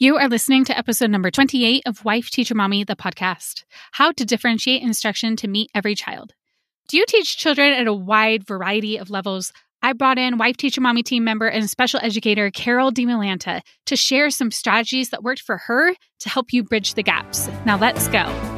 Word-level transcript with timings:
You 0.00 0.16
are 0.16 0.28
listening 0.28 0.64
to 0.66 0.78
episode 0.78 1.10
number 1.10 1.28
28 1.28 1.82
of 1.84 2.04
Wife 2.04 2.30
Teacher 2.30 2.54
Mommy, 2.54 2.84
the 2.84 2.94
podcast 2.94 3.64
How 3.90 4.12
to 4.12 4.24
Differentiate 4.24 4.80
Instruction 4.80 5.34
to 5.34 5.48
Meet 5.48 5.72
Every 5.74 5.96
Child. 5.96 6.34
Do 6.86 6.98
you 6.98 7.04
teach 7.04 7.36
children 7.36 7.72
at 7.72 7.88
a 7.88 7.92
wide 7.92 8.46
variety 8.46 8.96
of 8.96 9.10
levels? 9.10 9.52
I 9.82 9.94
brought 9.94 10.16
in 10.16 10.38
Wife 10.38 10.56
Teacher 10.56 10.80
Mommy 10.80 11.02
team 11.02 11.24
member 11.24 11.48
and 11.48 11.68
special 11.68 11.98
educator 12.00 12.48
Karel 12.52 12.92
Dimalanta 12.92 13.60
to 13.86 13.96
share 13.96 14.30
some 14.30 14.52
strategies 14.52 15.10
that 15.10 15.24
worked 15.24 15.42
for 15.42 15.56
her 15.56 15.92
to 16.20 16.28
help 16.28 16.52
you 16.52 16.62
bridge 16.62 16.94
the 16.94 17.02
gaps. 17.02 17.50
Now 17.66 17.76
let's 17.76 18.06
go. 18.06 18.57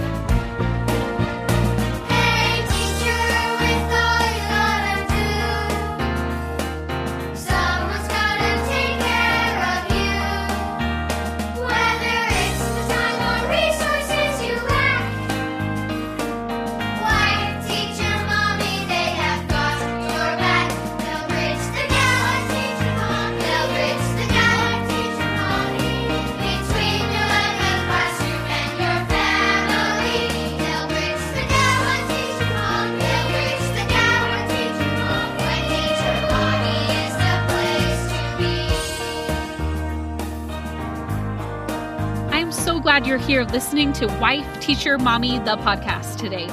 Glad 43.00 43.09
you're 43.09 43.19
here 43.19 43.45
listening 43.45 43.95
to 43.95 44.06
Wife 44.20 44.61
Teacher 44.61 44.98
Mommy, 44.98 45.39
the 45.39 45.56
podcast 45.59 46.19
today. 46.19 46.47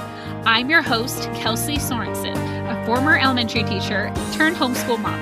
I'm 0.46 0.70
your 0.70 0.82
host, 0.82 1.24
Kelsey 1.34 1.76
Sorensen, 1.76 2.38
a 2.72 2.86
former 2.86 3.18
elementary 3.18 3.64
teacher 3.64 4.14
turned 4.32 4.56
homeschool 4.56 4.98
mom. 4.98 5.20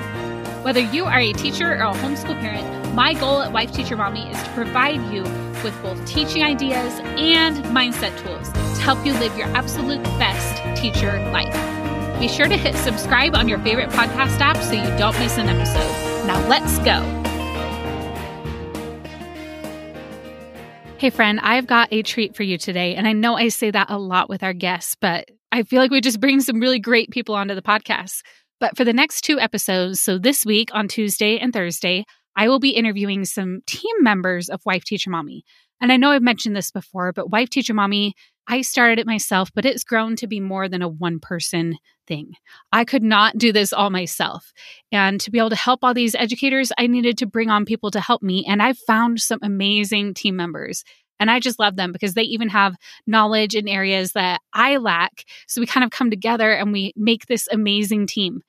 Whether 0.62 0.78
you 0.78 1.04
are 1.04 1.18
a 1.18 1.32
teacher 1.32 1.72
or 1.72 1.74
a 1.74 1.94
homeschool 1.94 2.38
parent, 2.38 2.94
my 2.94 3.12
goal 3.14 3.42
at 3.42 3.50
Wife 3.50 3.72
Teacher 3.72 3.96
Mommy 3.96 4.30
is 4.30 4.40
to 4.40 4.50
provide 4.50 5.02
you 5.12 5.24
with 5.64 5.74
both 5.82 6.06
teaching 6.06 6.44
ideas 6.44 7.00
and 7.16 7.56
mindset 7.74 8.16
tools 8.22 8.52
to 8.52 8.82
help 8.82 9.04
you 9.04 9.12
live 9.14 9.36
your 9.36 9.48
absolute 9.48 10.04
best 10.20 10.80
teacher 10.80 11.18
life. 11.32 12.20
Be 12.20 12.28
sure 12.28 12.46
to 12.46 12.56
hit 12.56 12.76
subscribe 12.76 13.34
on 13.34 13.48
your 13.48 13.58
favorite 13.58 13.90
podcast 13.90 14.38
app 14.38 14.58
so 14.58 14.74
you 14.74 14.96
don't 14.96 15.18
miss 15.18 15.38
an 15.38 15.48
episode. 15.48 16.26
Now 16.28 16.46
let's 16.46 16.78
go. 16.78 17.25
Hey, 20.98 21.10
friend, 21.10 21.38
I've 21.42 21.66
got 21.66 21.92
a 21.92 22.02
treat 22.02 22.34
for 22.34 22.42
you 22.42 22.56
today. 22.56 22.94
And 22.94 23.06
I 23.06 23.12
know 23.12 23.36
I 23.36 23.48
say 23.48 23.70
that 23.70 23.90
a 23.90 23.98
lot 23.98 24.30
with 24.30 24.42
our 24.42 24.54
guests, 24.54 24.96
but 24.98 25.28
I 25.52 25.62
feel 25.62 25.78
like 25.78 25.90
we 25.90 26.00
just 26.00 26.20
bring 26.20 26.40
some 26.40 26.58
really 26.58 26.78
great 26.78 27.10
people 27.10 27.34
onto 27.34 27.54
the 27.54 27.60
podcast. 27.60 28.22
But 28.60 28.78
for 28.78 28.84
the 28.84 28.94
next 28.94 29.20
two 29.20 29.38
episodes, 29.38 30.00
so 30.00 30.16
this 30.18 30.46
week 30.46 30.70
on 30.72 30.88
Tuesday 30.88 31.38
and 31.38 31.52
Thursday, 31.52 32.06
I 32.34 32.48
will 32.48 32.60
be 32.60 32.70
interviewing 32.70 33.26
some 33.26 33.60
team 33.66 33.94
members 34.00 34.48
of 34.48 34.62
Wife 34.64 34.84
Teacher 34.84 35.10
Mommy. 35.10 35.44
And 35.82 35.92
I 35.92 35.98
know 35.98 36.12
I've 36.12 36.22
mentioned 36.22 36.56
this 36.56 36.70
before, 36.70 37.12
but 37.12 37.30
Wife 37.30 37.50
Teacher 37.50 37.74
Mommy, 37.74 38.14
I 38.48 38.62
started 38.62 38.98
it 38.98 39.06
myself, 39.06 39.50
but 39.54 39.66
it's 39.66 39.84
grown 39.84 40.16
to 40.16 40.26
be 40.26 40.40
more 40.40 40.66
than 40.66 40.80
a 40.80 40.88
one 40.88 41.20
person 41.20 41.76
thing. 42.06 42.34
I 42.72 42.84
could 42.84 43.02
not 43.02 43.38
do 43.38 43.52
this 43.52 43.72
all 43.72 43.90
myself. 43.90 44.52
And 44.92 45.20
to 45.20 45.30
be 45.30 45.38
able 45.38 45.50
to 45.50 45.56
help 45.56 45.80
all 45.82 45.94
these 45.94 46.14
educators, 46.14 46.72
I 46.78 46.86
needed 46.86 47.18
to 47.18 47.26
bring 47.26 47.50
on 47.50 47.64
people 47.64 47.90
to 47.92 48.00
help 48.00 48.22
me. 48.22 48.44
And 48.46 48.62
I've 48.62 48.78
found 48.78 49.20
some 49.20 49.40
amazing 49.42 50.14
team 50.14 50.36
members. 50.36 50.84
And 51.18 51.30
I 51.30 51.40
just 51.40 51.58
love 51.58 51.76
them 51.76 51.92
because 51.92 52.14
they 52.14 52.22
even 52.22 52.48
have 52.50 52.76
knowledge 53.06 53.54
in 53.54 53.68
areas 53.68 54.12
that 54.12 54.40
I 54.52 54.76
lack. 54.76 55.24
So 55.46 55.60
we 55.60 55.66
kind 55.66 55.84
of 55.84 55.90
come 55.90 56.10
together 56.10 56.52
and 56.52 56.72
we 56.72 56.92
make 56.96 57.26
this 57.26 57.48
amazing 57.50 58.06
team. 58.06 58.42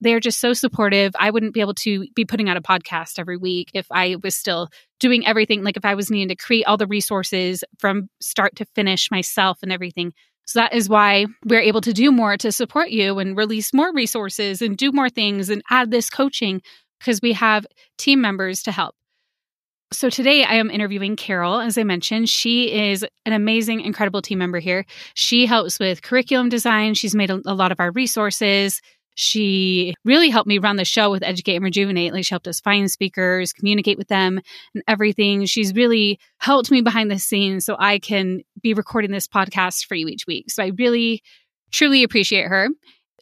They're 0.00 0.20
just 0.20 0.40
so 0.40 0.52
supportive. 0.52 1.12
I 1.18 1.30
wouldn't 1.30 1.54
be 1.54 1.60
able 1.60 1.74
to 1.74 2.06
be 2.14 2.24
putting 2.24 2.48
out 2.48 2.56
a 2.56 2.62
podcast 2.62 3.18
every 3.18 3.36
week 3.36 3.70
if 3.72 3.86
I 3.90 4.16
was 4.22 4.34
still 4.34 4.68
doing 5.00 5.26
everything, 5.26 5.62
like 5.62 5.76
if 5.76 5.84
I 5.84 5.94
was 5.94 6.10
needing 6.10 6.28
to 6.28 6.36
create 6.36 6.64
all 6.64 6.76
the 6.76 6.86
resources 6.86 7.64
from 7.78 8.08
start 8.20 8.56
to 8.56 8.66
finish 8.74 9.10
myself 9.10 9.58
and 9.62 9.72
everything. 9.72 10.12
So 10.46 10.60
that 10.60 10.74
is 10.74 10.88
why 10.88 11.26
we're 11.44 11.60
able 11.60 11.80
to 11.80 11.92
do 11.92 12.12
more 12.12 12.36
to 12.36 12.52
support 12.52 12.90
you 12.90 13.18
and 13.18 13.36
release 13.36 13.74
more 13.74 13.92
resources 13.92 14.62
and 14.62 14.76
do 14.76 14.92
more 14.92 15.10
things 15.10 15.50
and 15.50 15.62
add 15.70 15.90
this 15.90 16.08
coaching 16.08 16.62
because 17.00 17.20
we 17.20 17.32
have 17.32 17.66
team 17.98 18.20
members 18.20 18.62
to 18.62 18.72
help. 18.72 18.94
So 19.92 20.10
today 20.10 20.42
I 20.42 20.54
am 20.54 20.70
interviewing 20.70 21.14
Karel. 21.14 21.60
As 21.60 21.78
I 21.78 21.84
mentioned, 21.84 22.28
she 22.28 22.90
is 22.90 23.04
an 23.24 23.32
amazing, 23.32 23.80
incredible 23.80 24.20
team 24.20 24.38
member 24.38 24.58
here. 24.58 24.84
She 25.14 25.46
helps 25.46 25.78
with 25.78 26.02
curriculum 26.02 26.48
design. 26.48 26.94
She's 26.94 27.14
made 27.14 27.30
a, 27.30 27.40
a 27.46 27.54
lot 27.54 27.70
of 27.70 27.78
our 27.78 27.92
resources. 27.92 28.80
She 29.18 29.94
really 30.04 30.28
helped 30.28 30.46
me 30.46 30.58
run 30.58 30.76
the 30.76 30.84
show 30.84 31.10
with 31.10 31.22
Educate 31.22 31.56
and 31.56 31.64
Rejuvenate. 31.64 32.12
Like 32.12 32.24
she 32.24 32.32
helped 32.32 32.46
us 32.46 32.60
find 32.60 32.90
speakers, 32.90 33.52
communicate 33.52 33.96
with 33.96 34.08
them, 34.08 34.40
and 34.74 34.84
everything. 34.86 35.46
She's 35.46 35.74
really 35.74 36.20
helped 36.36 36.70
me 36.70 36.82
behind 36.82 37.10
the 37.10 37.18
scenes 37.18 37.64
so 37.64 37.76
I 37.78 37.98
can 37.98 38.42
be 38.62 38.74
recording 38.74 39.10
this 39.10 39.26
podcast 39.26 39.86
for 39.86 39.94
you 39.94 40.06
each 40.06 40.26
week. 40.26 40.50
So 40.50 40.62
I 40.62 40.72
really, 40.78 41.22
truly 41.72 42.02
appreciate 42.02 42.46
her. 42.46 42.68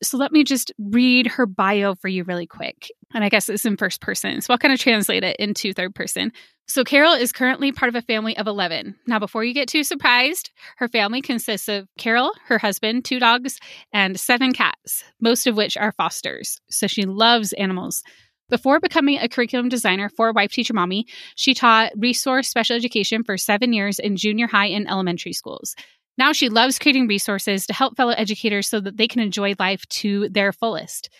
So 0.02 0.18
let 0.18 0.32
me 0.32 0.42
just 0.42 0.72
read 0.78 1.28
her 1.28 1.46
bio 1.46 1.94
for 1.94 2.08
you 2.08 2.24
really 2.24 2.46
quick. 2.46 2.90
And 3.14 3.22
I 3.22 3.28
guess 3.28 3.48
it's 3.48 3.64
in 3.64 3.76
first 3.76 4.00
person. 4.00 4.40
So 4.40 4.52
I'll 4.52 4.58
kind 4.58 4.74
of 4.74 4.80
translate 4.80 5.22
it 5.22 5.36
into 5.36 5.72
third 5.72 5.94
person. 5.94 6.32
So 6.66 6.82
Karel 6.82 7.12
is 7.12 7.32
currently 7.32 7.72
part 7.72 7.90
of 7.90 7.94
a 7.94 8.02
family 8.02 8.36
of 8.38 8.46
11. 8.46 8.94
Now, 9.06 9.18
before 9.18 9.44
you 9.44 9.52
get 9.52 9.68
too 9.68 9.84
surprised, 9.84 10.50
her 10.78 10.88
family 10.88 11.20
consists 11.20 11.68
of 11.68 11.88
Karel, 11.98 12.32
her 12.46 12.58
husband, 12.58 13.04
two 13.04 13.18
dogs, 13.20 13.58
and 13.92 14.18
seven 14.18 14.52
cats, 14.52 15.04
most 15.20 15.46
of 15.46 15.56
which 15.56 15.76
are 15.76 15.92
fosters. 15.92 16.60
So 16.70 16.86
she 16.86 17.02
loves 17.04 17.52
animals. 17.54 18.02
Before 18.48 18.80
becoming 18.80 19.18
a 19.18 19.28
curriculum 19.28 19.68
designer 19.68 20.08
for 20.08 20.32
Wife 20.32 20.52
Teacher 20.52 20.74
Mommy, 20.74 21.06
she 21.34 21.54
taught 21.54 21.92
resource 21.96 22.48
special 22.48 22.76
education 22.76 23.24
for 23.24 23.36
seven 23.36 23.72
years 23.72 23.98
in 23.98 24.16
junior 24.16 24.46
high 24.46 24.66
and 24.66 24.88
elementary 24.88 25.32
schools. 25.32 25.74
Now 26.16 26.32
she 26.32 26.48
loves 26.48 26.78
creating 26.78 27.08
resources 27.08 27.66
to 27.66 27.74
help 27.74 27.96
fellow 27.96 28.12
educators 28.12 28.68
so 28.68 28.80
that 28.80 28.96
they 28.96 29.08
can 29.08 29.20
enjoy 29.20 29.54
life 29.58 29.86
to 29.88 30.28
their 30.28 30.52
fullest. 30.52 31.10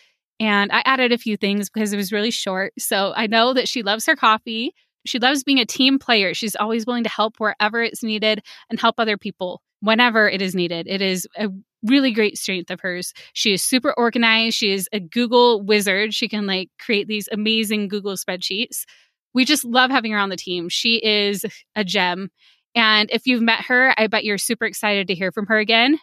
And 0.41 0.71
I 0.73 0.83
added 0.85 1.13
a 1.13 1.19
few 1.19 1.37
things 1.37 1.71
because 1.71 1.93
it 1.93 1.97
was 1.97 2.13
really 2.13 2.31
short. 2.31 2.73
So 2.79 3.13
I 3.17 3.27
know 3.27 3.55
that 3.55 3.69
she 3.69 3.83
loves 3.83 4.07
her 4.07 4.17
coffee. 4.17 4.75
She 5.07 5.19
loves 5.19 5.45
being 5.45 5.59
a 5.59 5.67
team 5.67 5.99
player. 5.99 6.35
She's 6.35 6.57
always 6.57 6.87
willing 6.87 7.05
to 7.05 7.11
help 7.11 7.37
wherever 7.39 7.83
it's 7.83 8.03
needed 8.03 8.41
and 8.71 8.81
help 8.81 8.97
other 8.99 9.17
people 9.17 9.63
whenever 9.81 10.29
it 10.29 10.41
is 10.41 10.55
needed. 10.55 10.87
It 10.89 11.03
is 11.03 11.29
a 11.37 11.49
really 11.83 12.13
great 12.13 12.39
strength 12.39 12.71
of 12.71 12.81
hers. 12.81 13.13
She 13.35 13.53
is 13.53 13.63
super 13.63 13.93
organized. 13.93 14.57
She 14.57 14.73
is 14.73 14.89
a 14.93 15.01
Google 15.01 15.61
wizard. 15.63 16.15
She 16.15 16.29
can 16.29 16.47
like 16.47 16.71
create 16.79 17.07
these 17.07 17.29
amazing 17.31 17.89
Google 17.89 18.15
spreadsheets. 18.15 18.85
We 19.35 19.45
just 19.45 19.65
love 19.65 19.91
having 19.91 20.13
her 20.13 20.19
on 20.19 20.31
the 20.31 20.37
team. 20.37 20.69
She 20.69 20.97
is 21.05 21.45
a 21.77 21.85
gem. 21.85 22.31
And 22.75 23.11
if 23.13 23.27
you've 23.27 23.43
met 23.43 23.67
her, 23.67 23.95
I 23.97 24.07
bet 24.07 24.25
you're 24.25 24.39
super 24.39 24.65
excited 24.65 25.09
to 25.09 25.15
hear 25.15 25.31
from 25.33 25.47
her 25.47 25.59
again. 25.59 25.99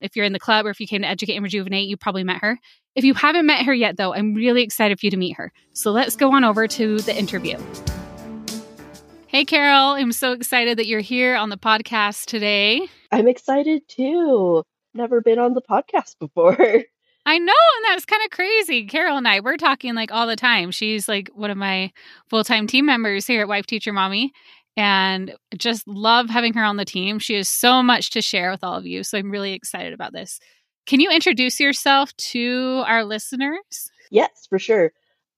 If 0.00 0.16
you're 0.16 0.24
in 0.24 0.32
the 0.32 0.40
club 0.40 0.66
or 0.66 0.70
if 0.70 0.80
you 0.80 0.86
came 0.86 1.02
to 1.02 1.08
Educate 1.08 1.36
and 1.36 1.44
Rejuvenate, 1.44 1.88
you 1.88 1.96
probably 1.96 2.24
met 2.24 2.38
her. 2.38 2.58
If 2.96 3.04
you 3.04 3.14
haven't 3.14 3.46
met 3.46 3.66
her 3.66 3.74
yet, 3.74 3.96
though, 3.96 4.12
I'm 4.12 4.34
really 4.34 4.62
excited 4.62 4.98
for 4.98 5.06
you 5.06 5.10
to 5.10 5.16
meet 5.16 5.36
her. 5.36 5.52
So 5.72 5.92
let's 5.92 6.16
go 6.16 6.34
on 6.34 6.42
over 6.42 6.66
to 6.66 6.98
the 6.98 7.16
interview. 7.16 7.58
Hey, 9.30 9.44
Karel, 9.44 9.90
I'm 9.90 10.10
so 10.10 10.32
excited 10.32 10.76
that 10.80 10.88
you're 10.88 10.98
here 10.98 11.36
on 11.36 11.50
the 11.50 11.56
podcast 11.56 12.24
today. 12.24 12.88
I'm 13.12 13.28
excited 13.28 13.86
too. 13.86 14.64
Never 14.92 15.20
been 15.20 15.38
on 15.38 15.54
the 15.54 15.62
podcast 15.62 16.18
before. 16.18 16.56
I 17.26 17.38
know, 17.38 17.52
and 17.76 17.84
that's 17.84 18.04
kind 18.06 18.22
of 18.24 18.30
crazy. 18.32 18.86
Karel 18.86 19.18
and 19.18 19.28
I, 19.28 19.38
we're 19.38 19.56
talking 19.56 19.94
like 19.94 20.10
all 20.10 20.26
the 20.26 20.34
time. 20.34 20.72
She's 20.72 21.06
like 21.06 21.30
one 21.32 21.52
of 21.52 21.56
my 21.56 21.92
full 22.28 22.42
time 22.42 22.66
team 22.66 22.86
members 22.86 23.24
here 23.24 23.42
at 23.42 23.46
Wife 23.46 23.66
Teacher 23.66 23.92
Mommy, 23.92 24.32
and 24.76 25.32
just 25.56 25.86
love 25.86 26.28
having 26.28 26.54
her 26.54 26.64
on 26.64 26.76
the 26.76 26.84
team. 26.84 27.20
She 27.20 27.34
has 27.34 27.48
so 27.48 27.84
much 27.84 28.10
to 28.10 28.22
share 28.22 28.50
with 28.50 28.64
all 28.64 28.74
of 28.74 28.84
you. 28.84 29.04
So 29.04 29.16
I'm 29.16 29.30
really 29.30 29.52
excited 29.52 29.92
about 29.92 30.12
this. 30.12 30.40
Can 30.86 30.98
you 30.98 31.08
introduce 31.08 31.60
yourself 31.60 32.12
to 32.16 32.82
our 32.84 33.04
listeners? 33.04 33.92
yes, 34.10 34.48
for 34.48 34.58
sure. 34.58 34.92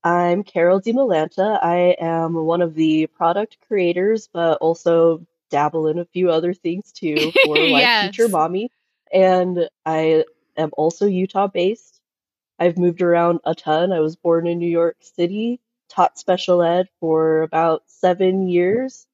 I'm 0.05 0.43
Karel 0.43 0.81
Dimalanta. 0.81 1.63
I 1.63 1.97
am 2.01 2.35
one 2.35 2.63
of 2.63 2.75
the 2.75 3.07
product 3.07 3.59
creators, 3.69 4.29
but 4.33 4.59
also 4.59 5.27
dabble 5.51 5.87
in 5.87 5.99
a 5.99 6.05
few 6.05 6.31
other 6.31 6.55
things 6.55 6.91
too 6.93 7.31
for 7.45 7.55
Wife 7.55 7.69
Yes. 7.69 8.11
Teacher 8.17 8.29
Mommy. 8.29 8.71
And 9.13 9.69
I 9.87 10.25
am 10.57 10.71
also 10.77 11.07
Utah 11.07 11.47
based. 11.47 12.01
I've 12.59 12.79
moved 12.79 13.03
around 13.03 13.41
a 13.45 13.55
ton. 13.55 13.93
I 13.93 14.01
was 14.01 14.17
born 14.17 14.47
in 14.47 14.59
New 14.59 14.69
York 14.71 14.97
City, 15.01 15.61
taught 15.89 16.19
special 16.19 16.63
ed 16.63 16.89
for 17.01 17.43
about 17.43 17.83
seven 17.87 18.49
years, 18.49 19.07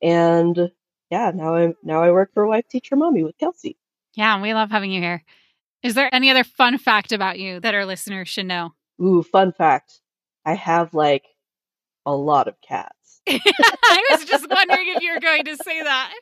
and 0.00 0.70
yeah, 1.10 1.32
now 1.34 1.54
I'm 1.54 1.74
now 1.82 2.02
I 2.02 2.10
work 2.12 2.32
for 2.32 2.46
Wife 2.46 2.68
Teacher 2.68 2.96
Mommy 2.96 3.22
with 3.24 3.36
Kelsey. 3.38 3.76
Yeah, 4.14 4.40
we 4.40 4.54
love 4.54 4.70
having 4.70 4.92
you 4.92 5.00
here. 5.00 5.24
Is 5.82 5.94
there 5.94 6.14
any 6.14 6.30
other 6.30 6.44
fun 6.44 6.78
fact 6.78 7.12
about 7.12 7.38
you 7.38 7.58
that 7.60 7.74
our 7.74 7.84
listeners 7.84 8.28
should 8.28 8.46
know? 8.46 8.72
Ooh, 9.00 9.22
fun 9.22 9.52
fact. 9.52 10.00
I 10.44 10.54
have 10.54 10.94
like 10.94 11.24
a 12.06 12.14
lot 12.14 12.48
of 12.48 12.60
cats. 12.60 13.20
I 13.28 14.06
was 14.10 14.24
just 14.24 14.48
wondering 14.50 14.88
if 14.88 15.02
you 15.02 15.12
were 15.12 15.20
going 15.20 15.44
to 15.44 15.56
say 15.56 15.82
that. 15.82 16.12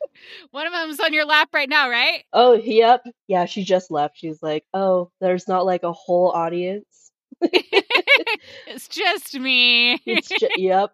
One 0.50 0.66
of 0.66 0.72
them's 0.72 1.00
on 1.00 1.12
your 1.12 1.24
lap 1.24 1.48
right 1.54 1.68
now, 1.68 1.88
right? 1.88 2.24
Oh, 2.32 2.54
yep. 2.54 3.04
Yeah, 3.26 3.46
she 3.46 3.64
just 3.64 3.90
left. 3.90 4.18
She's 4.18 4.42
like, 4.42 4.64
oh, 4.74 5.10
there's 5.20 5.48
not 5.48 5.64
like 5.64 5.82
a 5.82 5.92
whole 5.92 6.30
audience. 6.30 7.10
it's 7.42 8.88
just 8.88 9.38
me. 9.38 9.98
It's 10.06 10.28
just, 10.28 10.58
yep. 10.58 10.92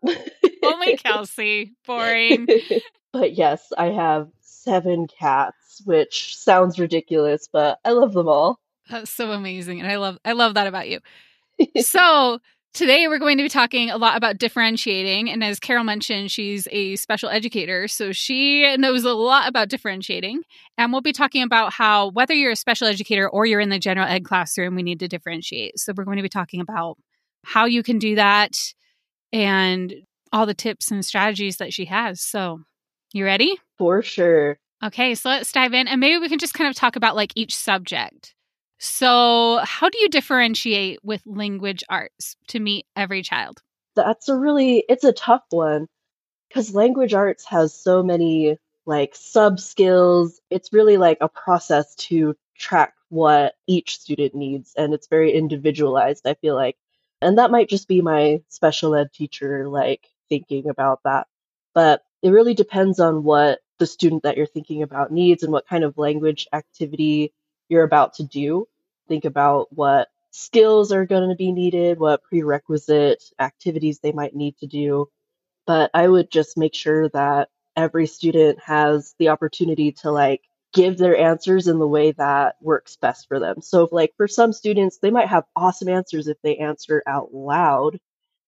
Only 0.62 0.96
Kelsey. 0.96 1.72
Boring. 1.86 2.46
but 3.12 3.34
yes, 3.34 3.72
I 3.76 3.86
have 3.86 4.28
seven 4.40 5.06
cats, 5.08 5.82
which 5.84 6.36
sounds 6.36 6.78
ridiculous, 6.78 7.48
but 7.52 7.78
I 7.84 7.90
love 7.90 8.12
them 8.12 8.28
all. 8.28 8.60
That's 8.88 9.10
so 9.10 9.32
amazing. 9.32 9.80
And 9.80 9.90
I 9.90 9.96
love 9.96 10.18
I 10.24 10.32
love 10.32 10.54
that 10.54 10.68
about 10.68 10.88
you. 10.88 11.00
so 11.80 12.38
today 12.76 13.08
we're 13.08 13.18
going 13.18 13.38
to 13.38 13.42
be 13.42 13.48
talking 13.48 13.90
a 13.90 13.96
lot 13.96 14.18
about 14.18 14.36
differentiating. 14.36 15.30
And 15.30 15.42
as 15.42 15.58
Karel 15.58 15.82
mentioned, 15.82 16.30
she's 16.30 16.68
a 16.70 16.96
special 16.96 17.30
educator. 17.30 17.88
So 17.88 18.12
she 18.12 18.76
knows 18.76 19.04
a 19.04 19.14
lot 19.14 19.48
about 19.48 19.70
differentiating. 19.70 20.42
And 20.76 20.92
we'll 20.92 21.00
be 21.00 21.14
talking 21.14 21.42
about 21.42 21.72
how 21.72 22.10
whether 22.10 22.34
you're 22.34 22.52
a 22.52 22.56
special 22.56 22.86
educator 22.86 23.28
or 23.28 23.46
you're 23.46 23.60
in 23.60 23.70
the 23.70 23.78
general 23.78 24.06
ed 24.06 24.24
classroom, 24.24 24.76
we 24.76 24.82
need 24.82 25.00
to 25.00 25.08
differentiate. 25.08 25.78
So 25.78 25.94
we're 25.96 26.04
going 26.04 26.18
to 26.18 26.22
be 26.22 26.28
talking 26.28 26.60
about 26.60 26.98
how 27.44 27.64
you 27.64 27.82
can 27.82 27.98
do 27.98 28.16
that 28.16 28.58
and 29.32 29.94
all 30.30 30.44
the 30.44 30.54
tips 30.54 30.90
and 30.90 31.04
strategies 31.04 31.56
that 31.56 31.72
she 31.72 31.86
has. 31.86 32.20
So 32.20 32.60
you 33.14 33.24
ready? 33.24 33.58
For 33.78 34.02
sure. 34.02 34.58
Okay, 34.84 35.14
so 35.14 35.30
let's 35.30 35.50
dive 35.50 35.72
in 35.72 35.88
and 35.88 35.98
maybe 35.98 36.18
we 36.18 36.28
can 36.28 36.38
just 36.38 36.52
kind 36.52 36.68
of 36.68 36.76
talk 36.76 36.96
about 36.96 37.16
like 37.16 37.32
each 37.34 37.56
subject. 37.56 38.34
So, 38.78 39.60
how 39.62 39.88
do 39.88 39.98
you 39.98 40.08
differentiate 40.08 41.02
with 41.02 41.22
language 41.26 41.82
arts 41.88 42.36
to 42.48 42.60
meet 42.60 42.86
every 42.94 43.22
child? 43.22 43.62
That's 43.94 44.28
a 44.28 44.36
really 44.36 44.84
it's 44.88 45.04
a 45.04 45.12
tough 45.12 45.44
one 45.50 45.88
cuz 46.52 46.74
language 46.74 47.14
arts 47.14 47.46
has 47.46 47.72
so 47.74 48.02
many 48.02 48.58
like 48.84 49.14
sub 49.14 49.58
skills. 49.58 50.40
It's 50.50 50.72
really 50.72 50.98
like 50.98 51.18
a 51.20 51.28
process 51.28 51.94
to 51.96 52.36
track 52.58 52.94
what 53.08 53.54
each 53.66 53.98
student 53.98 54.34
needs 54.34 54.74
and 54.76 54.92
it's 54.92 55.06
very 55.06 55.32
individualized, 55.32 56.26
I 56.26 56.34
feel 56.34 56.54
like. 56.54 56.76
And 57.22 57.38
that 57.38 57.50
might 57.50 57.68
just 57.68 57.88
be 57.88 58.02
my 58.02 58.42
special 58.48 58.94
ed 58.94 59.12
teacher 59.12 59.68
like 59.68 60.06
thinking 60.28 60.68
about 60.68 61.00
that. 61.04 61.26
But 61.74 62.02
it 62.22 62.30
really 62.30 62.54
depends 62.54 63.00
on 63.00 63.24
what 63.24 63.60
the 63.78 63.86
student 63.86 64.22
that 64.24 64.36
you're 64.36 64.46
thinking 64.46 64.82
about 64.82 65.12
needs 65.12 65.42
and 65.42 65.52
what 65.52 65.66
kind 65.66 65.84
of 65.84 65.98
language 65.98 66.46
activity 66.52 67.32
you're 67.68 67.84
about 67.84 68.14
to 68.14 68.24
do. 68.24 68.66
Think 69.08 69.24
about 69.24 69.68
what 69.72 70.08
skills 70.30 70.92
are 70.92 71.06
going 71.06 71.28
to 71.30 71.36
be 71.36 71.52
needed, 71.52 71.98
what 71.98 72.22
prerequisite 72.22 73.22
activities 73.38 74.00
they 74.00 74.12
might 74.12 74.34
need 74.34 74.56
to 74.58 74.66
do. 74.66 75.08
But 75.66 75.90
I 75.94 76.06
would 76.06 76.30
just 76.30 76.56
make 76.58 76.74
sure 76.74 77.08
that 77.10 77.48
every 77.76 78.06
student 78.06 78.58
has 78.60 79.14
the 79.18 79.28
opportunity 79.30 79.92
to 79.92 80.10
like 80.10 80.42
give 80.72 80.98
their 80.98 81.16
answers 81.16 81.68
in 81.68 81.78
the 81.78 81.88
way 81.88 82.12
that 82.12 82.56
works 82.60 82.96
best 82.96 83.28
for 83.28 83.40
them. 83.40 83.62
So, 83.62 83.84
if, 83.84 83.92
like 83.92 84.12
for 84.16 84.28
some 84.28 84.52
students, 84.52 84.98
they 84.98 85.10
might 85.10 85.28
have 85.28 85.44
awesome 85.56 85.88
answers 85.88 86.28
if 86.28 86.36
they 86.42 86.58
answer 86.58 87.02
out 87.06 87.32
loud, 87.34 87.98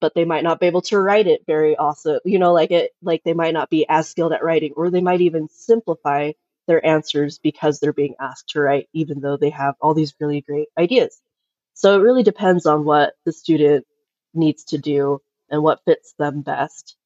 but 0.00 0.14
they 0.14 0.24
might 0.24 0.44
not 0.44 0.60
be 0.60 0.66
able 0.66 0.82
to 0.82 0.98
write 0.98 1.26
it 1.26 1.44
very 1.46 1.76
awesome. 1.76 2.20
You 2.24 2.38
know, 2.38 2.52
like 2.52 2.70
it, 2.70 2.92
like 3.02 3.22
they 3.24 3.34
might 3.34 3.54
not 3.54 3.70
be 3.70 3.86
as 3.88 4.08
skilled 4.08 4.32
at 4.32 4.44
writing, 4.44 4.74
or 4.76 4.90
they 4.90 5.00
might 5.00 5.22
even 5.22 5.48
simplify 5.48 6.32
their 6.68 6.86
answers 6.86 7.40
because 7.40 7.80
they're 7.80 7.94
being 7.94 8.16
asked 8.20 8.50
to 8.50 8.62
write, 8.62 8.88
even 8.94 9.20
though 9.20 9.38
they 9.38 9.50
have 9.50 9.76
all 9.82 9.94
these 9.94 10.14
really 10.20 10.42
great 10.42 10.68
ideas. 10.78 11.20
So 11.74 11.98
it 11.98 12.02
really 12.04 12.24
depends 12.24 12.66
on 12.66 12.84
what 12.84 13.14
the 13.26 13.32
student 13.32 13.86
needs 14.34 14.64
to 14.66 14.78
do 14.78 15.20
and 15.50 15.62
what 15.64 15.84
fits 15.86 16.14
them 16.18 16.42
best. 16.42 16.96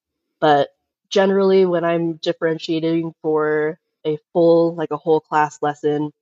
But 0.41 0.71
generally, 1.11 1.67
when 1.67 1.85
I'm 1.85 2.15
differentiating 2.17 3.15
for 3.23 3.81
a 4.07 4.19
full, 4.35 4.75
like 4.77 4.93
a 4.93 4.99
whole 4.99 5.21
class 5.21 5.63
lesson, 5.63 6.13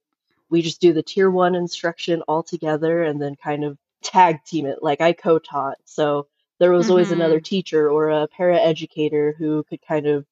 we 0.50 0.62
just 0.62 0.81
do 0.81 0.92
the 0.92 1.02
tier 1.02 1.31
one 1.31 1.54
instruction 1.54 2.22
all 2.22 2.42
together 2.42 3.02
and 3.02 3.20
then 3.22 3.37
kind 3.37 3.64
of 3.64 3.78
tag 4.02 4.44
team 4.44 4.66
it. 4.66 4.82
Like 4.82 5.00
I 5.00 5.12
co 5.12 5.38
taught. 5.38 5.78
So 5.84 6.28
there 6.60 6.72
was 6.72 6.90
always 6.90 7.10
Mhm. 7.10 7.14
another 7.14 7.40
teacher 7.40 7.90
or 7.90 8.10
a 8.10 8.28
para 8.28 8.58
educator 8.58 9.32
who 9.38 9.64
could 9.64 9.82
kind 9.82 10.06
of 10.06 10.26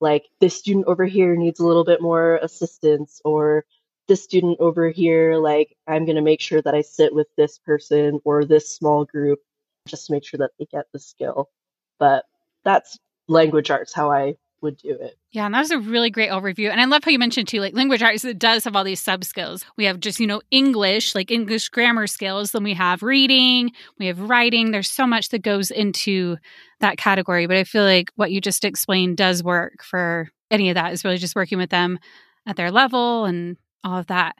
like 0.00 0.26
this 0.40 0.56
student 0.56 0.86
over 0.86 1.04
here 1.04 1.36
needs 1.36 1.60
a 1.60 1.66
little 1.66 1.84
bit 1.84 2.02
more 2.02 2.36
assistance 2.42 3.20
or 3.24 3.64
this 4.08 4.22
student 4.22 4.58
over 4.60 4.90
here 4.90 5.36
like 5.36 5.76
i'm 5.86 6.04
going 6.04 6.16
to 6.16 6.22
make 6.22 6.40
sure 6.40 6.60
that 6.60 6.74
i 6.74 6.82
sit 6.82 7.14
with 7.14 7.28
this 7.36 7.58
person 7.58 8.20
or 8.24 8.44
this 8.44 8.68
small 8.68 9.04
group 9.04 9.40
just 9.86 10.06
to 10.06 10.12
make 10.12 10.24
sure 10.24 10.38
that 10.38 10.52
they 10.58 10.66
get 10.66 10.86
the 10.92 10.98
skill. 10.98 11.50
But 11.98 12.24
that's 12.64 12.98
language 13.28 13.70
arts 13.70 13.94
how 13.94 14.10
i 14.10 14.34
would 14.64 14.76
do 14.78 14.96
it 15.00 15.16
Yeah, 15.30 15.46
and 15.46 15.54
that 15.54 15.60
was 15.60 15.70
a 15.70 15.78
really 15.78 16.10
great 16.10 16.30
overview. 16.30 16.70
And 16.70 16.80
I 16.80 16.84
love 16.84 17.04
how 17.04 17.10
you 17.10 17.18
mentioned 17.18 17.48
too, 17.48 17.60
like 17.60 17.74
language 17.74 18.02
arts, 18.02 18.24
it 18.24 18.38
does 18.38 18.64
have 18.64 18.74
all 18.74 18.84
these 18.84 19.00
sub 19.00 19.24
skills. 19.24 19.64
We 19.76 19.84
have 19.84 20.00
just, 20.00 20.20
you 20.20 20.26
know, 20.26 20.42
English, 20.50 21.14
like 21.14 21.30
English 21.30 21.68
grammar 21.68 22.06
skills. 22.06 22.52
Then 22.52 22.62
we 22.62 22.74
have 22.74 23.02
reading, 23.02 23.72
we 23.98 24.06
have 24.06 24.20
writing. 24.20 24.70
There's 24.70 24.90
so 24.90 25.06
much 25.06 25.28
that 25.28 25.42
goes 25.42 25.70
into 25.70 26.36
that 26.80 26.98
category. 26.98 27.46
But 27.46 27.56
I 27.56 27.64
feel 27.64 27.84
like 27.84 28.10
what 28.16 28.30
you 28.32 28.40
just 28.40 28.64
explained 28.64 29.16
does 29.16 29.42
work 29.42 29.82
for 29.82 30.28
any 30.50 30.70
of 30.70 30.74
that, 30.74 30.92
is 30.92 31.04
really 31.04 31.18
just 31.18 31.36
working 31.36 31.58
with 31.58 31.70
them 31.70 31.98
at 32.46 32.56
their 32.56 32.70
level 32.70 33.24
and 33.24 33.56
all 33.82 33.98
of 33.98 34.06
that. 34.06 34.36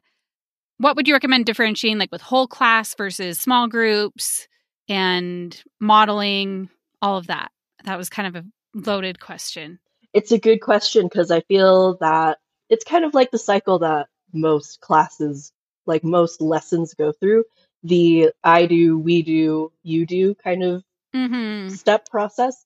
What 0.78 0.96
would 0.96 1.08
you 1.08 1.14
recommend 1.14 1.46
differentiating 1.46 1.98
like 1.98 2.12
with 2.12 2.20
whole 2.20 2.46
class 2.46 2.94
versus 2.94 3.38
small 3.38 3.68
groups 3.68 4.48
and 4.88 5.60
modeling, 5.80 6.68
all 7.02 7.18
of 7.18 7.26
that? 7.26 7.50
That 7.84 7.98
was 7.98 8.08
kind 8.08 8.28
of 8.28 8.44
a 8.44 8.46
loaded 8.74 9.20
question. 9.20 9.78
It's 10.14 10.32
a 10.32 10.38
good 10.38 10.60
question 10.60 11.06
because 11.06 11.30
i 11.32 11.42
feel 11.42 11.96
that 11.98 12.38
it's 12.70 12.84
kind 12.84 13.04
of 13.04 13.14
like 13.14 13.32
the 13.32 13.38
cycle 13.38 13.80
that 13.80 14.08
most 14.34 14.80
classes 14.80 15.52
like 15.86 16.04
most 16.04 16.42
lessons 16.42 16.94
go 16.94 17.12
through 17.12 17.44
the 17.84 18.30
i 18.44 18.66
do 18.66 18.98
we 18.98 19.22
do 19.22 19.72
you 19.82 20.06
do 20.06 20.34
kind 20.36 20.64
of 20.64 20.84
Mm-hmm. 21.14 21.68
step 21.68 22.08
process. 22.10 22.64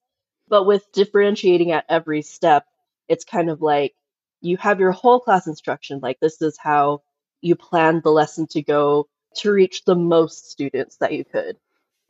But 0.49 0.65
with 0.65 0.91
differentiating 0.93 1.73
at 1.73 1.87
every 1.89 2.23
step, 2.23 2.67
it's 3.09 3.25
kind 3.25 3.51
of 3.51 3.63
like 3.63 3.95
you 4.41 4.57
have 4.59 4.81
your 4.81 4.93
whole 4.93 5.21
class 5.21 5.47
instruction. 5.47 6.01
Like, 6.03 6.21
this 6.21 6.41
is 6.43 6.59
how 6.59 7.03
you 7.43 7.57
planned 7.57 8.03
the 8.03 8.11
lesson 8.11 8.47
to 8.49 8.63
go 8.63 9.09
to 9.37 9.53
reach 9.53 9.85
the 9.85 9.97
most 9.97 10.51
students 10.51 10.97
that 10.99 11.13
you 11.13 11.25
could. 11.25 11.59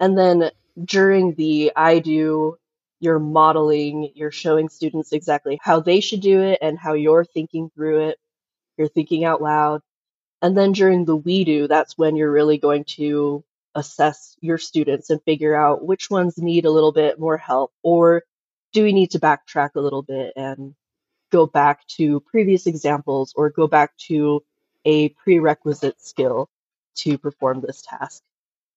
And 0.01 0.17
then 0.17 0.51
during 0.85 1.35
the 1.35 1.73
I 1.77 1.99
do, 1.99 2.59
you're 3.01 3.19
modeling, 3.19 4.11
you're 4.15 4.33
showing 4.33 4.69
students 4.69 5.13
exactly 5.13 5.59
how 5.63 5.81
they 5.81 6.01
should 6.01 6.21
do 6.21 6.41
it 6.41 6.59
and 6.63 6.79
how 6.79 6.95
you're 6.95 7.25
thinking 7.25 7.71
through 7.75 8.09
it. 8.09 8.19
You're 8.77 8.89
thinking 8.89 9.25
out 9.25 9.43
loud. 9.43 9.83
And 10.43 10.57
then 10.57 10.73
during 10.73 11.05
the 11.05 11.17
we 11.17 11.45
do, 11.45 11.69
that's 11.69 11.99
when 11.99 12.17
you're 12.17 12.31
really 12.31 12.59
going 12.59 12.85
to 12.97 13.45
assess 13.75 14.37
your 14.41 14.59
students 14.59 15.11
and 15.11 15.23
figure 15.23 15.55
out 15.55 15.85
which 15.85 16.11
ones 16.11 16.39
need 16.39 16.65
a 16.65 16.71
little 16.71 16.93
bit 16.93 17.19
more 17.19 17.37
help 17.37 17.73
or 17.83 18.23
do 18.73 18.83
we 18.83 18.93
need 18.93 19.11
to 19.13 19.21
backtrack 19.21 19.71
a 19.77 19.81
little 19.81 20.03
bit 20.03 20.33
and 20.37 20.75
go 21.31 21.47
back 21.47 21.87
to 21.87 22.21
previous 22.21 22.67
examples 22.67 23.33
or 23.37 23.51
go 23.51 23.67
back 23.67 23.97
to 23.97 24.43
a 24.85 25.11
prerequisite 25.11 26.01
skill 26.01 26.49
to 26.95 27.19
perform 27.19 27.61
this 27.61 27.83
task. 27.83 28.23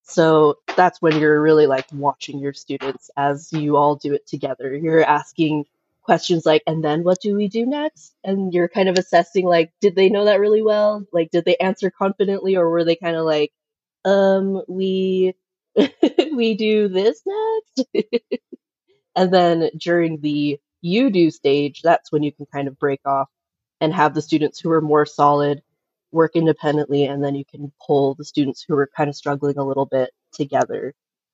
So 0.04 0.58
that's 0.76 1.02
when 1.02 1.20
you're 1.20 1.42
really 1.42 1.68
like 1.68 1.86
watching 1.94 2.40
your 2.40 2.54
students 2.54 3.10
as 3.18 3.52
you 3.54 3.78
all 3.78 3.96
do 3.96 4.14
it 4.14 4.28
together. 4.28 4.76
You're 4.76 5.04
asking 5.04 5.66
questions 6.04 6.46
like, 6.46 6.64
and 6.68 6.84
then 6.84 7.04
what 7.04 7.22
do 7.22 7.36
we 7.36 7.48
do 7.48 7.66
next? 7.66 8.14
And 8.24 8.54
you're 8.54 8.68
kind 8.68 8.90
of 8.90 8.98
assessing 8.98 9.46
like, 9.46 9.72
did 9.80 9.96
they 9.96 10.10
know 10.10 10.26
that 10.26 10.40
really 10.40 10.62
well? 10.62 11.06
Like, 11.14 11.32
did 11.32 11.46
they 11.46 11.56
answer 11.58 11.92
confidently 11.92 12.56
or 12.56 12.70
were 12.70 12.84
they 12.84 12.96
kind 12.96 13.16
of 13.16 13.26
like, 13.26 13.54
um, 14.04 14.64
we, 14.68 15.36
we 16.36 16.56
do 16.56 16.88
this 16.88 17.22
next? 17.26 18.10
and 19.16 19.34
then 19.34 19.70
during 19.78 20.20
the 20.22 20.60
you 20.82 21.12
do 21.12 21.30
stage, 21.30 21.82
that's 21.84 22.12
when 22.12 22.24
you 22.24 22.32
can 22.32 22.48
kind 22.48 22.68
of 22.68 22.80
break 22.80 23.02
off 23.06 23.30
and 23.80 23.94
have 23.94 24.14
the 24.14 24.22
students 24.22 24.60
who 24.60 24.72
are 24.72 24.82
more 24.82 25.06
solid 25.06 25.62
work 26.12 26.36
independently, 26.36 27.06
and 27.06 27.24
then 27.24 27.36
you 27.36 27.46
can 27.46 27.72
pull 27.86 28.16
the 28.16 28.26
students 28.26 28.64
who 28.68 28.76
are 28.76 28.90
kind 28.96 29.10
of 29.10 29.16
struggling 29.16 29.58
a 29.58 29.66
little 29.66 29.86
bit 29.86 30.12
together. 30.34 30.94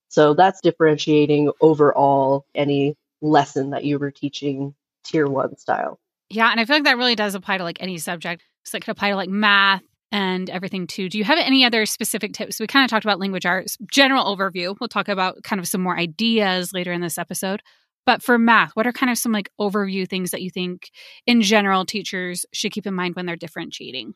So 0.10 0.34
that's 0.34 0.62
differentiating 0.62 1.51
overall 1.62 2.46
any 2.55 2.96
lesson 3.22 3.72
that 3.72 3.84
you 3.84 4.00
were 4.00 4.12
teaching 4.12 4.74
tier 5.03 5.27
one 5.27 5.57
style. 5.57 6.00
Yeah, 6.29 6.51
and 6.51 6.60
I 6.60 6.65
feel 6.65 6.75
like 6.75 6.84
that 6.84 6.98
really 6.98 7.15
does 7.15 7.36
apply 7.36 7.57
to 7.57 7.63
like 7.63 7.77
any 7.81 7.98
subject. 7.98 8.43
So 8.65 8.77
it 8.77 8.81
could 8.81 8.91
apply 8.91 9.10
to 9.10 9.15
like 9.15 9.29
math 9.29 9.81
and 10.12 10.50
everything 10.50 10.88
too. 10.88 11.10
Do 11.10 11.17
you 11.17 11.24
have 11.24 11.38
any 11.38 11.65
other 11.65 11.86
specific 11.86 12.34
tips? 12.34 12.60
We 12.60 12.67
kind 12.67 12.84
of 12.84 12.89
talked 12.89 13.05
about 13.05 13.19
language 13.19 13.46
arts, 13.46 13.77
general 13.91 14.25
overview. 14.25 14.75
We'll 14.79 14.88
talk 14.88 15.07
about 15.07 15.43
kind 15.43 15.60
of 15.60 15.67
some 15.67 15.81
more 15.81 15.98
ideas 15.98 16.74
later 16.74 16.91
in 16.91 17.01
this 17.01 17.17
episode. 17.17 17.62
But 18.05 18.24
for 18.24 18.38
math, 18.38 18.72
what 18.74 18.88
are 18.88 18.93
kind 18.93 19.12
of 19.12 19.17
some 19.17 19.34
like 19.34 19.50
overview 19.60 20.07
things 20.07 20.31
that 20.31 20.41
you 20.41 20.50
think 20.50 20.91
in 21.25 21.41
general 21.41 21.86
teachers 21.86 22.46
should 22.53 22.72
keep 22.72 22.88
in 22.88 22.93
mind 22.93 23.15
when 23.15 23.25
they're 23.25 23.36
differentiating? 23.36 24.13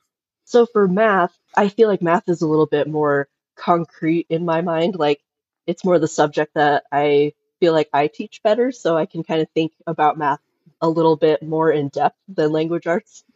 So 0.52 0.66
for 0.66 0.86
math, 0.86 1.32
I 1.56 1.70
feel 1.70 1.88
like 1.88 2.02
math 2.02 2.28
is 2.28 2.42
a 2.42 2.46
little 2.46 2.66
bit 2.66 2.86
more 2.86 3.30
concrete 3.56 4.26
in 4.30 4.44
my 4.44 4.60
mind. 4.60 4.96
Like 4.96 5.22
it's 5.66 5.86
more 5.86 5.98
the 5.98 6.10
subject 6.10 6.56
that 6.56 6.84
I 6.92 7.32
feel 7.62 7.72
like 7.72 7.88
I 7.94 8.08
teach 8.08 8.44
better, 8.44 8.74
so 8.74 8.98
I 8.98 9.06
can 9.06 9.24
kind 9.24 9.42
of 9.42 9.48
think 9.52 9.72
about 9.88 10.18
math 10.18 10.42
a 10.82 10.90
little 10.90 11.16
bit 11.16 11.42
more 11.42 11.72
in 11.72 11.88
depth 11.88 12.18
than 12.28 12.52
language 12.52 12.86
arts. 12.86 13.24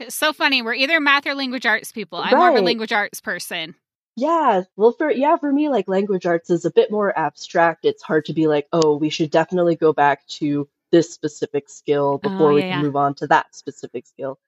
It's 0.00 0.14
so 0.14 0.32
funny. 0.32 0.62
We're 0.62 0.74
either 0.74 1.00
math 1.00 1.26
or 1.26 1.34
language 1.34 1.66
arts 1.66 1.90
people. 1.90 2.20
I'm 2.20 2.38
more 2.38 2.50
of 2.50 2.54
a 2.54 2.60
language 2.60 2.92
arts 2.92 3.20
person. 3.20 3.74
Yeah, 4.16 4.62
well, 4.76 4.92
for 4.92 5.10
yeah, 5.10 5.36
for 5.36 5.52
me, 5.52 5.68
like 5.68 5.88
language 5.88 6.24
arts 6.24 6.50
is 6.50 6.64
a 6.64 6.70
bit 6.70 6.92
more 6.92 7.16
abstract. 7.18 7.84
It's 7.84 8.02
hard 8.02 8.24
to 8.26 8.32
be 8.32 8.46
like, 8.46 8.68
oh, 8.72 8.96
we 8.96 9.10
should 9.10 9.32
definitely 9.32 9.74
go 9.74 9.92
back 9.92 10.24
to 10.38 10.68
this 10.92 11.12
specific 11.12 11.68
skill 11.68 12.12
oh, 12.14 12.18
before 12.18 12.52
Oh, 12.52 12.54
we 12.54 12.60
can 12.60 12.70
yeah. 12.70 12.82
move 12.82 12.94
on 12.94 13.14
to 13.16 13.26
that 13.26 13.54
specific 13.56 14.06
skill. 14.06 14.38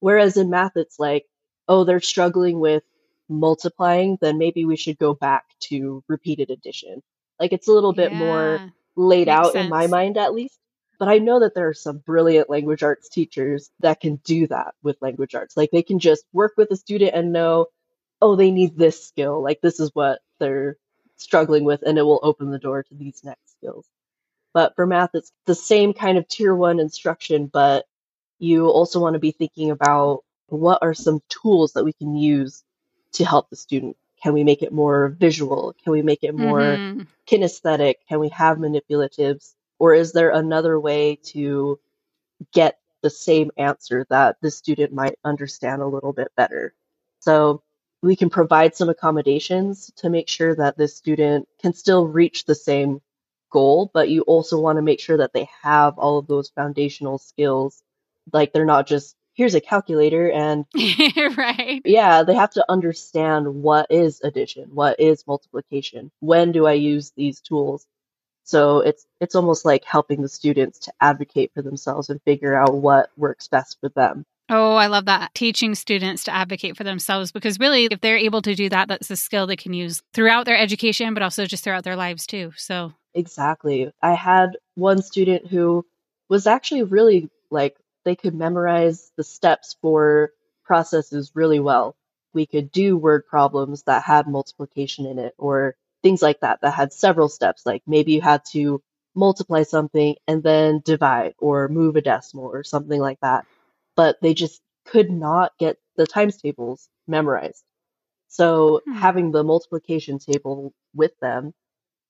Whereas 0.00 0.36
in 0.36 0.50
math, 0.50 0.76
it's 0.76 0.98
like, 0.98 1.26
oh, 1.66 1.84
they're 1.84 2.00
struggling 2.00 2.60
with 2.60 2.82
multiplying, 3.28 4.18
then 4.20 4.38
maybe 4.38 4.64
we 4.64 4.76
should 4.76 4.98
go 4.98 5.14
back 5.14 5.44
to 5.60 6.02
repeated 6.08 6.50
addition. 6.50 7.02
Like 7.38 7.52
it's 7.52 7.68
a 7.68 7.72
little 7.72 7.92
bit 7.92 8.12
more 8.12 8.72
laid 8.96 9.28
Makes 9.28 9.38
out 9.38 9.54
in 9.54 9.68
my 9.68 9.86
mind, 9.86 10.16
at 10.16 10.34
least. 10.34 10.58
But 10.98 11.08
I 11.08 11.18
know 11.18 11.40
that 11.40 11.54
there 11.54 11.68
are 11.68 11.74
some 11.74 11.98
brilliant 11.98 12.50
language 12.50 12.82
arts 12.82 13.08
teachers 13.08 13.70
that 13.80 14.00
can 14.00 14.16
do 14.24 14.48
that 14.48 14.74
with 14.82 15.00
language 15.00 15.34
arts. 15.34 15.56
Like 15.56 15.70
they 15.70 15.82
can 15.82 16.00
just 16.00 16.24
work 16.32 16.54
with 16.56 16.70
a 16.72 16.76
student 16.76 17.12
and 17.14 17.32
know, 17.32 17.66
oh, 18.20 18.34
they 18.34 18.50
need 18.50 18.76
this 18.76 19.06
skill. 19.06 19.40
Like 19.42 19.60
this 19.60 19.78
is 19.78 19.90
what 19.94 20.20
they're 20.40 20.76
struggling 21.16 21.64
with, 21.64 21.82
and 21.82 21.98
it 21.98 22.02
will 22.02 22.20
open 22.22 22.50
the 22.50 22.58
door 22.58 22.82
to 22.82 22.94
these 22.94 23.22
next 23.22 23.52
skills. 23.52 23.86
But 24.54 24.74
for 24.74 24.86
math, 24.86 25.10
it's 25.14 25.30
the 25.46 25.54
same 25.54 25.92
kind 25.92 26.18
of 26.18 26.26
tier 26.26 26.54
one 26.54 26.80
instruction, 26.80 27.46
but 27.46 27.86
you 28.38 28.68
also 28.68 29.00
want 29.00 29.14
to 29.14 29.20
be 29.20 29.32
thinking 29.32 29.70
about 29.70 30.24
what 30.48 30.78
are 30.82 30.94
some 30.94 31.22
tools 31.28 31.72
that 31.74 31.84
we 31.84 31.92
can 31.92 32.16
use 32.16 32.64
to 33.12 33.24
help 33.24 33.50
the 33.50 33.56
student. 33.56 33.96
Can 34.22 34.32
we 34.34 34.44
make 34.44 34.62
it 34.62 34.72
more 34.72 35.10
visual? 35.10 35.74
Can 35.82 35.92
we 35.92 36.02
make 36.02 36.24
it 36.24 36.34
more 36.34 36.78
Mhm. 36.78 37.06
kinesthetic? 37.28 37.96
Can 38.08 38.20
we 38.20 38.28
have 38.30 38.58
manipulatives? 38.58 39.54
Or 39.78 39.94
is 39.94 40.12
there 40.12 40.30
another 40.30 40.78
way 40.80 41.16
to 41.34 41.80
get 42.52 42.78
the 43.02 43.10
same 43.10 43.50
answer 43.56 44.06
that 44.10 44.36
the 44.42 44.50
student 44.50 44.92
might 44.92 45.18
understand 45.24 45.82
a 45.82 45.86
little 45.86 46.12
bit 46.12 46.32
better? 46.36 46.74
So 47.20 47.62
we 48.02 48.16
can 48.16 48.30
provide 48.30 48.76
some 48.76 48.88
accommodations 48.88 49.92
to 49.96 50.10
make 50.10 50.28
sure 50.28 50.54
that 50.56 50.76
the 50.76 50.88
student 50.88 51.48
can 51.60 51.74
still 51.74 52.06
reach 52.06 52.44
the 52.44 52.54
same 52.54 53.00
goal, 53.50 53.90
but 53.94 54.08
you 54.10 54.22
also 54.22 54.60
want 54.60 54.76
to 54.76 54.82
make 54.82 55.00
sure 55.00 55.16
that 55.18 55.32
they 55.32 55.48
have 55.62 55.98
all 55.98 56.18
of 56.18 56.26
those 56.28 56.50
foundational 56.50 57.18
skills. 57.18 57.82
Like 58.32 58.52
they're 58.52 58.64
not 58.64 58.86
just, 58.86 59.16
here's 59.34 59.54
a 59.54 59.60
calculator 59.60 60.30
and 60.30 60.64
right. 61.36 61.80
yeah, 61.84 62.22
they 62.22 62.34
have 62.34 62.50
to 62.50 62.64
understand 62.68 63.62
what 63.62 63.86
is 63.90 64.20
addition, 64.22 64.74
what 64.74 64.98
is 64.98 65.26
multiplication, 65.26 66.10
when 66.20 66.52
do 66.52 66.66
I 66.66 66.72
use 66.72 67.12
these 67.16 67.40
tools. 67.40 67.86
So 68.44 68.80
it's 68.80 69.06
it's 69.20 69.34
almost 69.34 69.66
like 69.66 69.84
helping 69.84 70.22
the 70.22 70.28
students 70.28 70.78
to 70.80 70.92
advocate 71.02 71.52
for 71.52 71.60
themselves 71.60 72.08
and 72.08 72.20
figure 72.22 72.56
out 72.56 72.74
what 72.74 73.10
works 73.18 73.46
best 73.46 73.76
for 73.78 73.90
them. 73.90 74.24
Oh, 74.50 74.76
I 74.76 74.86
love 74.86 75.04
that. 75.04 75.34
Teaching 75.34 75.74
students 75.74 76.24
to 76.24 76.34
advocate 76.34 76.74
for 76.74 76.82
themselves 76.82 77.30
because 77.30 77.58
really, 77.58 77.84
if 77.84 78.00
they're 78.00 78.16
able 78.16 78.40
to 78.40 78.54
do 78.54 78.70
that, 78.70 78.88
that's 78.88 79.10
a 79.10 79.16
skill 79.16 79.46
they 79.46 79.56
can 79.56 79.74
use 79.74 80.00
throughout 80.14 80.46
their 80.46 80.56
education, 80.56 81.12
but 81.12 81.22
also 81.22 81.44
just 81.44 81.62
throughout 81.62 81.84
their 81.84 81.96
lives 81.96 82.26
too. 82.26 82.52
So, 82.56 82.94
Exactly. 83.14 83.92
I 84.00 84.14
had 84.14 84.56
one 84.74 85.02
student 85.02 85.46
who 85.46 85.84
was 86.28 86.46
actually 86.46 86.84
really 86.84 87.28
like 87.50 87.76
they 88.08 88.16
could 88.16 88.34
memorize 88.34 89.12
the 89.16 89.24
steps 89.24 89.76
for 89.82 90.32
processes 90.64 91.32
really 91.34 91.60
well. 91.60 91.96
We 92.34 92.46
could 92.46 92.72
do 92.72 92.96
word 92.98 93.26
problems 93.26 93.84
that 93.84 94.04
had 94.04 94.28
multiplication 94.28 95.06
in 95.06 95.18
it 95.20 95.34
or 95.38 95.76
things 96.02 96.22
like 96.22 96.40
that 96.40 96.60
that 96.62 96.74
had 96.74 96.92
several 96.94 97.28
steps. 97.28 97.66
Like 97.66 97.82
maybe 97.86 98.12
you 98.14 98.22
had 98.22 98.44
to 98.52 98.82
multiply 99.16 99.64
something 99.64 100.16
and 100.28 100.42
then 100.42 100.82
divide 100.84 101.34
or 101.38 101.68
move 101.68 101.96
a 101.96 102.02
decimal 102.02 102.46
or 102.46 102.64
something 102.64 103.00
like 103.00 103.20
that. 103.22 103.46
But 103.96 104.18
they 104.22 104.34
just 104.34 104.62
could 104.86 105.10
not 105.10 105.52
get 105.58 105.78
the 105.96 106.06
times 106.06 106.38
tables 106.38 106.88
memorized. 107.08 107.64
So 108.28 108.82
Hmm. 108.86 108.98
having 109.00 109.32
the 109.32 109.44
multiplication 109.44 110.18
table 110.18 110.74
with 110.94 111.18
them 111.20 111.54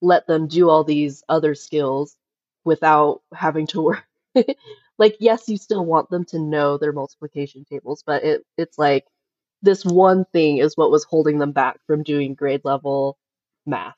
let 0.01 0.27
them 0.27 0.47
do 0.47 0.69
all 0.69 0.83
these 0.83 1.23
other 1.29 1.55
skills 1.55 2.17
without 2.65 3.23
having 3.33 3.67
to 3.69 3.81
work. 3.83 4.05
Like, 4.99 5.17
yes, 5.19 5.49
you 5.49 5.57
still 5.57 5.85
want 5.85 6.09
them 6.09 6.25
to 6.25 6.39
know 6.39 6.77
their 6.77 6.93
multiplication 6.93 7.65
tables, 7.65 8.03
but 8.05 8.23
it 8.23 8.45
it's 8.57 8.77
like 8.77 9.05
this 9.63 9.85
one 9.85 10.25
thing 10.33 10.57
is 10.57 10.77
what 10.77 10.91
was 10.91 11.03
holding 11.05 11.39
them 11.39 11.51
back 11.53 11.79
from 11.87 12.03
doing 12.03 12.35
grade 12.35 12.61
level 12.65 13.17
math. 13.65 13.95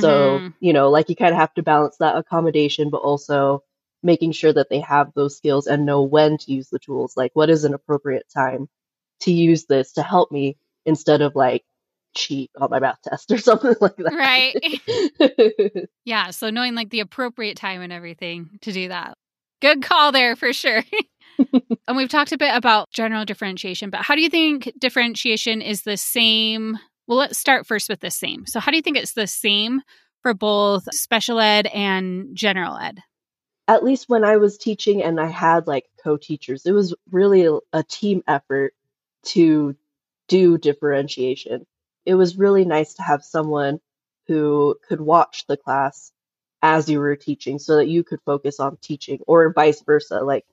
So, 0.00 0.40
Mhm. 0.40 0.54
you 0.60 0.72
know, 0.72 0.90
like 0.90 1.08
you 1.08 1.16
kind 1.16 1.32
of 1.34 1.40
have 1.40 1.54
to 1.54 1.62
balance 1.62 1.96
that 1.98 2.16
accommodation, 2.16 2.90
but 2.90 2.98
also 2.98 3.64
making 4.02 4.32
sure 4.32 4.52
that 4.52 4.70
they 4.70 4.80
have 4.80 5.12
those 5.14 5.36
skills 5.36 5.66
and 5.66 5.84
know 5.86 6.02
when 6.02 6.38
to 6.38 6.52
use 6.52 6.70
the 6.70 6.78
tools. 6.78 7.16
Like, 7.16 7.32
what 7.34 7.50
is 7.50 7.64
an 7.64 7.74
appropriate 7.74 8.26
time 8.32 8.68
to 9.20 9.32
use 9.32 9.66
this 9.66 9.92
to 9.92 10.02
help 10.02 10.32
me 10.32 10.56
instead 10.86 11.20
of 11.22 11.36
like 11.36 11.64
cheat 12.14 12.50
on 12.56 12.70
my 12.70 12.78
math 12.80 13.02
test 13.02 13.30
or 13.30 13.38
something 13.50 13.74
like 13.80 13.96
that. 13.96 14.14
Right. 15.60 15.88
yeah. 16.04 16.30
So, 16.30 16.50
knowing 16.50 16.74
like 16.74 16.90
the 16.90 17.00
appropriate 17.00 17.56
time 17.56 17.82
and 17.82 17.92
everything 17.92 18.58
to 18.62 18.72
do 18.72 18.88
that. 18.88 19.18
Good 19.60 19.82
call 19.82 20.12
there 20.12 20.36
for 20.36 20.52
sure. 20.52 20.82
and 21.88 21.96
we've 21.96 22.08
talked 22.08 22.32
a 22.32 22.38
bit 22.38 22.54
about 22.54 22.90
general 22.90 23.24
differentiation, 23.24 23.90
but 23.90 24.02
how 24.02 24.14
do 24.14 24.22
you 24.22 24.30
think 24.30 24.72
differentiation 24.78 25.60
is 25.60 25.82
the 25.82 25.96
same? 25.96 26.78
Well, 27.06 27.18
let's 27.18 27.38
start 27.38 27.66
first 27.66 27.88
with 27.88 28.00
the 28.00 28.10
same. 28.10 28.46
So, 28.46 28.60
how 28.60 28.70
do 28.70 28.76
you 28.76 28.82
think 28.82 28.96
it's 28.96 29.12
the 29.12 29.26
same 29.26 29.82
for 30.22 30.34
both 30.34 30.84
special 30.94 31.38
ed 31.38 31.66
and 31.66 32.34
general 32.34 32.76
ed? 32.76 33.00
At 33.68 33.84
least 33.84 34.08
when 34.08 34.24
I 34.24 34.36
was 34.36 34.58
teaching 34.58 35.02
and 35.02 35.20
I 35.20 35.26
had 35.26 35.66
like 35.66 35.84
co 36.02 36.16
teachers, 36.16 36.66
it 36.66 36.72
was 36.72 36.94
really 37.10 37.46
a, 37.46 37.58
a 37.72 37.82
team 37.82 38.22
effort 38.26 38.74
to 39.26 39.76
do 40.28 40.58
differentiation. 40.58 41.66
It 42.06 42.14
was 42.14 42.38
really 42.38 42.64
nice 42.64 42.94
to 42.94 43.02
have 43.02 43.22
someone 43.22 43.80
who 44.26 44.76
could 44.88 45.00
watch 45.00 45.46
the 45.46 45.56
class 45.56 46.12
as 46.62 46.88
you 46.88 46.98
were 47.00 47.16
teaching 47.16 47.58
so 47.58 47.76
that 47.76 47.88
you 47.88 48.04
could 48.04 48.20
focus 48.26 48.60
on 48.60 48.76
teaching, 48.82 49.20
or 49.26 49.52
vice 49.52 49.82
versa. 49.82 50.20
Like 50.20 50.44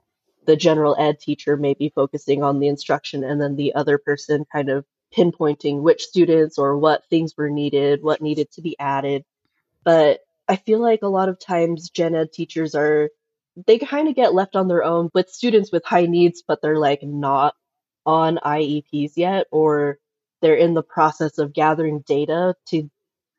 the 0.46 0.56
general 0.56 0.96
ed 0.98 1.20
teacher 1.20 1.58
may 1.58 1.74
be 1.74 1.90
focusing 1.90 2.44
on 2.44 2.60
the 2.60 2.68
instruction, 2.68 3.24
and 3.24 3.42
then 3.42 3.56
the 3.56 3.76
other 3.76 3.98
person 3.98 4.46
kind 4.52 4.70
of 4.70 4.86
pinpointing 5.16 5.82
which 5.82 6.04
students 6.04 6.58
or 6.58 6.78
what 6.78 7.06
things 7.10 7.36
were 7.38 7.50
needed, 7.50 8.04
what 8.04 8.22
needed 8.22 8.52
to 8.52 8.62
be 8.62 8.78
added. 8.80 9.24
But 9.84 10.22
I 10.48 10.56
feel 10.58 10.80
like 10.80 11.02
a 11.02 11.08
lot 11.08 11.30
of 11.30 11.40
times 11.40 11.90
gen 11.90 12.16
ed 12.16 12.32
teachers 12.32 12.76
are, 12.76 13.10
they 13.66 13.80
kind 13.80 14.08
of 14.08 14.16
get 14.16 14.34
left 14.34 14.56
on 14.56 14.68
their 14.68 14.84
own 14.84 15.10
with 15.14 15.30
students 15.30 15.72
with 15.72 15.86
high 15.86 16.06
needs, 16.06 16.44
but 16.48 16.62
they're 16.62 16.78
like 16.78 17.04
not 17.04 17.56
on 18.06 18.38
IEPs 18.38 19.14
yet, 19.16 19.48
or 19.52 19.98
they're 20.42 20.56
in 20.56 20.74
the 20.74 20.84
process 20.84 21.38
of 21.40 21.54
gathering 21.54 22.02
data 22.08 22.56
to 22.68 22.90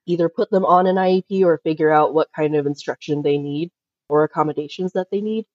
either 0.08 0.28
put 0.30 0.50
them 0.50 0.66
on 0.66 0.88
an 0.88 0.96
IEP 0.96 1.44
or 1.44 1.58
figure 1.58 1.90
out 1.92 2.14
what 2.14 2.32
kind 2.34 2.56
of 2.56 2.66
instruction 2.66 3.22
they 3.22 3.38
need 3.38 3.70
or 4.10 4.24
accommodations 4.24 4.94
that 4.94 5.10
they 5.12 5.22
need. 5.22 5.46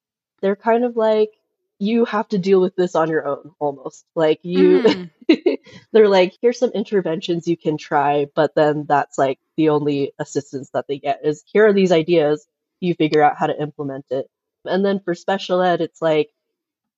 They're 0.42 0.58
kind 0.58 0.86
of 0.86 0.98
like, 0.98 1.32
you 1.80 2.06
have 2.06 2.30
to 2.30 2.40
deal 2.40 2.62
with 2.62 2.76
this 2.78 2.96
on 2.96 3.10
your 3.10 3.28
own 3.28 3.52
almost. 3.60 4.06
Like 4.16 4.42
you, 4.44 4.82
Mhm. 4.82 5.12
they're 5.94 6.10
like, 6.10 6.36
here's 6.42 6.60
some 6.60 6.72
interventions 6.72 7.48
you 7.48 7.58
can 7.58 7.78
try, 7.78 8.28
but 8.36 8.56
then 8.56 8.86
that's 8.88 9.18
like 9.20 9.40
the 9.58 9.70
only 9.70 10.14
assistance 10.20 10.72
that 10.74 10.88
they 10.88 11.00
get 11.00 11.22
is 11.26 11.44
here 11.48 11.68
are 11.68 11.74
these 11.74 11.92
ideas, 11.94 12.48
you 12.82 12.96
figure 12.96 13.24
out 13.24 13.38
how 13.38 13.48
to 13.48 13.62
implement 13.62 14.06
it. 14.12 14.28
And 14.66 14.86
then 14.86 15.02
for 15.02 15.16
special 15.16 15.62
ed, 15.62 15.82
it's 15.82 16.02
like, 16.02 16.30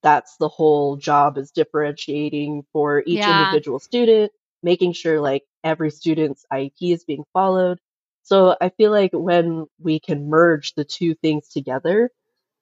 that's 0.03 0.37
the 0.37 0.49
whole 0.49 0.97
job 0.97 1.37
is 1.37 1.51
differentiating 1.51 2.65
for 2.73 3.03
each 3.05 3.27
Yeah. 3.27 3.31
individual 3.41 3.79
student, 3.79 4.31
making 4.65 4.93
sure 4.93 5.21
like 5.21 5.43
every 5.63 5.91
student's 5.91 6.45
IEP 6.51 6.93
is 6.93 7.05
being 7.05 7.25
followed. 7.33 7.79
So 8.23 8.57
I 8.61 8.69
feel 8.71 8.91
like 8.91 9.11
when 9.13 9.67
we 9.79 9.99
can 10.01 10.29
merge 10.29 10.75
the 10.75 10.85
two 10.85 11.15
things 11.15 11.49
together, 11.49 12.11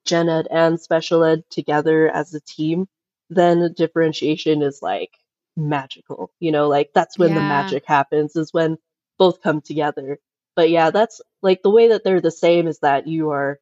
gen 0.05 0.29
ed 0.29 0.47
and 0.51 0.79
special 0.79 1.23
ed 1.23 1.43
together 1.49 2.09
as 2.09 2.35
a 2.35 2.41
team, 2.41 2.87
then 3.31 3.73
differentiation 3.75 4.63
is 4.63 4.81
like 4.83 5.11
magical. 5.57 6.31
You 6.41 6.51
know, 6.51 6.69
like 6.69 6.91
that's 6.93 7.19
when 7.19 7.33
the 7.35 7.41
magic 7.41 7.85
happens 7.87 8.35
is 8.35 8.53
when 8.53 8.77
both 9.19 9.41
come 9.41 9.61
together. 9.61 10.19
But 10.55 10.69
yeah, 10.71 10.91
that's 10.91 11.21
like 11.41 11.63
the 11.63 11.71
way 11.71 11.89
that 11.89 12.03
they're 12.05 12.21
the 12.21 12.31
same 12.31 12.67
is 12.67 12.79
that 12.81 13.07
you 13.07 13.31
are 13.31 13.59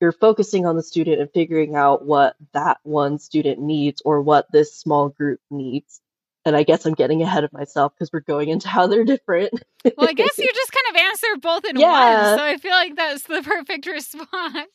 you're 0.00 0.12
focusing 0.12 0.66
on 0.66 0.76
the 0.76 0.82
student 0.82 1.20
and 1.20 1.30
figuring 1.32 1.76
out 1.76 2.04
what 2.04 2.36
that 2.54 2.78
one 2.82 3.18
student 3.18 3.60
needs 3.60 4.02
or 4.04 4.20
what 4.22 4.50
this 4.52 4.76
small 4.76 5.10
group 5.10 5.40
needs. 5.50 6.00
And 6.46 6.54
I 6.56 6.62
guess 6.62 6.84
I'm 6.84 6.94
getting 6.94 7.22
ahead 7.22 7.44
of 7.44 7.52
myself 7.52 7.92
because 7.94 8.12
we're 8.12 8.20
going 8.20 8.48
into 8.50 8.68
how 8.68 8.86
they're 8.86 9.04
different. 9.04 9.50
Well, 9.96 10.08
I 10.08 10.12
guess 10.12 10.36
you 10.38 10.46
just 10.54 10.72
kind 10.72 10.96
of 10.96 11.02
answer 11.02 11.26
both 11.40 11.64
in 11.64 11.78
Yeah. 11.80 12.30
one. 12.30 12.38
So, 12.38 12.44
I 12.44 12.56
feel 12.58 12.72
like 12.72 12.96
that's 12.96 13.22
the 13.22 13.42
perfect 13.44 13.86
response. 13.86 14.68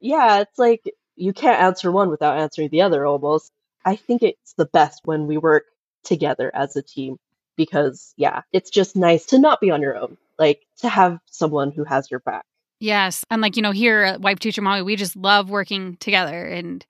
yeah, 0.00 0.40
it's 0.40 0.58
like 0.58 0.82
you 1.16 1.32
can't 1.32 1.60
answer 1.60 1.92
one 1.92 2.10
without 2.10 2.38
answering 2.38 2.68
the 2.70 2.82
other 2.82 3.06
almost. 3.06 3.52
I 3.84 3.96
think 3.96 4.22
it's 4.22 4.54
the 4.54 4.64
best 4.66 5.02
when 5.04 5.26
we 5.26 5.38
work 5.38 5.64
together 6.02 6.50
as 6.54 6.74
a 6.76 6.82
team 6.82 7.18
because, 7.56 8.12
yeah, 8.16 8.42
it's 8.52 8.70
just 8.70 8.96
nice 8.96 9.26
to 9.26 9.38
not 9.38 9.60
be 9.60 9.70
on 9.70 9.80
your 9.82 9.96
own, 9.96 10.16
like 10.38 10.66
to 10.78 10.88
have 10.88 11.20
someone 11.26 11.70
who 11.70 11.84
has 11.84 12.10
your 12.10 12.20
back. 12.20 12.44
Yes. 12.80 13.24
And 13.30 13.40
like, 13.40 13.56
you 13.56 13.62
know, 13.62 13.70
here 13.70 14.02
at 14.02 14.20
Wife 14.20 14.40
Teacher 14.40 14.60
Mommy, 14.62 14.82
we 14.82 14.96
just 14.96 15.14
love 15.16 15.48
working 15.50 15.96
together 15.98 16.44
and 16.44 16.84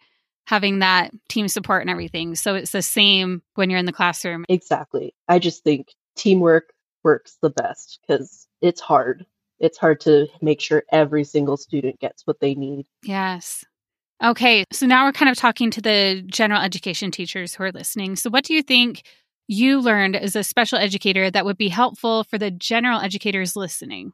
having 0.47 0.81
that 0.81 1.11
team 1.29 1.49
support 1.49 1.83
and 1.83 1.91
everything. 1.91 2.35
So 2.35 2.55
it's 2.55 2.73
the 2.73 2.83
same 2.83 3.43
when 3.55 3.71
you're 3.71 3.79
in 3.79 3.87
the 3.87 3.93
classroom. 3.93 4.45
Exactly. 4.49 5.15
I 5.29 5.39
just 5.39 5.65
think 5.65 5.95
teamwork 6.17 6.73
works 7.03 7.37
the 7.41 7.51
best 7.51 8.01
because 8.07 8.47
it's 8.61 8.81
hard. 8.81 9.27
It's 9.59 9.79
hard 9.79 10.01
to 10.01 10.27
make 10.43 10.61
sure 10.61 10.85
every 10.91 11.25
single 11.25 11.57
student 11.57 12.01
gets 12.01 12.27
what 12.27 12.41
they 12.41 12.55
need. 12.55 12.87
Yes. 13.03 13.65
Okay. 14.23 14.65
So 14.73 14.87
now 14.87 15.05
we're 15.05 15.13
kind 15.13 15.31
of 15.31 15.37
talking 15.37 15.71
to 15.73 15.81
the 15.81 16.23
general 16.27 16.61
education 16.61 17.11
teachers 17.11 17.55
who 17.55 17.65
are 17.65 17.73
listening. 17.73 18.17
So, 18.17 18.31
what 18.31 18.45
do 18.45 18.55
you 18.55 18.63
think 18.63 19.03
you 19.47 19.81
learned 19.81 20.17
as 20.17 20.37
a 20.37 20.45
special 20.45 20.79
educator 20.79 21.31
that 21.31 21.45
would 21.45 21.59
be 21.59 21.69
helpful 21.69 22.25
for 22.25 22.39
the 22.39 22.51
general 22.51 23.01
educators 23.01 23.57
listening? 23.57 24.13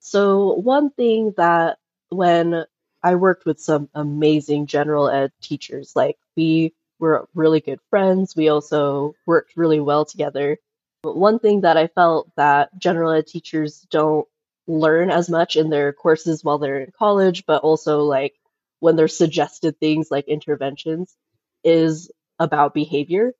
So, 0.00 0.54
one 0.54 0.90
thing 0.90 1.32
that 1.36 1.78
when 2.10 2.64
I 3.06 3.14
worked 3.14 3.46
with 3.46 3.60
some 3.60 3.88
amazing 3.94 4.66
general 4.66 5.08
ed 5.08 5.30
teachers, 5.40 5.92
like 5.94 6.18
we 6.36 6.74
were 6.98 7.28
really 7.36 7.60
good 7.60 7.78
friends, 7.88 8.34
we 8.34 8.48
also 8.48 9.14
worked 9.26 9.56
really 9.56 9.78
well 9.78 10.04
together. 10.04 10.58
But 11.04 11.16
one 11.16 11.38
thing 11.38 11.60
that 11.60 11.76
I 11.76 11.86
felt 11.86 12.28
that 12.36 12.76
general 12.76 13.12
ed 13.12 13.28
teachers 13.28 13.86
don't 13.92 14.26
learn 14.66 15.12
as 15.12 15.30
much 15.30 15.54
in 15.54 15.70
their 15.70 15.92
courses 15.92 16.42
while 16.42 16.58
they're 16.58 16.80
in 16.80 16.90
college, 16.98 17.44
but 17.46 17.62
also 17.62 18.02
like 18.02 18.34
when 18.80 18.96
they're 18.96 19.06
suggested 19.06 19.78
things 19.78 20.08
like 20.10 20.26
interventions 20.26 21.14
is 21.62 22.10
about 22.40 22.74
behavior. 22.74 23.34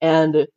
And 0.00 0.48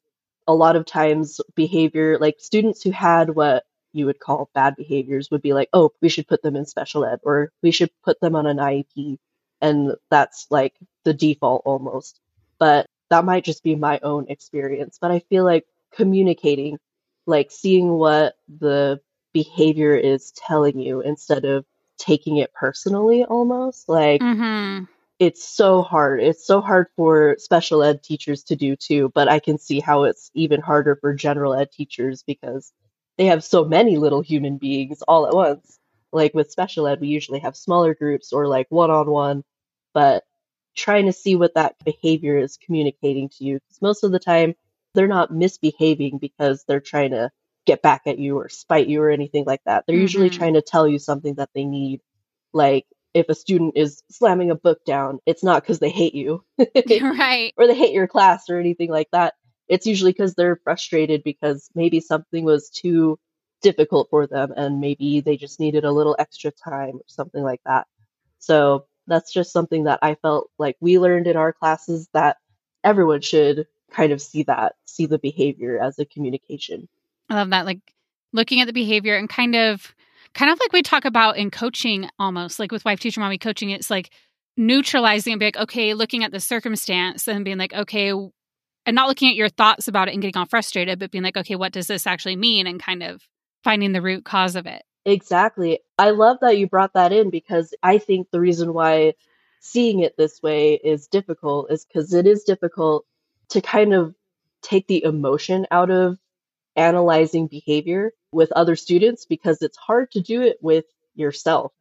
a 0.48 0.56
lot 0.56 0.76
of 0.76 0.88
times 0.88 1.40
behavior, 1.54 2.18
like 2.18 2.38
students 2.40 2.82
who 2.82 2.90
had 2.90 3.30
what 3.30 3.64
you 3.96 4.06
would 4.08 4.20
call 4.20 4.50
bad 4.56 4.76
behaviors 4.76 5.32
would 5.32 5.42
be 5.42 5.54
like, 5.54 5.70
oh, 5.74 5.92
we 6.02 6.10
should 6.10 6.28
put 6.28 6.42
them 6.44 6.56
in 6.56 6.66
special 6.66 7.06
ed 7.06 7.20
or 7.24 7.52
we 7.64 7.72
should 7.72 7.92
put 8.04 8.20
them 8.22 8.36
on 8.36 8.48
an 8.48 8.58
IEP. 8.58 9.18
And 9.62 9.94
that's 10.12 10.48
like 10.52 10.76
the 11.06 11.14
default 11.14 11.64
almost. 11.66 12.20
But 12.60 12.88
that 13.10 13.26
might 13.26 13.46
just 13.46 13.64
be 13.64 13.76
my 13.76 14.00
own 14.04 14.28
experience. 14.30 15.00
But 15.02 15.12
I 15.12 15.20
feel 15.20 15.46
like 15.46 15.66
communicating, 15.96 16.80
like 17.28 17.52
seeing 17.52 17.90
what 17.92 18.36
the 18.60 19.02
behavior 19.34 19.96
is 19.96 20.32
telling 20.34 20.80
you 20.80 21.02
instead 21.02 21.46
of 21.46 21.66
taking 21.98 22.38
it 22.38 22.54
personally 22.54 23.26
almost. 23.26 23.90
Like 23.90 24.22
Mm-hmm. 24.22 24.86
it's 25.20 25.48
so 25.48 25.82
hard. 25.82 26.22
It's 26.22 26.46
so 26.46 26.62
hard 26.62 26.88
for 26.96 27.38
special 27.40 27.84
ed 27.84 28.04
teachers 28.04 28.44
to 28.46 28.56
do 28.56 28.76
too, 28.76 29.12
but 29.16 29.30
I 29.30 29.40
can 29.40 29.58
see 29.58 29.80
how 29.80 30.04
it's 30.06 30.32
even 30.36 30.62
harder 30.62 30.96
for 30.98 31.14
general 31.14 31.54
ed 31.54 31.72
teachers 31.72 32.24
because 32.24 32.74
they 33.18 33.26
have 33.28 33.44
so 33.44 33.66
many 33.66 33.98
little 33.98 34.22
human 34.22 34.58
beings 34.58 35.02
all 35.08 35.28
at 35.28 35.34
once. 35.36 35.80
Like 36.12 36.34
with 36.34 36.52
special 36.52 36.88
ed, 36.88 37.02
we 37.02 37.08
usually 37.10 37.40
have 37.40 37.56
smaller 37.58 37.94
groups 37.96 38.34
or 38.34 38.48
like 38.48 38.68
one 38.70 38.92
on 38.92 39.10
one, 39.10 39.44
but 39.94 40.24
trying 40.76 41.06
to 41.08 41.14
see 41.14 41.36
what 41.36 41.56
that 41.56 41.76
behavior 41.86 42.38
is 42.38 42.58
communicating 42.58 43.30
to 43.30 43.44
you. 43.44 43.56
Because 43.56 43.82
most 43.82 44.04
of 44.04 44.12
the 44.12 44.20
time, 44.20 44.56
they're 44.94 45.08
not 45.08 45.32
misbehaving 45.32 46.20
because 46.20 46.64
they're 46.68 46.80
trying 46.82 47.12
to 47.12 47.32
get 47.66 47.82
back 47.82 48.04
at 48.08 48.20
you 48.20 48.38
or 48.38 48.50
spite 48.50 48.88
you 48.88 49.02
or 49.02 49.10
anything 49.10 49.46
like 49.46 49.62
that. 49.66 49.86
They're 49.88 49.96
usually 49.98 50.30
Mhm. 50.30 50.34
trying 50.38 50.54
to 50.56 50.62
tell 50.62 50.88
you 50.88 51.00
something 51.00 51.36
that 51.36 51.50
they 51.56 51.66
need. 51.66 52.02
Like 52.54 52.86
if 53.14 53.30
a 53.30 53.36
student 53.36 53.74
is 53.78 54.04
slamming 54.12 54.52
a 54.52 54.56
book 54.56 54.84
down, 54.86 55.20
it's 55.26 55.44
not 55.44 55.64
because 55.64 55.80
they 55.80 55.90
hate 55.90 56.16
you 56.16 56.44
right. 57.02 57.54
or 57.58 57.68
they 57.68 57.76
hate 57.76 57.94
your 57.94 58.08
class 58.08 58.50
or 58.50 58.60
anything 58.60 58.90
like 58.92 59.10
that. 59.12 59.34
It's 59.68 59.86
usually 59.86 60.12
because 60.12 60.36
they're 60.36 60.60
frustrated 60.64 61.24
because 61.24 61.70
maybe 61.76 62.00
something 62.00 62.44
was 62.46 62.70
too 62.70 63.18
difficult 63.62 64.10
for 64.10 64.28
them 64.28 64.54
and 64.56 64.80
maybe 64.80 65.22
they 65.22 65.38
just 65.38 65.60
needed 65.60 65.86
a 65.86 65.92
little 65.92 66.16
extra 66.20 66.52
time 66.52 66.96
or 66.96 67.06
something 67.08 67.44
like 67.44 67.62
that. 67.66 67.88
So 68.40 68.86
that's 69.08 69.34
just 69.34 69.52
something 69.52 69.86
that 69.86 70.00
I 70.02 70.16
felt 70.16 70.52
like 70.60 70.78
we 70.80 71.00
learned 71.00 71.28
in 71.28 71.38
our 71.38 71.54
classes 71.54 72.08
that 72.14 72.38
everyone 72.84 73.22
should 73.22 73.68
kind 73.92 74.12
of 74.12 74.22
see 74.22 74.44
that, 74.44 74.76
see 74.86 75.06
the 75.06 75.18
behavior 75.18 75.80
as 75.82 75.98
a 76.00 76.06
communication. 76.06 76.88
I 77.30 77.36
love 77.36 77.50
that. 77.52 77.66
Like 77.66 77.80
looking 78.34 78.62
at 78.62 78.68
the 78.68 78.74
behavior 78.74 79.16
and 79.16 79.30
kind 79.30 79.56
of 79.56 79.96
kind 80.34 80.52
of 80.52 80.60
like 80.60 80.74
we 80.74 80.82
talk 80.82 81.06
about 81.06 81.38
in 81.38 81.50
coaching 81.50 82.10
almost, 82.20 82.60
like 82.60 82.72
with 82.72 82.86
wife 82.86 83.00
teacher 83.00 83.22
mommy 83.22 83.38
coaching, 83.38 83.70
it's 83.70 83.90
like 83.90 84.12
neutralizing 84.58 85.34
and 85.34 85.40
be 85.40 85.46
like, 85.46 85.58
okay, 85.58 85.94
looking 85.94 86.24
at 86.24 86.32
the 86.32 86.40
circumstance 86.40 87.28
and 87.28 87.46
being 87.46 87.58
like, 87.58 87.74
okay, 87.74 88.14
and 88.86 88.96
not 88.96 89.08
looking 89.08 89.30
at 89.30 89.36
your 89.36 89.50
thoughts 89.50 89.88
about 89.88 90.08
it 90.08 90.14
and 90.14 90.22
getting 90.22 90.38
all 90.38 90.46
frustrated, 90.46 91.00
but 91.00 91.12
being 91.12 91.24
like, 91.24 91.38
okay, 91.38 91.56
what 91.56 91.74
does 91.74 91.88
this 91.88 92.06
actually 92.08 92.36
mean? 92.36 92.68
And 92.68 92.82
kind 92.82 93.04
of 93.04 93.22
finding 93.64 93.92
the 93.92 94.02
root 94.02 94.26
cause 94.26 94.56
of 94.56 94.66
it. 94.66 94.84
Exactly. 95.06 95.80
I 95.98 96.12
love 96.12 96.38
that 96.42 96.58
you 96.58 96.68
brought 96.68 96.94
that 96.94 97.12
in 97.12 97.30
because 97.30 97.74
I 97.84 97.98
think 97.98 98.30
the 98.32 98.40
reason 98.40 98.74
why 98.74 99.14
seeing 99.60 100.00
it 100.00 100.16
this 100.18 100.42
way 100.42 100.74
is 100.74 101.08
difficult 101.08 101.72
is 101.72 101.86
because 101.86 102.14
it 102.14 102.28
is 102.28 102.44
difficult 102.44 103.06
to 103.50 103.62
kind 103.62 103.94
of 103.94 104.16
take 104.62 104.88
the 104.88 105.04
emotion 105.04 105.68
out 105.72 105.92
of 105.92 106.18
analyzing 106.76 107.48
behavior 107.48 108.12
with 108.32 108.52
other 108.52 108.76
students 108.76 109.26
because 109.26 109.62
it's 109.62 109.78
hard 109.78 110.12
to 110.12 110.22
do 110.22 110.42
it 110.42 110.58
with 110.62 110.86
yourself. 111.14 111.72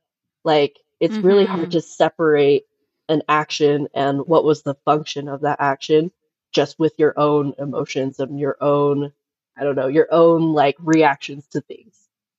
Like, 0.45 0.79
it's 1.01 1.17
really 1.19 1.45
Mhm. 1.45 1.49
hard 1.49 1.71
to 1.73 1.81
separate 1.81 2.65
an 3.09 3.23
action 3.29 3.89
and 3.95 4.27
what 4.27 4.45
was 4.45 4.63
the 4.63 4.75
function 4.85 5.29
of 5.29 5.43
that 5.43 5.61
action 5.61 6.11
just 6.55 6.79
with 6.79 6.95
your 6.99 7.13
own 7.19 7.53
emotions 7.59 8.19
and 8.19 8.41
your 8.41 8.57
own, 8.61 9.13
I 9.59 9.65
don't 9.65 9.77
know, 9.77 9.89
your 9.89 10.09
own 10.11 10.53
like 10.53 10.77
reactions 10.79 11.47
to 11.49 11.61
things. 11.61 11.97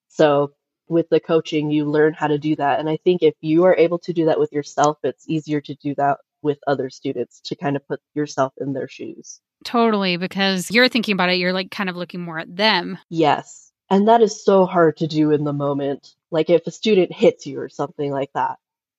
So, 0.08 0.54
with 0.88 1.10
the 1.10 1.20
coaching, 1.20 1.72
you 1.72 1.86
learn 1.86 2.14
how 2.14 2.28
to 2.28 2.38
do 2.38 2.56
that. 2.56 2.80
And 2.80 2.88
I 2.88 2.98
think 2.98 3.24
if 3.24 3.34
you 3.42 3.66
are 3.66 3.76
able 3.76 3.98
to 4.00 4.14
do 4.14 4.26
that 4.26 4.40
with 4.40 4.54
yourself, 4.54 5.00
it's 5.04 5.28
easier 5.28 5.60
to 5.62 5.76
do 5.76 5.96
that 5.96 6.20
with 6.44 6.60
other 6.68 6.92
students 6.92 7.42
to 7.42 7.56
kind 7.56 7.76
of 7.76 7.88
put 7.88 8.00
yourself 8.14 8.54
in 8.58 8.74
their 8.74 8.88
shoes. 8.88 9.42
Totally, 9.64 10.18
because 10.18 10.70
you're 10.70 10.88
thinking 10.88 11.14
about 11.14 11.30
it, 11.30 11.40
you're 11.40 11.54
like 11.54 11.72
kind 11.72 11.90
of 11.90 11.96
looking 11.96 12.22
more 12.22 12.38
at 12.38 12.56
them. 12.56 13.00
Yes. 13.10 13.72
And 13.90 14.08
that 14.08 14.22
is 14.22 14.44
so 14.46 14.66
hard 14.66 14.98
to 14.98 15.08
do 15.08 15.32
in 15.32 15.44
the 15.44 15.54
moment. 15.54 16.14
Like 16.30 16.52
if 16.52 16.68
a 16.68 16.72
student 16.72 17.12
hits 17.12 17.48
you 17.48 17.60
or 17.60 17.70
something 17.70 18.12
like 18.12 18.32
that, 18.34 18.58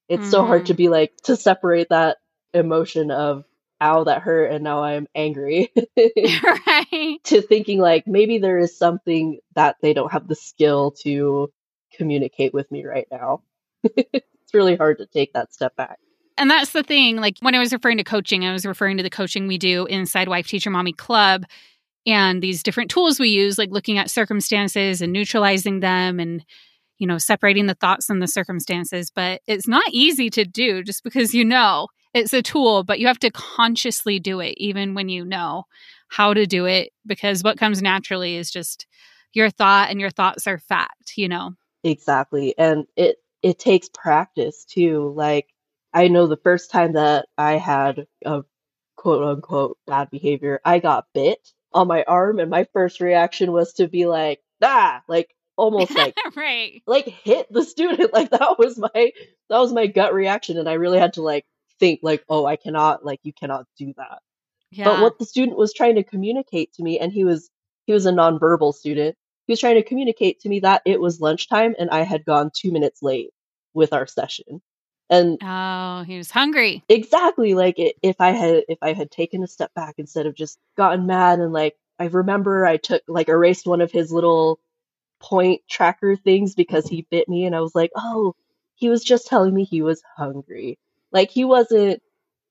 it's 0.08 0.30
so 0.30 0.44
hard 0.44 0.66
to 0.66 0.72
mm-hmm. 0.72 0.76
be 0.78 0.88
like, 0.88 1.16
to 1.24 1.36
separate 1.36 1.88
that 1.90 2.18
emotion 2.52 3.10
of, 3.10 3.44
ow, 3.80 4.04
that 4.04 4.22
hurt, 4.22 4.50
and 4.52 4.64
now 4.64 4.82
I'm 4.82 5.06
angry, 5.14 5.72
right. 5.96 7.18
to 7.24 7.42
thinking 7.42 7.78
like, 7.78 8.06
maybe 8.06 8.38
there 8.38 8.58
is 8.58 8.76
something 8.76 9.38
that 9.54 9.76
they 9.82 9.92
don't 9.92 10.12
have 10.12 10.28
the 10.28 10.34
skill 10.34 10.92
to 11.02 11.52
communicate 11.92 12.54
with 12.54 12.70
me 12.70 12.84
right 12.84 13.06
now. 13.10 13.42
it's 13.82 14.54
really 14.54 14.76
hard 14.76 14.98
to 14.98 15.06
take 15.06 15.32
that 15.32 15.52
step 15.52 15.76
back. 15.76 15.98
And 16.38 16.50
that's 16.50 16.72
the 16.72 16.82
thing. 16.82 17.16
Like 17.16 17.36
when 17.40 17.54
I 17.54 17.58
was 17.58 17.72
referring 17.72 17.96
to 17.98 18.04
coaching, 18.04 18.44
I 18.44 18.52
was 18.52 18.66
referring 18.66 18.98
to 18.98 19.02
the 19.02 19.10
coaching 19.10 19.46
we 19.46 19.58
do 19.58 19.86
inside 19.86 20.28
Wife 20.28 20.46
Teacher 20.46 20.70
Mommy 20.70 20.92
Club 20.92 21.44
and 22.06 22.42
these 22.42 22.62
different 22.62 22.90
tools 22.90 23.18
we 23.18 23.30
use, 23.30 23.58
like 23.58 23.70
looking 23.70 23.98
at 23.98 24.10
circumstances 24.10 25.00
and 25.00 25.12
neutralizing 25.12 25.80
them 25.80 26.20
and, 26.20 26.44
you 26.98 27.06
know, 27.06 27.18
separating 27.18 27.66
the 27.66 27.74
thoughts 27.74 28.10
and 28.10 28.22
the 28.22 28.28
circumstances. 28.28 29.10
But 29.10 29.40
it's 29.46 29.66
not 29.66 29.84
easy 29.92 30.28
to 30.30 30.44
do 30.44 30.82
just 30.82 31.02
because 31.02 31.34
you 31.34 31.44
know 31.44 31.88
it's 32.16 32.32
a 32.32 32.42
tool, 32.42 32.82
but 32.82 32.98
you 32.98 33.06
have 33.06 33.18
to 33.20 33.30
consciously 33.30 34.18
do 34.18 34.40
it, 34.40 34.54
even 34.56 34.94
when 34.94 35.08
you 35.08 35.24
know 35.24 35.64
how 36.08 36.32
to 36.32 36.46
do 36.46 36.64
it, 36.64 36.90
because 37.04 37.44
what 37.44 37.58
comes 37.58 37.82
naturally 37.82 38.36
is 38.36 38.50
just 38.50 38.86
your 39.34 39.50
thought 39.50 39.90
and 39.90 40.00
your 40.00 40.10
thoughts 40.10 40.46
are 40.46 40.58
fact, 40.58 41.12
you 41.16 41.28
know? 41.28 41.52
Exactly. 41.84 42.54
And 42.56 42.86
it 42.96 43.16
it 43.42 43.58
takes 43.58 43.90
practice 43.90 44.64
too. 44.64 45.12
Like 45.14 45.48
I 45.92 46.08
know 46.08 46.26
the 46.26 46.38
first 46.38 46.70
time 46.70 46.94
that 46.94 47.26
I 47.36 47.58
had 47.58 48.06
a 48.24 48.42
quote 48.96 49.22
unquote 49.22 49.78
bad 49.86 50.08
behavior, 50.10 50.60
I 50.64 50.78
got 50.78 51.06
bit 51.12 51.52
on 51.74 51.86
my 51.86 52.02
arm 52.04 52.38
and 52.38 52.50
my 52.50 52.66
first 52.72 53.00
reaction 53.00 53.52
was 53.52 53.74
to 53.74 53.88
be 53.88 54.06
like, 54.06 54.40
ah, 54.62 55.02
like 55.06 55.34
almost 55.56 55.94
like 55.94 56.16
right. 56.36 56.82
like 56.86 57.06
hit 57.06 57.52
the 57.52 57.62
student. 57.62 58.10
Like 58.14 58.30
that 58.30 58.58
was 58.58 58.78
my 58.78 59.12
that 59.50 59.58
was 59.58 59.72
my 59.72 59.86
gut 59.86 60.14
reaction 60.14 60.56
and 60.56 60.68
I 60.68 60.74
really 60.74 60.98
had 60.98 61.12
to 61.14 61.22
like 61.22 61.44
think 61.78 62.00
like, 62.02 62.24
oh, 62.28 62.46
I 62.46 62.56
cannot 62.56 63.04
like 63.04 63.20
you 63.22 63.32
cannot 63.32 63.66
do 63.78 63.92
that. 63.96 64.20
Yeah. 64.70 64.84
But 64.84 65.02
what 65.02 65.18
the 65.18 65.24
student 65.24 65.56
was 65.56 65.72
trying 65.72 65.94
to 65.96 66.04
communicate 66.04 66.72
to 66.74 66.82
me, 66.82 66.98
and 66.98 67.12
he 67.12 67.24
was 67.24 67.50
he 67.86 67.92
was 67.92 68.06
a 68.06 68.12
nonverbal 68.12 68.74
student. 68.74 69.16
He 69.46 69.52
was 69.52 69.60
trying 69.60 69.76
to 69.76 69.82
communicate 69.82 70.40
to 70.40 70.48
me 70.48 70.60
that 70.60 70.82
it 70.84 71.00
was 71.00 71.20
lunchtime 71.20 71.76
and 71.78 71.88
I 71.90 72.02
had 72.02 72.24
gone 72.24 72.50
two 72.52 72.72
minutes 72.72 73.00
late 73.00 73.30
with 73.74 73.92
our 73.92 74.06
session. 74.06 74.60
And 75.08 75.38
oh, 75.40 76.02
he 76.04 76.18
was 76.18 76.32
hungry. 76.32 76.82
exactly 76.88 77.54
like 77.54 77.76
i 77.78 77.92
if 78.02 78.16
I 78.20 78.32
had 78.32 78.64
if 78.68 78.78
I 78.82 78.92
had 78.92 79.10
taken 79.10 79.44
a 79.44 79.46
step 79.46 79.72
back 79.74 79.94
instead 79.98 80.26
of 80.26 80.34
just 80.34 80.58
gotten 80.76 81.06
mad 81.06 81.38
and 81.38 81.52
like 81.52 81.76
I 82.00 82.06
remember 82.06 82.66
I 82.66 82.76
took 82.76 83.02
like 83.06 83.28
erased 83.28 83.66
one 83.66 83.80
of 83.80 83.92
his 83.92 84.10
little 84.10 84.58
point 85.20 85.62
tracker 85.70 86.16
things 86.16 86.54
because 86.56 86.88
he 86.88 87.06
bit 87.10 87.28
me 87.28 87.44
and 87.46 87.54
I 87.54 87.60
was 87.60 87.74
like, 87.74 87.90
"Oh, 87.96 88.34
he 88.74 88.88
was 88.88 89.04
just 89.04 89.28
telling 89.28 89.54
me 89.54 89.64
he 89.64 89.80
was 89.80 90.02
hungry." 90.16 90.78
Like 91.16 91.30
he 91.30 91.46
wasn't 91.46 92.02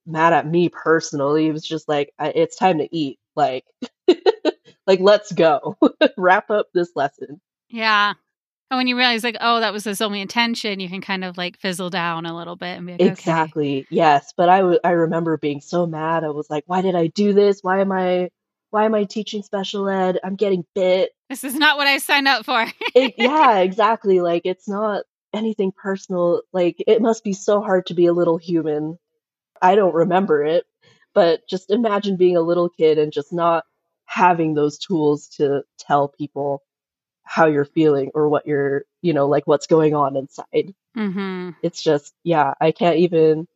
mad 0.06 0.32
at 0.32 0.44
me 0.44 0.68
personally. 0.68 1.44
He 1.44 1.52
was 1.52 1.62
just 1.62 1.88
like, 1.88 2.12
I, 2.18 2.30
"It's 2.30 2.56
time 2.56 2.78
to 2.78 2.88
eat." 2.94 3.20
Like 3.36 3.64
like 4.88 4.98
let's 4.98 5.30
go. 5.30 5.78
Wrap 6.16 6.50
up 6.50 6.66
this 6.74 6.90
lesson. 6.96 7.40
Yeah. 7.68 8.14
And 8.68 8.78
when 8.78 8.88
you 8.88 8.96
realize, 8.96 9.22
like, 9.22 9.36
oh, 9.40 9.60
that 9.60 9.72
was 9.72 9.84
his 9.84 10.00
only 10.00 10.20
intention, 10.20 10.80
you 10.80 10.88
can 10.88 11.00
kind 11.00 11.22
of 11.22 11.38
like 11.38 11.60
fizzle 11.60 11.90
down 11.90 12.26
a 12.26 12.36
little 12.36 12.56
bit 12.56 12.76
and 12.76 12.88
be 12.88 12.94
like, 12.94 13.00
okay. 13.02 13.10
Exactly. 13.12 13.86
Yes, 13.88 14.32
but 14.36 14.48
I 14.48 14.58
w- 14.58 14.80
I 14.82 14.90
remember 14.90 15.36
being 15.36 15.60
so 15.60 15.86
mad. 15.86 16.24
I 16.24 16.30
was 16.30 16.50
like, 16.50 16.64
why 16.66 16.82
did 16.82 16.96
I 16.96 17.06
do 17.06 17.34
this? 17.34 17.60
Why 17.62 17.82
am 17.82 17.92
I 17.92 18.30
why 18.70 18.84
am 18.84 18.96
I 18.96 19.04
teaching 19.04 19.44
special 19.44 19.88
ed? 19.88 20.18
I'm 20.24 20.34
getting 20.34 20.64
bit. 20.74 21.12
This 21.30 21.44
is 21.44 21.54
not 21.54 21.76
what 21.76 21.86
I 21.86 21.98
signed 21.98 22.26
up 22.26 22.44
for. 22.44 22.66
It, 22.96 23.14
yeah, 23.16 23.58
exactly. 23.58 24.20
Like 24.20 24.42
it's 24.44 24.68
not 24.68 25.04
anything 25.32 25.72
personal. 25.72 26.42
Like 26.52 26.76
it 26.86 27.00
must 27.02 27.24
be 27.24 27.32
so 27.32 27.60
hard 27.60 27.86
to 27.86 27.94
be 27.94 28.06
a 28.06 28.12
little 28.12 28.36
human. 28.36 28.98
I 29.60 29.74
don't 29.74 29.94
remember 29.94 30.44
it, 30.44 30.64
but 31.14 31.46
just 31.48 31.70
imagine 31.70 32.16
being 32.16 32.36
a 32.36 32.42
little 32.42 32.68
kid 32.68 32.98
and 32.98 33.12
just 33.12 33.32
not 33.32 33.64
having 34.04 34.54
those 34.54 34.78
tools 34.78 35.28
to 35.36 35.62
tell 35.78 36.08
people 36.08 36.62
how 37.24 37.46
you're 37.46 37.64
feeling 37.64 38.10
or 38.14 38.28
what 38.28 38.46
you're, 38.46 38.84
you 39.02 39.12
know, 39.12 39.26
like 39.26 39.46
what's 39.46 39.66
going 39.66 39.94
on 39.94 40.16
inside. 40.16 40.74
hmm 40.94 41.50
It's 41.62 41.82
just, 41.82 42.14
yeah, 42.22 42.54
I 42.60 42.70
can't 42.70 42.98
even 42.98 43.48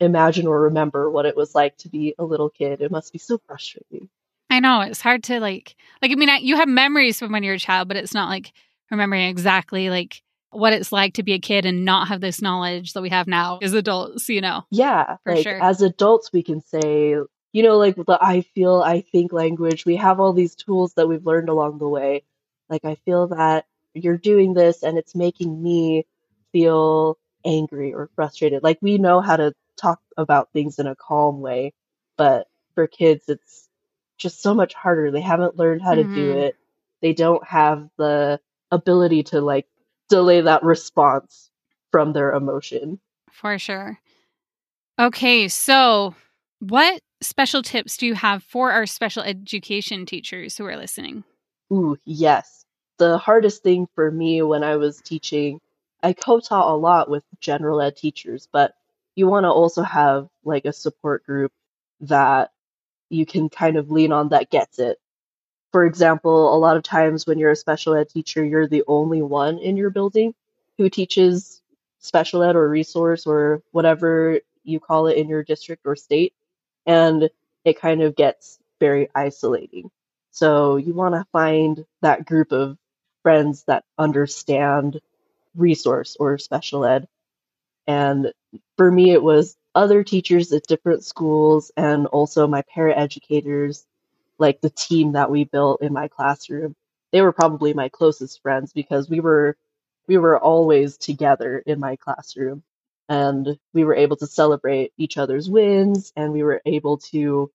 imagine 0.00 0.46
or 0.46 0.62
remember 0.62 1.10
what 1.10 1.26
it 1.26 1.36
was 1.36 1.54
like 1.54 1.76
to 1.78 1.88
be 1.88 2.14
a 2.18 2.24
little 2.24 2.50
kid. 2.50 2.80
It 2.80 2.90
must 2.90 3.12
be 3.12 3.18
so 3.18 3.38
frustrating. 3.46 4.08
I 4.50 4.60
know 4.60 4.80
it's 4.80 5.00
hard 5.00 5.22
to 5.24 5.40
like, 5.40 5.76
like, 6.02 6.10
I 6.10 6.14
mean, 6.14 6.28
I- 6.28 6.38
you 6.38 6.56
have 6.56 6.68
memories 6.68 7.18
from 7.18 7.32
when 7.32 7.42
you're 7.42 7.54
a 7.54 7.58
child, 7.58 7.88
but 7.88 7.96
it's 7.96 8.14
not 8.14 8.28
like 8.28 8.52
remembering 8.90 9.28
exactly 9.28 9.90
like 9.90 10.22
what 10.54 10.72
it's 10.72 10.92
like 10.92 11.14
to 11.14 11.22
be 11.22 11.32
a 11.32 11.38
kid 11.38 11.66
and 11.66 11.84
not 11.84 12.08
have 12.08 12.20
this 12.20 12.40
knowledge 12.40 12.92
that 12.92 13.02
we 13.02 13.10
have 13.10 13.26
now 13.26 13.58
as 13.62 13.72
adults, 13.72 14.28
you 14.28 14.40
know? 14.40 14.62
Yeah, 14.70 15.16
For 15.24 15.34
like 15.34 15.42
sure. 15.42 15.62
as 15.62 15.82
adults, 15.82 16.32
we 16.32 16.42
can 16.42 16.60
say, 16.60 17.16
you 17.52 17.62
know, 17.62 17.76
like 17.76 17.96
the 17.96 18.18
I 18.20 18.42
feel, 18.42 18.82
I 18.82 19.00
think 19.00 19.32
language. 19.32 19.84
We 19.84 19.96
have 19.96 20.20
all 20.20 20.32
these 20.32 20.54
tools 20.54 20.94
that 20.94 21.08
we've 21.08 21.26
learned 21.26 21.48
along 21.48 21.78
the 21.78 21.88
way. 21.88 22.24
Like, 22.68 22.84
I 22.84 22.94
feel 23.04 23.28
that 23.28 23.66
you're 23.94 24.16
doing 24.18 24.54
this 24.54 24.82
and 24.82 24.98
it's 24.98 25.14
making 25.14 25.62
me 25.62 26.06
feel 26.52 27.18
angry 27.44 27.92
or 27.92 28.08
frustrated. 28.16 28.62
Like, 28.62 28.78
we 28.80 28.98
know 28.98 29.20
how 29.20 29.36
to 29.36 29.54
talk 29.76 30.00
about 30.16 30.52
things 30.52 30.78
in 30.78 30.86
a 30.86 30.96
calm 30.96 31.40
way, 31.40 31.72
but 32.16 32.48
for 32.74 32.86
kids, 32.86 33.28
it's 33.28 33.68
just 34.18 34.40
so 34.42 34.54
much 34.54 34.74
harder. 34.74 35.10
They 35.10 35.20
haven't 35.20 35.56
learned 35.56 35.82
how 35.82 35.94
to 35.94 36.04
do 36.04 36.28
Mhm. 36.32 36.36
it. 36.36 36.56
They 37.02 37.12
don't 37.12 37.44
have 37.46 37.88
the 37.98 38.40
ability 38.70 39.24
to 39.24 39.40
like 39.40 39.66
delay 40.08 40.40
that 40.40 40.62
response 40.62 41.50
from 41.90 42.12
their 42.12 42.32
emotion. 42.32 42.98
For 43.30 43.58
sure. 43.58 43.98
Okay, 44.98 45.48
so 45.48 46.14
what 46.60 47.00
special 47.20 47.62
tips 47.62 47.96
do 47.96 48.06
you 48.06 48.14
have 48.14 48.42
for 48.42 48.70
our 48.70 48.86
special 48.86 49.22
education 49.22 50.06
teachers 50.06 50.56
who 50.56 50.66
are 50.66 50.76
listening? 50.76 51.24
Ooh, 51.72 51.96
yes. 52.04 52.64
The 52.98 53.18
hardest 53.18 53.62
thing 53.62 53.88
for 53.94 54.10
me 54.10 54.42
when 54.42 54.62
I 54.62 54.76
was 54.76 55.00
teaching, 55.00 55.60
I 56.02 56.12
co-taught 56.12 56.72
a 56.72 56.76
lot 56.76 57.10
with 57.10 57.24
general 57.40 57.80
ed 57.80 57.96
teachers, 57.96 58.48
but 58.52 58.74
you 59.16 59.26
want 59.26 59.44
to 59.44 59.50
also 59.50 59.82
have 59.82 60.28
like 60.44 60.64
a 60.64 60.72
support 60.72 61.24
group 61.24 61.52
that 62.00 62.52
you 63.10 63.26
can 63.26 63.48
kind 63.48 63.76
of 63.76 63.90
lean 63.90 64.12
on 64.12 64.28
that 64.28 64.50
gets 64.50 64.78
it. 64.78 64.98
For 65.74 65.84
example, 65.84 66.54
a 66.54 66.56
lot 66.56 66.76
of 66.76 66.84
times 66.84 67.26
when 67.26 67.40
you're 67.40 67.50
a 67.50 67.56
special 67.56 67.96
ed 67.96 68.08
teacher, 68.08 68.44
you're 68.44 68.68
the 68.68 68.84
only 68.86 69.22
one 69.22 69.58
in 69.58 69.76
your 69.76 69.90
building 69.90 70.32
who 70.78 70.88
teaches 70.88 71.60
special 71.98 72.44
ed 72.44 72.54
or 72.54 72.68
resource 72.68 73.26
or 73.26 73.60
whatever 73.72 74.38
you 74.62 74.78
call 74.78 75.08
it 75.08 75.16
in 75.16 75.28
your 75.28 75.42
district 75.42 75.82
or 75.84 75.96
state. 75.96 76.32
And 76.86 77.28
it 77.64 77.80
kind 77.80 78.02
of 78.02 78.14
gets 78.14 78.60
very 78.78 79.08
isolating. 79.16 79.90
So 80.30 80.76
you 80.76 80.94
want 80.94 81.16
to 81.16 81.26
find 81.32 81.84
that 82.02 82.24
group 82.24 82.52
of 82.52 82.78
friends 83.24 83.64
that 83.64 83.82
understand 83.98 85.00
resource 85.56 86.16
or 86.20 86.38
special 86.38 86.84
ed. 86.84 87.08
And 87.88 88.32
for 88.76 88.88
me, 88.88 89.10
it 89.10 89.24
was 89.24 89.56
other 89.74 90.04
teachers 90.04 90.52
at 90.52 90.68
different 90.68 91.02
schools 91.02 91.72
and 91.76 92.06
also 92.06 92.46
my 92.46 92.62
para 92.62 92.96
educators, 92.96 93.84
like 94.38 94.60
the 94.60 94.70
team 94.70 95.12
that 95.12 95.30
we 95.30 95.44
built 95.44 95.82
in 95.82 95.92
my 95.92 96.08
classroom. 96.08 96.74
They 97.12 97.22
were 97.22 97.32
probably 97.32 97.74
my 97.74 97.88
closest 97.88 98.42
friends 98.42 98.72
because 98.72 99.08
we 99.08 99.20
were 99.20 99.56
we 100.06 100.18
were 100.18 100.38
always 100.38 100.98
together 100.98 101.62
in 101.64 101.80
my 101.80 101.96
classroom 101.96 102.62
and 103.08 103.58
we 103.72 103.84
were 103.84 103.94
able 103.94 104.16
to 104.16 104.26
celebrate 104.26 104.92
each 104.98 105.16
other's 105.16 105.48
wins 105.48 106.12
and 106.16 106.32
we 106.32 106.42
were 106.42 106.60
able 106.66 106.98
to 106.98 107.50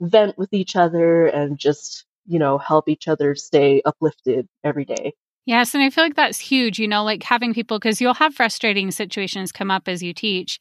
vent 0.00 0.36
with 0.36 0.52
each 0.52 0.76
other 0.76 1.26
and 1.26 1.58
just, 1.58 2.04
you 2.26 2.38
know, 2.38 2.58
help 2.58 2.88
each 2.88 3.08
other 3.08 3.34
stay 3.34 3.80
uplifted 3.84 4.48
every 4.62 4.84
day. 4.84 5.14
Yes, 5.46 5.74
and 5.74 5.82
I 5.82 5.90
feel 5.90 6.04
like 6.04 6.14
that's 6.14 6.38
huge, 6.38 6.78
you 6.78 6.88
know, 6.88 7.04
like 7.04 7.22
having 7.22 7.52
people 7.52 7.78
because 7.78 8.00
you'll 8.00 8.14
have 8.14 8.34
frustrating 8.34 8.90
situations 8.90 9.52
come 9.52 9.70
up 9.70 9.88
as 9.88 10.02
you 10.02 10.14
teach. 10.14 10.58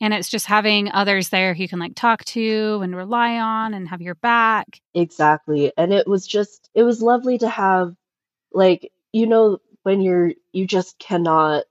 And 0.00 0.12
it's 0.12 0.28
just 0.28 0.46
having 0.46 0.90
others 0.92 1.30
there 1.30 1.54
who 1.54 1.62
you 1.62 1.68
can 1.68 1.78
like 1.78 1.94
talk 1.94 2.24
to 2.26 2.80
and 2.82 2.94
rely 2.94 3.38
on 3.38 3.72
and 3.72 3.88
have 3.88 4.02
your 4.02 4.14
back. 4.16 4.80
Exactly. 4.94 5.72
And 5.76 5.92
it 5.92 6.06
was 6.06 6.26
just, 6.26 6.68
it 6.74 6.82
was 6.82 7.00
lovely 7.00 7.38
to 7.38 7.48
have, 7.48 7.94
like, 8.52 8.92
you 9.12 9.26
know, 9.26 9.58
when 9.84 10.02
you're, 10.02 10.32
you 10.52 10.66
just 10.66 10.98
cannot 10.98 11.64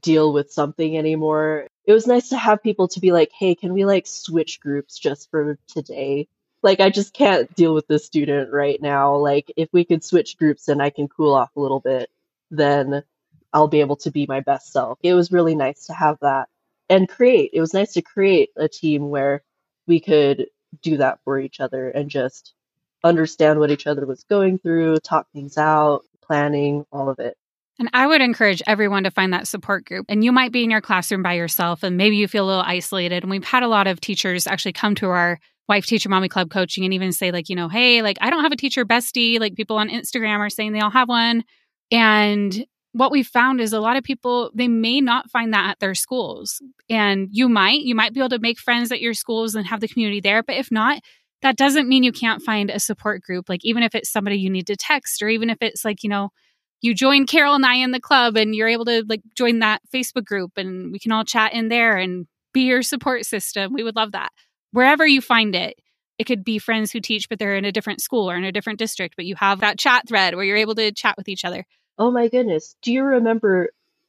deal 0.00 0.32
with 0.32 0.50
something 0.50 0.98
anymore. 0.98 1.68
It 1.84 1.92
was 1.92 2.06
nice 2.06 2.30
to 2.30 2.36
have 2.36 2.62
people 2.62 2.88
to 2.88 3.00
be 3.00 3.12
like, 3.12 3.30
hey, 3.32 3.54
can 3.54 3.72
we 3.72 3.84
like 3.84 4.06
switch 4.06 4.58
groups 4.58 4.98
just 4.98 5.30
for 5.30 5.58
today? 5.68 6.28
Like, 6.62 6.80
I 6.80 6.90
just 6.90 7.12
can't 7.12 7.52
deal 7.54 7.74
with 7.74 7.86
this 7.88 8.04
student 8.04 8.52
right 8.52 8.80
now. 8.80 9.16
Like, 9.16 9.52
if 9.56 9.68
we 9.72 9.84
could 9.84 10.02
switch 10.04 10.36
groups 10.36 10.68
and 10.68 10.82
I 10.82 10.90
can 10.90 11.08
cool 11.08 11.34
off 11.34 11.50
a 11.56 11.60
little 11.60 11.80
bit, 11.80 12.08
then 12.50 13.02
I'll 13.52 13.68
be 13.68 13.80
able 13.80 13.96
to 13.96 14.10
be 14.10 14.26
my 14.26 14.40
best 14.40 14.72
self. 14.72 14.98
It 15.02 15.14
was 15.14 15.32
really 15.32 15.54
nice 15.54 15.86
to 15.86 15.92
have 15.92 16.18
that 16.22 16.48
and 16.92 17.08
create. 17.08 17.50
It 17.54 17.60
was 17.60 17.72
nice 17.72 17.94
to 17.94 18.02
create 18.02 18.50
a 18.54 18.68
team 18.68 19.08
where 19.08 19.42
we 19.86 19.98
could 19.98 20.46
do 20.82 20.98
that 20.98 21.20
for 21.24 21.40
each 21.40 21.58
other 21.58 21.88
and 21.88 22.10
just 22.10 22.52
understand 23.02 23.58
what 23.58 23.70
each 23.70 23.86
other 23.86 24.04
was 24.04 24.24
going 24.24 24.58
through, 24.58 24.98
talk 24.98 25.26
things 25.32 25.56
out, 25.56 26.02
planning, 26.22 26.84
all 26.92 27.08
of 27.08 27.18
it. 27.18 27.36
And 27.78 27.88
I 27.94 28.06
would 28.06 28.20
encourage 28.20 28.62
everyone 28.66 29.04
to 29.04 29.10
find 29.10 29.32
that 29.32 29.48
support 29.48 29.86
group. 29.86 30.04
And 30.10 30.22
you 30.22 30.32
might 30.32 30.52
be 30.52 30.64
in 30.64 30.70
your 30.70 30.82
classroom 30.82 31.22
by 31.22 31.32
yourself 31.32 31.82
and 31.82 31.96
maybe 31.96 32.16
you 32.16 32.28
feel 32.28 32.44
a 32.44 32.46
little 32.46 32.62
isolated. 32.62 33.24
And 33.24 33.30
we've 33.30 33.42
had 33.42 33.62
a 33.62 33.68
lot 33.68 33.86
of 33.86 33.98
teachers 33.98 34.46
actually 34.46 34.74
come 34.74 34.94
to 34.96 35.08
our 35.08 35.40
wife 35.70 35.86
teacher 35.86 36.10
mommy 36.10 36.28
club 36.28 36.50
coaching 36.50 36.84
and 36.84 36.92
even 36.92 37.12
say 37.12 37.32
like, 37.32 37.48
you 37.48 37.56
know, 37.56 37.70
hey, 37.70 38.02
like 38.02 38.18
I 38.20 38.28
don't 38.28 38.42
have 38.42 38.52
a 38.52 38.56
teacher 38.56 38.84
bestie. 38.84 39.40
Like 39.40 39.54
people 39.54 39.78
on 39.78 39.88
Instagram 39.88 40.40
are 40.40 40.50
saying 40.50 40.72
they 40.72 40.80
all 40.80 40.90
have 40.90 41.08
one. 41.08 41.44
And 41.90 42.66
what 42.92 43.10
we 43.10 43.22
found 43.22 43.60
is 43.60 43.72
a 43.72 43.80
lot 43.80 43.96
of 43.96 44.04
people 44.04 44.50
they 44.54 44.68
may 44.68 45.00
not 45.00 45.30
find 45.30 45.52
that 45.52 45.70
at 45.70 45.80
their 45.80 45.94
schools. 45.94 46.62
And 46.90 47.28
you 47.30 47.48
might, 47.48 47.80
you 47.80 47.94
might 47.94 48.12
be 48.12 48.20
able 48.20 48.30
to 48.30 48.38
make 48.38 48.58
friends 48.58 48.92
at 48.92 49.00
your 49.00 49.14
schools 49.14 49.54
and 49.54 49.66
have 49.66 49.80
the 49.80 49.88
community 49.88 50.20
there, 50.20 50.42
but 50.42 50.56
if 50.56 50.70
not, 50.70 51.00
that 51.40 51.56
doesn't 51.56 51.88
mean 51.88 52.04
you 52.04 52.12
can't 52.12 52.42
find 52.42 52.70
a 52.70 52.78
support 52.78 53.22
group. 53.22 53.48
Like 53.48 53.64
even 53.64 53.82
if 53.82 53.94
it's 53.94 54.10
somebody 54.10 54.36
you 54.36 54.50
need 54.50 54.66
to 54.68 54.76
text 54.76 55.22
or 55.22 55.28
even 55.28 55.50
if 55.50 55.58
it's 55.60 55.84
like, 55.84 56.02
you 56.02 56.08
know, 56.08 56.30
you 56.82 56.94
join 56.94 57.26
Karel 57.26 57.54
and 57.54 57.64
I 57.64 57.76
in 57.76 57.92
the 57.92 58.00
club 58.00 58.36
and 58.36 58.54
you're 58.54 58.68
able 58.68 58.84
to 58.86 59.04
like 59.08 59.22
join 59.36 59.60
that 59.60 59.82
Facebook 59.94 60.24
group 60.24 60.52
and 60.56 60.92
we 60.92 60.98
can 60.98 61.12
all 61.12 61.24
chat 61.24 61.52
in 61.52 61.68
there 61.68 61.96
and 61.96 62.26
be 62.52 62.62
your 62.62 62.82
support 62.82 63.24
system. 63.24 63.72
We 63.72 63.82
would 63.82 63.96
love 63.96 64.12
that. 64.12 64.30
Wherever 64.72 65.06
you 65.06 65.20
find 65.20 65.54
it, 65.54 65.76
it 66.18 66.24
could 66.24 66.44
be 66.44 66.58
friends 66.58 66.92
who 66.92 67.00
teach, 67.00 67.28
but 67.28 67.38
they're 67.38 67.56
in 67.56 67.64
a 67.64 67.72
different 67.72 68.00
school 68.00 68.30
or 68.30 68.36
in 68.36 68.44
a 68.44 68.52
different 68.52 68.78
district, 68.78 69.16
but 69.16 69.24
you 69.24 69.34
have 69.36 69.60
that 69.60 69.78
chat 69.78 70.06
thread 70.08 70.34
where 70.34 70.44
you're 70.44 70.56
able 70.56 70.74
to 70.74 70.92
chat 70.92 71.16
with 71.16 71.28
each 71.28 71.44
other. 71.44 71.64
Oh 72.02 72.10
my 72.10 72.26
goodness. 72.26 72.74
Do 72.82 72.92
you 72.92 73.04
remember 73.04 73.68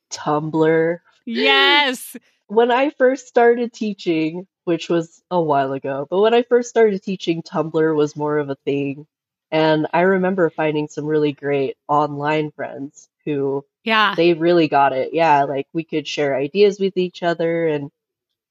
Tumblr? 0.10 0.99
Yes. 1.25 2.17
When 2.47 2.71
I 2.71 2.89
first 2.89 3.27
started 3.27 3.71
teaching, 3.71 4.47
which 4.65 4.89
was 4.89 5.23
a 5.32 5.41
while 5.41 5.73
ago, 5.73 6.08
but 6.10 6.19
when 6.21 6.34
I 6.34 6.41
first 6.43 6.69
started 6.69 7.01
teaching, 7.01 7.41
Tumblr 7.41 7.95
was 7.95 8.15
more 8.15 8.38
of 8.39 8.49
a 8.49 8.56
thing. 8.65 9.06
And 9.51 9.88
I 9.93 10.01
remember 10.01 10.49
finding 10.49 10.88
some 10.88 11.06
really 11.06 11.32
great 11.34 11.77
online 11.88 12.49
friends 12.51 13.10
who 13.25 13.63
Yeah. 13.84 14.13
they 14.17 14.34
really 14.34 14.67
got 14.67 14.91
it. 14.93 15.13
Yeah, 15.13 15.43
like 15.43 15.67
we 15.71 15.84
could 15.84 16.08
share 16.08 16.36
ideas 16.36 16.79
with 16.79 16.97
each 16.97 17.21
other 17.23 17.67
and 17.67 17.91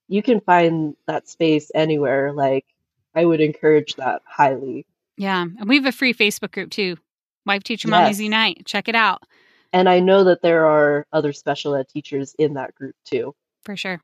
you 0.07 0.23
can 0.23 0.39
find 0.39 0.95
that 1.05 1.27
space 1.29 1.69
anywhere. 1.75 2.31
Like 2.33 2.65
I 3.13 3.23
would 3.25 3.41
encourage 3.41 3.95
that 3.95 4.21
highly. 4.25 4.85
Yeah. 5.17 5.41
And 5.43 5.67
we 5.69 5.75
have 5.75 5.85
a 5.85 5.91
free 5.91 6.13
Facebook 6.13 6.51
group 6.51 6.71
too. 6.71 6.97
Wife 7.45 7.63
Teacher 7.63 7.87
Mommies 7.87 8.07
Yes. 8.09 8.19
Unite. 8.21 8.65
Check 8.65 8.87
it 8.87 8.95
out 8.95 9.23
And 9.71 9.89
I 9.89 9.99
know 9.99 10.23
that 10.25 10.41
there 10.41 10.65
are 10.65 11.05
other 11.11 11.33
special 11.33 11.75
ed 11.75 11.87
teachers 11.89 12.35
in 12.37 12.53
that 12.55 12.75
group 12.75 12.95
too. 13.05 13.33
for 13.63 13.75
sure. 13.75 13.99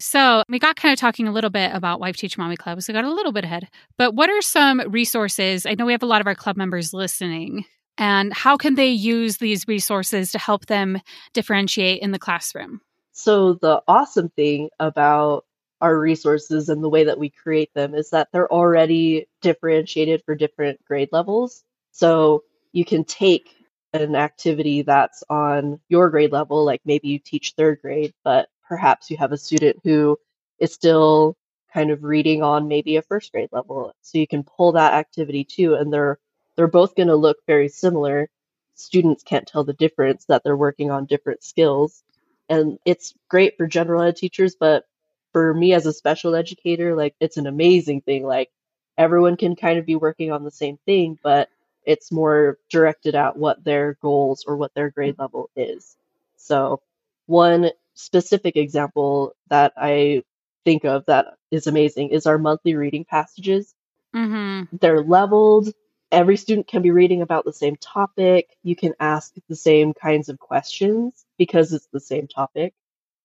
So 0.00 0.42
we 0.48 0.58
got 0.58 0.74
kind 0.76 0.92
of 0.92 0.98
talking 0.98 1.28
a 1.28 1.32
little 1.32 1.50
bit 1.50 1.70
about 1.72 2.00
Wife 2.00 2.16
Teacher 2.16 2.40
Mommy 2.40 2.56
Club. 2.56 2.82
So 2.82 2.92
we 2.92 2.94
got 3.00 3.04
a 3.04 3.12
little 3.14 3.30
bit 3.30 3.44
ahead. 3.44 3.68
But 3.98 4.14
what 4.14 4.30
are 4.30 4.42
some 4.42 4.80
resources? 4.90 5.64
I 5.64 5.74
know 5.74 5.86
we 5.86 5.92
have 5.92 6.02
a 6.02 6.06
lot 6.06 6.20
of 6.20 6.26
our 6.26 6.34
club 6.34 6.56
members 6.56 6.92
listening. 6.92 7.64
And 7.98 8.32
how 8.32 8.56
can 8.56 8.74
they 8.74 8.88
use 8.88 9.36
these 9.36 9.68
resources 9.68 10.32
to 10.32 10.38
help 10.38 10.66
them 10.66 11.00
differentiate 11.34 12.02
in 12.02 12.10
the 12.10 12.18
classroom? 12.18 12.80
So 13.12 13.54
the 13.54 13.82
awesome 13.86 14.30
thing 14.30 14.70
about 14.80 15.44
our 15.80 15.96
resources 15.98 16.68
and 16.68 16.82
the 16.82 16.88
way 16.88 17.04
that 17.04 17.18
we 17.18 17.28
create 17.30 17.72
them 17.74 17.94
is 17.94 18.10
that 18.10 18.28
they're 18.32 18.50
already 18.52 19.26
differentiated 19.40 20.22
for 20.24 20.34
different 20.34 20.84
grade 20.84 21.10
levels. 21.12 21.62
So 21.92 22.42
you 22.72 22.84
can 22.84 23.04
take 23.04 23.50
an 23.94 24.16
activity 24.16 24.82
that's 24.82 25.24
on 25.30 25.80
your 25.88 26.10
grade 26.10 26.32
level, 26.32 26.64
like 26.64 26.82
maybe 26.86 27.08
you 27.08 27.20
teach 27.20 27.54
third 27.56 27.80
grade, 27.82 28.14
but 28.24 28.48
perhaps 28.68 29.10
you 29.10 29.18
have 29.18 29.32
a 29.32 29.38
student 29.38 29.78
who 29.84 30.18
is 30.60 30.74
still 30.74 31.36
kind 31.74 31.90
of 31.90 32.04
reading 32.04 32.42
on 32.42 32.68
maybe 32.68 32.96
a 32.96 33.02
first 33.02 33.32
grade 33.32 33.50
level. 33.52 33.94
So 34.02 34.18
you 34.18 34.28
can 34.28 34.44
pull 34.44 34.72
that 34.72 34.94
activity 34.94 35.44
too, 35.44 35.74
and 35.76 35.92
they're 35.92 36.18
they're 36.56 36.68
both 36.68 36.96
going 36.96 37.08
to 37.08 37.16
look 37.16 37.38
very 37.46 37.68
similar. 37.68 38.28
Students 38.76 39.24
can't 39.24 39.46
tell 39.48 39.64
the 39.64 39.74
difference 39.74 40.26
that 40.26 40.44
they're 40.44 40.56
working 40.56 40.90
on 40.92 41.06
different 41.06 41.44
skills. 41.44 42.02
And 42.48 42.78
it's 42.86 43.14
great 43.30 43.56
for 43.56 43.66
general 43.66 44.02
ed 44.02 44.16
teachers, 44.16 44.56
but 44.58 44.84
for 45.32 45.54
me 45.54 45.74
as 45.74 45.86
a 45.86 45.92
special 45.92 46.34
educator, 46.36 46.96
like 46.96 47.14
it's 47.20 47.38
an 47.38 47.46
amazing 47.48 48.02
thing. 48.02 48.24
Like 48.26 48.50
everyone 48.98 49.36
can 49.38 49.56
kind 49.56 49.78
of 49.78 49.86
be 49.86 49.96
working 49.96 50.32
on 50.32 50.44
the 50.44 50.52
same 50.52 50.78
thing, 50.86 51.18
but 51.22 51.48
it's 51.84 52.12
more 52.12 52.58
directed 52.70 53.14
at 53.14 53.36
what 53.36 53.64
their 53.64 53.94
goals 54.02 54.44
or 54.46 54.56
what 54.56 54.74
their 54.74 54.90
grade 54.90 55.18
level 55.18 55.50
is. 55.56 55.96
So, 56.36 56.82
one 57.26 57.70
specific 57.94 58.56
example 58.56 59.34
that 59.48 59.72
I 59.76 60.22
think 60.64 60.84
of 60.84 61.06
that 61.06 61.34
is 61.50 61.66
amazing 61.66 62.10
is 62.10 62.26
our 62.26 62.38
monthly 62.38 62.74
reading 62.74 63.04
passages. 63.04 63.74
Mm-hmm. 64.14 64.76
They're 64.76 65.02
leveled. 65.02 65.72
Every 66.10 66.36
student 66.36 66.66
can 66.66 66.82
be 66.82 66.90
reading 66.90 67.22
about 67.22 67.44
the 67.44 67.52
same 67.52 67.76
topic. 67.76 68.48
You 68.62 68.76
can 68.76 68.94
ask 69.00 69.32
the 69.48 69.56
same 69.56 69.94
kinds 69.94 70.28
of 70.28 70.38
questions 70.38 71.24
because 71.38 71.72
it's 71.72 71.88
the 71.92 72.00
same 72.00 72.28
topic, 72.28 72.74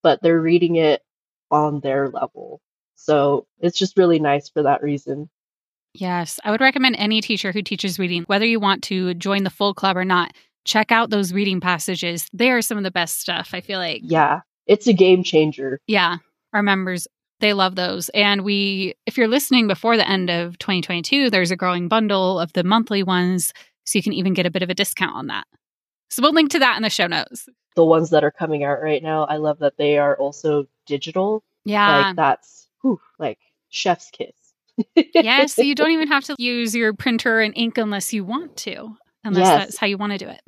but 0.01 0.21
they're 0.21 0.39
reading 0.39 0.77
it 0.77 1.03
on 1.51 1.81
their 1.81 2.09
level. 2.09 2.61
So 2.95 3.45
it's 3.59 3.77
just 3.77 3.97
really 3.97 4.19
nice 4.19 4.49
for 4.49 4.63
that 4.63 4.83
reason. 4.83 5.29
Yes, 5.99 6.39
I 6.43 6.51
would 6.51 6.61
recommend 6.61 6.95
any 6.97 7.21
teacher 7.21 7.51
who 7.51 7.63
teaches 7.63 7.97
reading, 7.97 8.23
whether 8.23 8.45
you 8.45 8.59
want 8.59 8.83
to 8.83 9.15
join 9.15 9.43
the 9.43 9.49
full 9.49 9.73
club 9.73 9.97
or 9.97 10.05
not, 10.05 10.33
check 10.63 10.91
out 10.91 11.09
those 11.09 11.33
reading 11.33 11.59
passages. 11.59 12.27
They 12.31 12.51
are 12.51 12.61
some 12.61 12.77
of 12.77 12.83
the 12.83 12.91
best 12.91 13.19
stuff, 13.19 13.49
I 13.53 13.61
feel 13.61 13.79
like. 13.79 14.01
Yeah, 14.03 14.41
it's 14.67 14.85
a 14.85 14.93
game 14.93 15.23
changer. 15.23 15.79
Yeah, 15.87 16.17
our 16.53 16.61
members, 16.61 17.07
they 17.39 17.53
love 17.53 17.75
those. 17.75 18.09
And 18.09 18.43
we, 18.43 18.93
if 19.07 19.17
you're 19.17 19.27
listening 19.27 19.67
before 19.67 19.97
the 19.97 20.07
end 20.07 20.29
of 20.29 20.59
2022, 20.59 21.31
there's 21.31 21.51
a 21.51 21.55
growing 21.55 21.87
bundle 21.87 22.39
of 22.39 22.53
the 22.53 22.63
monthly 22.63 23.01
ones. 23.01 23.51
So 23.85 23.97
you 23.97 24.03
can 24.03 24.13
even 24.13 24.33
get 24.33 24.45
a 24.45 24.51
bit 24.51 24.63
of 24.63 24.69
a 24.69 24.75
discount 24.75 25.15
on 25.15 25.27
that. 25.27 25.45
So 26.09 26.21
we'll 26.21 26.33
link 26.33 26.51
to 26.51 26.59
that 26.59 26.77
in 26.77 26.83
the 26.83 26.89
show 26.89 27.07
notes. 27.07 27.47
The 27.75 27.85
ones 27.85 28.11
that 28.11 28.23
are 28.23 28.31
coming 28.31 28.63
out 28.63 28.81
right 28.81 29.01
now, 29.01 29.23
I 29.23 29.37
love 29.37 29.59
that 29.59 29.77
they 29.77 29.97
are 29.97 30.17
also 30.17 30.65
digital. 30.85 31.43
Yeah. 31.65 32.07
Like 32.07 32.15
that's 32.15 32.67
whew, 32.81 32.99
like 33.17 33.39
chef's 33.69 34.09
kiss. 34.11 34.33
Yeah. 34.95 35.45
So 35.45 35.61
you 35.61 35.75
don't 35.75 35.91
even 35.91 36.07
have 36.09 36.23
to 36.25 36.35
use 36.37 36.75
your 36.75 36.93
printer 36.93 37.39
and 37.39 37.53
ink 37.55 37.77
unless 37.77 38.13
you 38.13 38.23
want 38.23 38.57
to, 38.57 38.95
unless 39.23 39.45
Yes. 39.45 39.65
that's 39.65 39.77
how 39.77 39.87
you 39.87 39.97
want 39.97 40.13
to 40.13 40.17
do 40.17 40.27
it. 40.29 40.41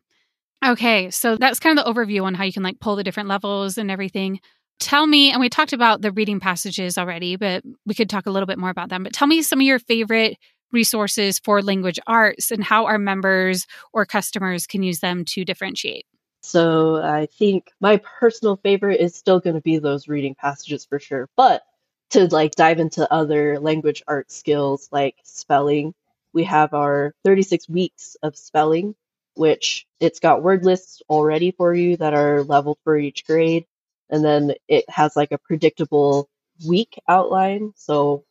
Okay. 0.65 1.10
So 1.10 1.38
that's 1.38 1.60
kind 1.60 1.78
of 1.80 1.86
the 1.86 1.92
overview 1.92 2.24
on 2.24 2.34
how 2.34 2.44
you 2.44 2.52
can 2.54 2.63
like 2.63 2.80
pull 2.80 2.96
the 2.96 3.04
different 3.04 3.30
levels 3.30 3.78
and 3.78 3.89
everything. 3.89 4.39
Tell 4.80 5.06
me, 5.06 5.32
and 5.32 5.42
we 5.42 5.50
talked 5.50 5.74
about 5.74 6.02
the 6.02 6.12
reading 6.12 6.39
passages 6.39 6.98
already, 6.98 7.36
but 7.36 7.63
we 7.86 7.94
could 7.94 8.10
talk 8.10 8.26
a 8.26 8.32
little 8.32 8.48
bit 8.48 8.58
more 8.60 8.70
about 8.70 8.89
them. 8.89 9.04
But 9.04 9.13
tell 9.13 9.28
me 9.28 9.42
some 9.42 9.60
of 9.60 9.65
your 9.65 9.80
favorite 9.80 10.38
resources 10.72 11.39
for 11.39 11.62
language 11.62 12.00
arts 12.08 12.52
and 12.52 12.63
how 12.63 12.86
our 12.86 12.98
members 12.98 13.65
or 13.94 14.06
customers 14.06 14.68
can 14.68 14.84
use 14.84 15.00
them 15.00 15.26
to 15.26 15.44
differentiate. 15.44 16.06
So 16.42 16.98
I 16.98 17.26
think 17.26 17.72
my 17.82 17.98
personal 18.20 18.56
favorite 18.58 19.02
is 19.02 19.15
still 19.15 19.39
going 19.39 19.56
to 19.56 19.62
be 19.62 19.78
those 19.80 20.08
reading 20.08 20.36
passages 20.36 20.86
for 20.86 21.00
sure. 21.00 21.28
But 21.36 21.63
to 22.12 22.28
like 22.28 22.56
dive 22.56 22.80
into 22.80 23.12
other 23.12 23.60
language 23.60 24.04
art 24.08 24.32
skills 24.32 24.89
like 24.91 25.15
spelling, 25.24 25.93
we 26.34 26.43
have 26.43 26.74
our 26.74 27.13
36 27.24 27.67
weeks 27.69 28.15
of 28.22 28.36
spelling, 28.36 28.95
which 29.36 29.88
it's 30.00 30.19
got 30.19 30.43
word 30.43 30.65
lists 30.65 31.02
already 31.10 31.52
for 31.52 31.74
you 31.74 31.98
that 31.98 32.13
are 32.13 32.43
leveled 32.43 32.78
for 32.84 32.98
each 32.98 33.26
grade. 33.26 33.65
And 34.10 34.24
then 34.24 34.54
it 34.67 34.89
has 34.89 35.15
like 35.15 35.32
a 35.32 35.38
predictable 35.38 36.30
week 36.67 37.00
outline. 37.08 37.74
So 37.76 38.24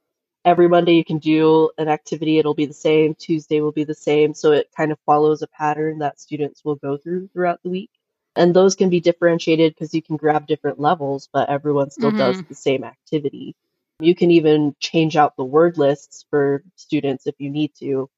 every 0.45 0.69
Monday 0.69 0.95
you 0.95 1.05
can 1.05 1.19
do 1.19 1.71
an 1.79 1.89
activity, 1.89 2.39
it'll 2.39 2.55
be 2.55 2.67
the 2.67 2.75
same. 2.75 3.15
Tuesday 3.15 3.61
will 3.61 3.73
be 3.73 3.85
the 3.85 3.95
same. 3.95 4.35
So 4.35 4.53
it 4.53 4.71
kind 4.77 4.93
of 4.93 4.99
follows 5.07 5.43
a 5.43 5.49
pattern 5.49 5.99
that 5.99 6.21
students 6.21 6.65
will 6.65 6.77
go 6.77 6.97
through 6.97 7.29
throughout 7.29 7.63
the 7.63 7.71
week. 7.71 7.91
And 8.37 8.55
those 8.55 8.77
can 8.77 8.89
be 8.89 9.01
differentiated 9.01 9.75
because 9.75 9.95
you 9.95 10.03
can 10.03 10.17
grab 10.17 10.47
different 10.47 10.79
levels, 10.79 11.29
but 11.33 11.49
everyone 11.49 11.91
still 11.91 12.13
does 12.13 12.37
mm-hmm. 12.37 12.49
the 12.49 12.55
same 12.55 12.85
activity. 12.85 13.57
You 14.01 14.15
can 14.15 14.31
even 14.31 14.77
change 14.79 15.17
out 15.17 15.37
the 15.37 15.45
word 15.45 15.77
lists 15.77 16.25
for 16.31 16.63
students 16.77 17.27
if 17.27 17.35
you 17.39 17.51
need 17.51 17.75
to. 17.81 18.09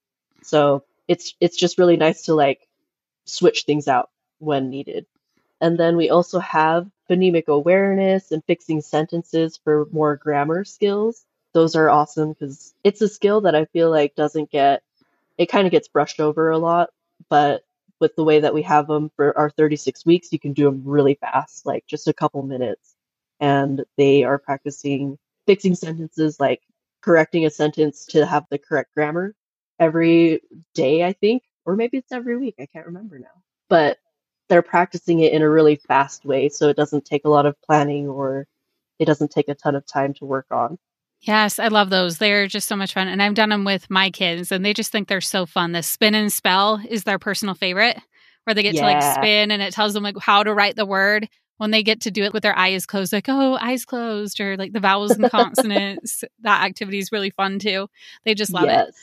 So 0.43 0.85
it's 1.09 1.35
it's 1.41 1.57
just 1.57 1.79
really 1.79 1.97
nice 1.97 2.23
to 2.23 2.35
like 2.35 2.69
switch 3.25 3.63
things 3.65 3.89
out 3.89 4.11
when 4.39 4.71
needed. 4.71 5.07
And 5.61 5.79
then 5.79 5.97
we 5.97 6.11
also 6.11 6.39
have 6.39 6.91
phonemic 7.09 7.49
awareness 7.49 8.33
and 8.33 8.45
fixing 8.45 8.81
sentences 8.81 9.59
for 9.63 9.87
more 9.93 10.17
grammar 10.17 10.65
skills. 10.65 11.25
Those 11.53 11.77
are 11.77 11.91
awesome 11.91 12.33
because 12.33 12.73
it's 12.85 13.03
a 13.03 13.09
skill 13.09 13.43
that 13.43 13.55
I 13.55 13.67
feel 13.67 13.91
like 13.91 14.15
doesn't 14.15 14.51
get, 14.51 14.83
it 15.37 15.47
kind 15.47 15.67
of 15.67 15.73
gets 15.73 15.89
brushed 15.89 16.21
over 16.21 16.51
a 16.51 16.59
lot. 16.59 16.91
But 17.29 17.65
with 17.99 18.17
the 18.17 18.25
way 18.25 18.41
that 18.41 18.55
we 18.55 18.63
have 18.63 18.87
them 18.87 19.11
for 19.17 19.37
our 19.37 19.51
36 19.51 20.07
weeks, 20.07 20.33
you 20.33 20.39
can 20.39 20.55
do 20.55 20.65
them 20.65 20.83
really 20.85 21.15
fast, 21.15 21.67
like 21.67 21.87
just 21.87 22.09
a 22.09 22.15
couple 22.15 22.43
minutes. 22.43 22.95
And 23.41 23.85
they 23.97 24.25
are 24.25 24.39
practicing 24.39 25.19
fixing 25.51 25.75
sentences, 25.75 26.39
like 26.39 26.61
correcting 27.03 27.45
a 27.45 27.51
sentence 27.51 28.07
to 28.07 28.25
have 28.25 28.47
the 28.51 28.59
correct 28.59 28.95
grammar 28.95 29.35
every 29.81 30.41
day, 30.75 31.03
I 31.03 31.13
think, 31.13 31.43
or 31.65 31.75
maybe 31.75 31.99
it's 31.99 32.13
every 32.13 32.37
week. 32.37 32.55
I 32.61 32.67
can't 32.67 32.87
remember 32.87 33.19
now. 33.19 33.43
But 33.69 33.99
they're 34.49 34.63
practicing 34.63 35.19
it 35.19 35.33
in 35.33 35.43
a 35.43 35.51
really 35.51 35.75
fast 35.75 36.25
way, 36.25 36.51
so 36.51 36.69
it 36.69 36.77
doesn't 36.77 37.05
take 37.05 37.25
a 37.25 37.29
lot 37.29 37.47
of 37.47 37.61
planning 37.63 38.09
or 38.09 38.47
it 39.01 39.07
doesn't 39.07 39.33
take 39.33 39.49
a 39.49 39.57
ton 39.57 39.75
of 39.75 39.85
time 39.85 40.15
to 40.15 40.25
work 40.25 40.47
on. 40.53 40.79
Yes, 41.23 41.59
I 41.59 41.67
love 41.67 41.91
those. 41.91 42.19
They're 42.19 42.47
just 42.47 42.69
so 42.69 42.77
much 42.77 42.95
fun. 42.95 43.09
And 43.09 43.21
I've 43.21 43.35
done 43.35 43.49
them 43.49 43.65
with 43.65 43.91
my 43.91 44.09
kids, 44.09 44.53
and 44.53 44.65
they 44.65 44.73
just 44.73 44.93
think 44.93 45.09
they're 45.09 45.21
so 45.21 45.47
fun. 45.47 45.73
The 45.73 45.83
spin 45.83 46.15
and 46.15 46.33
spell 46.33 46.81
is 46.89 47.03
their 47.03 47.19
personal 47.19 47.57
favorite, 47.57 47.99
where 48.45 48.55
they 48.55 48.63
get 48.63 48.77
to 48.77 48.83
like 48.83 49.03
spin 49.03 49.51
and 49.51 49.61
it 49.61 49.73
tells 49.75 49.95
them 49.95 50.05
like 50.05 50.17
how 50.21 50.45
to 50.45 50.55
write 50.55 50.77
the 50.77 50.87
word. 50.87 51.29
When 51.61 51.73
they 51.73 51.83
get 51.83 52.01
to 52.03 52.11
do 52.11 52.23
it 52.23 52.33
with 52.33 52.43
their 52.43 52.59
eyes 52.59 52.87
closed, 52.87 53.13
like, 53.13 53.29
oh, 53.29 53.59
eyes 53.61 53.85
closed, 53.85 54.41
or 54.41 54.57
like 54.57 54.73
the 54.73 54.81
vowels 54.81 55.11
and 55.11 55.31
consonants. 55.31 56.25
that 56.41 56.65
activity 56.65 56.97
is 56.97 57.13
really 57.13 57.29
fun 57.29 57.59
too. 57.59 57.87
They 58.25 58.35
just 58.35 58.51
love 58.51 58.71
it. 58.71 58.95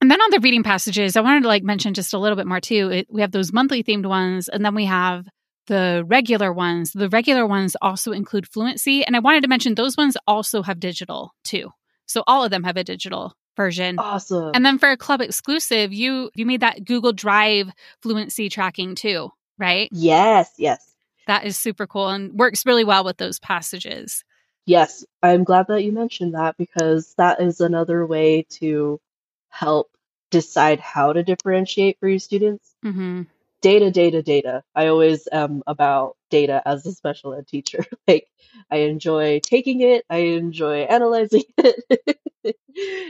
And 0.00 0.10
then 0.10 0.18
on 0.18 0.30
the 0.30 0.40
reading 0.40 0.62
passages, 0.62 1.14
I 1.14 1.20
wanted 1.20 1.42
to 1.42 1.48
like 1.48 1.62
mention 1.62 1.92
just 1.92 2.14
a 2.14 2.18
little 2.18 2.36
bit 2.36 2.46
more 2.46 2.58
too. 2.58 2.88
It, 2.90 3.08
we 3.10 3.20
have 3.20 3.32
those 3.32 3.52
monthly 3.52 3.84
themed 3.84 4.06
ones, 4.06 4.48
and 4.48 4.64
then 4.64 4.74
we 4.74 4.86
have 4.86 5.28
the 5.66 6.02
regular 6.06 6.54
ones. 6.54 6.92
The 6.92 7.10
regular 7.10 7.46
ones 7.46 7.76
also 7.82 8.12
include 8.12 8.48
fluency, 8.48 9.04
and 9.04 9.14
I 9.14 9.18
wanted 9.18 9.42
to 9.42 9.48
mention 9.48 9.74
those 9.74 9.98
ones 9.98 10.16
also 10.26 10.62
have 10.62 10.80
digital 10.80 11.34
too. 11.44 11.68
So 12.06 12.24
all 12.26 12.42
of 12.42 12.50
them 12.50 12.64
have 12.64 12.78
a 12.78 12.84
digital 12.84 13.34
version. 13.58 13.98
Awesome. 13.98 14.52
And 14.54 14.64
then 14.64 14.78
for 14.78 14.90
a 14.90 14.96
club 14.96 15.20
exclusive, 15.20 15.92
you 15.92 16.30
you 16.34 16.46
made 16.46 16.62
that 16.62 16.86
Google 16.86 17.12
Drive 17.12 17.70
fluency 18.00 18.48
tracking 18.48 18.94
too, 18.94 19.30
right? 19.58 19.90
yes, 19.92 20.50
yes. 20.56 20.89
That 21.30 21.44
is 21.44 21.56
super 21.56 21.86
cool 21.86 22.08
and 22.08 22.32
works 22.32 22.66
really 22.66 22.82
well 22.82 23.04
with 23.04 23.18
those 23.18 23.38
passages. 23.38 24.24
Yes, 24.66 25.04
I'm 25.22 25.44
glad 25.44 25.68
that 25.68 25.84
you 25.84 25.92
mentioned 25.92 26.34
that 26.34 26.56
because 26.56 27.14
that 27.18 27.40
is 27.40 27.60
another 27.60 28.04
way 28.04 28.46
to 28.58 29.00
help 29.48 29.92
decide 30.32 30.80
how 30.80 31.12
to 31.12 31.22
differentiate 31.22 32.00
for 32.00 32.08
your 32.08 32.18
students. 32.18 32.74
hmm 32.82 33.22
Data, 33.60 33.92
data, 33.92 34.24
data. 34.24 34.64
I 34.74 34.88
always 34.88 35.28
am 35.30 35.62
about 35.68 36.16
data 36.30 36.62
as 36.66 36.84
a 36.84 36.90
special 36.90 37.32
ed 37.32 37.46
teacher. 37.46 37.84
like, 38.08 38.26
I 38.68 38.78
enjoy 38.78 39.38
taking 39.38 39.82
it, 39.82 40.04
I 40.10 40.16
enjoy 40.16 40.80
analyzing 40.80 41.44
it. 41.58 42.56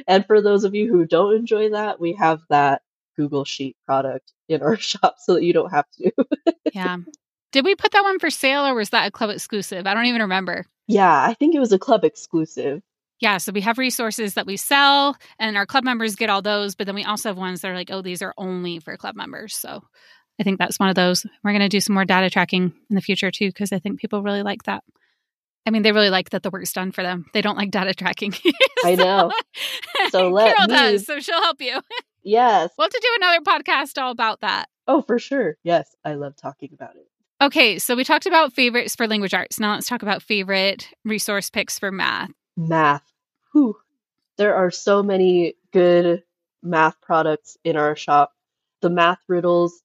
and 0.06 0.26
for 0.26 0.42
those 0.42 0.64
of 0.64 0.74
you 0.74 0.92
who 0.92 1.06
don't 1.06 1.36
enjoy 1.36 1.70
that, 1.70 1.98
we 1.98 2.12
have 2.16 2.42
that 2.50 2.82
Google 3.16 3.46
Sheet 3.46 3.78
product 3.86 4.30
in 4.46 4.60
our 4.60 4.76
shop 4.90 5.14
so 5.20 5.32
that 5.32 5.42
you 5.42 5.54
don't 5.54 5.70
have 5.70 5.86
to. 5.92 6.12
Yeah. 6.74 6.98
Did 7.52 7.64
we 7.64 7.74
put 7.74 7.92
that 7.92 8.04
one 8.04 8.18
for 8.18 8.30
sale 8.30 8.66
or 8.66 8.74
was 8.74 8.90
that 8.90 9.06
a 9.06 9.10
club 9.10 9.30
exclusive? 9.30 9.86
I 9.86 9.94
don't 9.94 10.06
even 10.06 10.22
remember. 10.22 10.66
yeah, 10.86 11.22
I 11.24 11.34
think 11.34 11.54
it 11.54 11.60
was 11.60 11.72
a 11.72 11.78
club 11.78 12.04
exclusive. 12.04 12.82
Yeah, 13.20 13.36
so 13.36 13.52
we 13.52 13.60
have 13.60 13.76
resources 13.76 14.34
that 14.34 14.46
we 14.46 14.56
sell 14.56 15.14
and 15.38 15.56
our 15.56 15.66
club 15.66 15.84
members 15.84 16.16
get 16.16 16.30
all 16.30 16.40
those, 16.42 16.74
but 16.74 16.86
then 16.86 16.94
we 16.94 17.04
also 17.04 17.28
have 17.28 17.36
ones 17.36 17.60
that 17.60 17.70
are 17.70 17.74
like, 17.74 17.90
oh, 17.90 18.00
these 18.02 18.22
are 18.22 18.32
only 18.38 18.78
for 18.78 18.96
club 18.96 19.14
members. 19.14 19.54
So 19.54 19.82
I 20.40 20.42
think 20.42 20.58
that's 20.58 20.78
one 20.78 20.88
of 20.88 20.94
those. 20.94 21.26
We're 21.44 21.50
going 21.50 21.60
to 21.60 21.68
do 21.68 21.80
some 21.80 21.94
more 21.94 22.06
data 22.06 22.30
tracking 22.30 22.72
in 22.88 22.96
the 22.96 23.02
future 23.02 23.30
too, 23.30 23.48
because 23.48 23.72
I 23.72 23.78
think 23.78 24.00
people 24.00 24.22
really 24.22 24.42
like 24.42 24.62
that. 24.62 24.82
I 25.66 25.70
mean, 25.70 25.82
they 25.82 25.92
really 25.92 26.08
like 26.08 26.30
that 26.30 26.42
the 26.42 26.48
work's 26.48 26.72
done 26.72 26.92
for 26.92 27.02
them. 27.02 27.26
They 27.34 27.42
don't 27.42 27.58
like 27.58 27.70
data 27.70 27.92
tracking. 27.92 28.32
I 28.84 28.94
know. 28.94 29.30
So 30.10 30.28
let 30.30 30.54
Karel 30.56 30.68
me- 30.68 30.74
does, 30.74 31.04
so 31.04 31.20
she'll 31.20 31.42
help 31.42 31.60
you. 31.60 31.80
Yes. 32.22 32.70
We'll 32.76 32.84
have 32.84 32.92
to 32.92 33.00
do 33.02 33.16
another 33.16 33.40
podcast 33.40 33.98
all 33.98 34.10
about 34.10 34.42
that. 34.42 34.68
Oh, 34.86 35.00
for 35.00 35.18
sure. 35.18 35.56
Yes, 35.62 35.88
I 36.04 36.14
love 36.16 36.36
talking 36.36 36.68
about 36.74 36.96
it. 36.96 37.06
Okay, 37.42 37.78
so 37.78 37.96
we 37.96 38.04
talked 38.04 38.26
about 38.26 38.52
favorites 38.52 38.94
for 38.94 39.08
language 39.08 39.32
arts. 39.32 39.58
Now 39.58 39.72
let's 39.72 39.88
talk 39.88 40.02
about 40.02 40.22
favorite 40.22 40.88
resource 41.06 41.48
picks 41.48 41.78
for 41.78 41.90
math. 41.90 42.30
Math. 42.54 43.02
Whew. 43.52 43.78
There 44.36 44.54
are 44.54 44.70
so 44.70 45.02
many 45.02 45.54
good 45.72 46.22
math 46.62 47.00
products 47.00 47.56
in 47.64 47.76
our 47.76 47.96
shop. 47.96 48.34
The 48.82 48.90
math 48.90 49.20
riddles, 49.26 49.82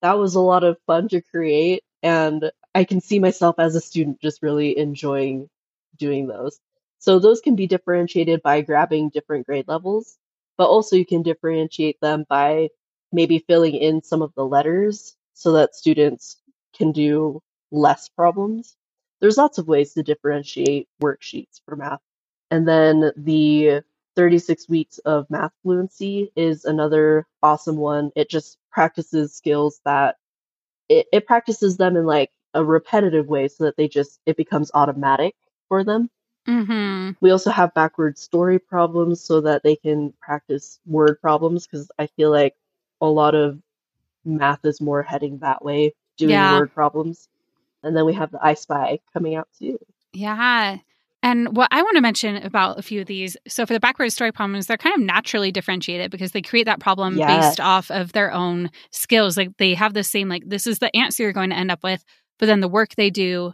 that 0.00 0.18
was 0.18 0.34
a 0.34 0.40
lot 0.40 0.64
of 0.64 0.78
fun 0.86 1.08
to 1.08 1.20
create. 1.20 1.84
And 2.02 2.50
I 2.74 2.84
can 2.84 3.02
see 3.02 3.18
myself 3.18 3.56
as 3.58 3.76
a 3.76 3.82
student 3.82 4.22
just 4.22 4.42
really 4.42 4.78
enjoying 4.78 5.50
doing 5.98 6.26
those. 6.26 6.58
So 7.00 7.18
those 7.18 7.42
can 7.42 7.54
be 7.54 7.66
differentiated 7.66 8.40
by 8.40 8.62
grabbing 8.62 9.10
different 9.10 9.46
grade 9.46 9.68
levels, 9.68 10.16
but 10.56 10.68
also 10.68 10.96
you 10.96 11.04
can 11.04 11.22
differentiate 11.22 12.00
them 12.00 12.24
by 12.30 12.70
maybe 13.12 13.44
filling 13.46 13.74
in 13.74 14.02
some 14.02 14.22
of 14.22 14.32
the 14.34 14.44
letters 14.46 15.14
so 15.34 15.52
that 15.52 15.74
students 15.74 16.38
can 16.76 16.92
do 16.92 17.40
less 17.70 18.08
problems. 18.08 18.76
There's 19.20 19.36
lots 19.36 19.58
of 19.58 19.68
ways 19.68 19.94
to 19.94 20.02
differentiate 20.02 20.88
worksheets 21.02 21.60
for 21.64 21.76
math. 21.76 22.00
And 22.50 22.68
then 22.68 23.12
the 23.16 23.82
36 24.16 24.68
weeks 24.68 24.98
of 24.98 25.28
math 25.30 25.52
fluency 25.62 26.30
is 26.36 26.64
another 26.64 27.26
awesome 27.42 27.76
one. 27.76 28.10
It 28.14 28.30
just 28.30 28.58
practices 28.70 29.34
skills 29.34 29.80
that 29.84 30.16
it, 30.88 31.06
it 31.12 31.26
practices 31.26 31.76
them 31.76 31.96
in 31.96 32.04
like 32.06 32.30
a 32.52 32.64
repetitive 32.64 33.26
way 33.26 33.48
so 33.48 33.64
that 33.64 33.76
they 33.76 33.88
just 33.88 34.20
it 34.26 34.36
becomes 34.36 34.70
automatic 34.74 35.34
for 35.68 35.84
them. 35.84 36.10
Mm-hmm. 36.46 37.12
We 37.20 37.30
also 37.30 37.50
have 37.50 37.74
backward 37.74 38.18
story 38.18 38.58
problems 38.58 39.20
so 39.20 39.40
that 39.40 39.62
they 39.62 39.76
can 39.76 40.12
practice 40.20 40.78
word 40.86 41.20
problems 41.20 41.66
because 41.66 41.90
I 41.98 42.06
feel 42.08 42.30
like 42.30 42.54
a 43.00 43.06
lot 43.06 43.34
of 43.34 43.58
math 44.24 44.64
is 44.64 44.80
more 44.80 45.02
heading 45.02 45.38
that 45.38 45.64
way, 45.64 45.94
doing 46.16 46.30
Yeah. 46.30 46.58
word 46.58 46.72
problems. 46.74 47.28
And 47.82 47.96
then 47.96 48.06
we 48.06 48.14
have 48.14 48.30
the 48.30 48.38
I 48.44 48.54
Spy 48.54 48.98
coming 49.12 49.34
out 49.34 49.48
too. 49.58 49.78
Yeah. 50.12 50.78
And 51.22 51.56
what 51.56 51.68
I 51.70 51.82
want 51.82 51.96
to 51.96 52.02
mention 52.02 52.36
about 52.36 52.78
a 52.78 52.82
few 52.82 53.00
of 53.00 53.06
these 53.06 53.36
so, 53.48 53.64
for 53.64 53.72
the 53.72 53.80
backward 53.80 54.10
story 54.10 54.30
problems, 54.32 54.66
they're 54.66 54.76
kind 54.76 54.94
of 54.94 55.00
naturally 55.00 55.50
differentiated 55.50 56.10
because 56.10 56.32
they 56.32 56.42
create 56.42 56.64
that 56.64 56.80
problem 56.80 57.16
Yes. 57.16 57.48
based 57.48 57.60
off 57.60 57.90
of 57.90 58.12
their 58.12 58.30
own 58.32 58.70
skills. 58.90 59.36
Like 59.36 59.56
they 59.56 59.74
have 59.74 59.94
the 59.94 60.04
same, 60.04 60.28
like, 60.28 60.42
this 60.46 60.66
is 60.66 60.78
the 60.80 60.94
answer 60.94 61.22
you're 61.22 61.32
going 61.32 61.50
to 61.50 61.56
end 61.56 61.70
up 61.70 61.82
with. 61.82 62.04
But 62.38 62.46
then 62.46 62.60
the 62.60 62.68
work 62.68 62.94
they 62.96 63.10
do, 63.10 63.52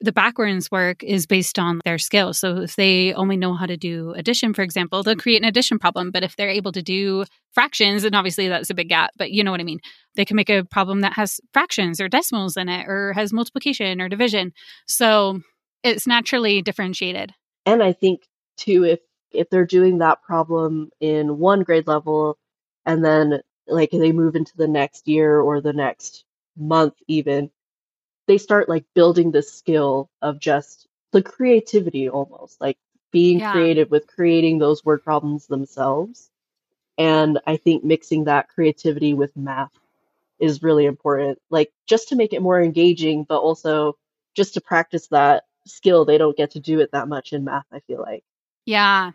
the 0.00 0.12
backwards 0.12 0.70
work 0.70 1.02
is 1.02 1.26
based 1.26 1.58
on 1.58 1.80
their 1.84 1.98
skills. 1.98 2.38
So, 2.38 2.58
if 2.58 2.76
they 2.76 3.12
only 3.14 3.36
know 3.36 3.54
how 3.54 3.66
to 3.66 3.76
do 3.76 4.12
addition, 4.16 4.54
for 4.54 4.62
example, 4.62 5.02
they'll 5.02 5.16
create 5.16 5.42
an 5.42 5.48
addition 5.48 5.78
problem. 5.78 6.10
But 6.10 6.22
if 6.22 6.36
they're 6.36 6.48
able 6.48 6.72
to 6.72 6.82
do 6.82 7.24
fractions, 7.52 8.04
and 8.04 8.14
obviously 8.14 8.48
that's 8.48 8.70
a 8.70 8.74
big 8.74 8.88
gap, 8.88 9.10
but 9.16 9.32
you 9.32 9.42
know 9.42 9.50
what 9.50 9.60
I 9.60 9.64
mean, 9.64 9.80
they 10.14 10.24
can 10.24 10.36
make 10.36 10.50
a 10.50 10.64
problem 10.64 11.00
that 11.00 11.14
has 11.14 11.40
fractions 11.52 12.00
or 12.00 12.08
decimals 12.08 12.56
in 12.56 12.68
it 12.68 12.86
or 12.88 13.12
has 13.14 13.32
multiplication 13.32 14.00
or 14.00 14.08
division. 14.08 14.52
So, 14.86 15.40
it's 15.82 16.06
naturally 16.06 16.62
differentiated. 16.62 17.32
And 17.66 17.82
I 17.82 17.92
think 17.92 18.22
too, 18.56 18.84
if 18.84 19.00
if 19.30 19.50
they're 19.50 19.66
doing 19.66 19.98
that 19.98 20.22
problem 20.22 20.90
in 21.00 21.38
one 21.38 21.62
grade 21.62 21.86
level 21.86 22.38
and 22.86 23.04
then 23.04 23.40
like 23.66 23.90
they 23.90 24.12
move 24.12 24.34
into 24.34 24.56
the 24.56 24.68
next 24.68 25.06
year 25.06 25.40
or 25.40 25.60
the 25.60 25.72
next 25.72 26.24
month 26.56 26.94
even, 27.06 27.50
they 28.28 28.38
start 28.38 28.68
like 28.68 28.84
building 28.94 29.32
this 29.32 29.52
skill 29.52 30.08
of 30.22 30.38
just 30.38 30.86
the 31.12 31.22
creativity 31.22 32.08
almost, 32.08 32.60
like 32.60 32.78
being 33.10 33.40
Yeah. 33.40 33.50
creative 33.52 33.90
with 33.90 34.06
creating 34.06 34.58
those 34.58 34.84
word 34.84 35.02
problems 35.02 35.46
themselves. 35.46 36.30
And 36.98 37.40
I 37.46 37.56
think 37.56 37.82
mixing 37.82 38.24
that 38.24 38.48
creativity 38.48 39.14
with 39.14 39.36
math 39.36 39.72
is 40.38 40.62
really 40.62 40.84
important, 40.84 41.40
like 41.50 41.72
just 41.86 42.08
to 42.08 42.16
make 42.16 42.32
it 42.32 42.42
more 42.42 42.60
engaging, 42.62 43.24
but 43.24 43.38
also 43.38 43.96
just 44.34 44.54
to 44.54 44.60
practice 44.60 45.08
that 45.08 45.44
skill. 45.66 46.04
They 46.04 46.18
don't 46.18 46.36
get 46.36 46.50
to 46.52 46.60
do 46.60 46.80
it 46.80 46.92
that 46.92 47.08
much 47.08 47.32
in 47.32 47.44
math, 47.44 47.66
I 47.72 47.80
feel 47.80 48.00
like. 48.00 48.24
Yeah, 48.66 49.12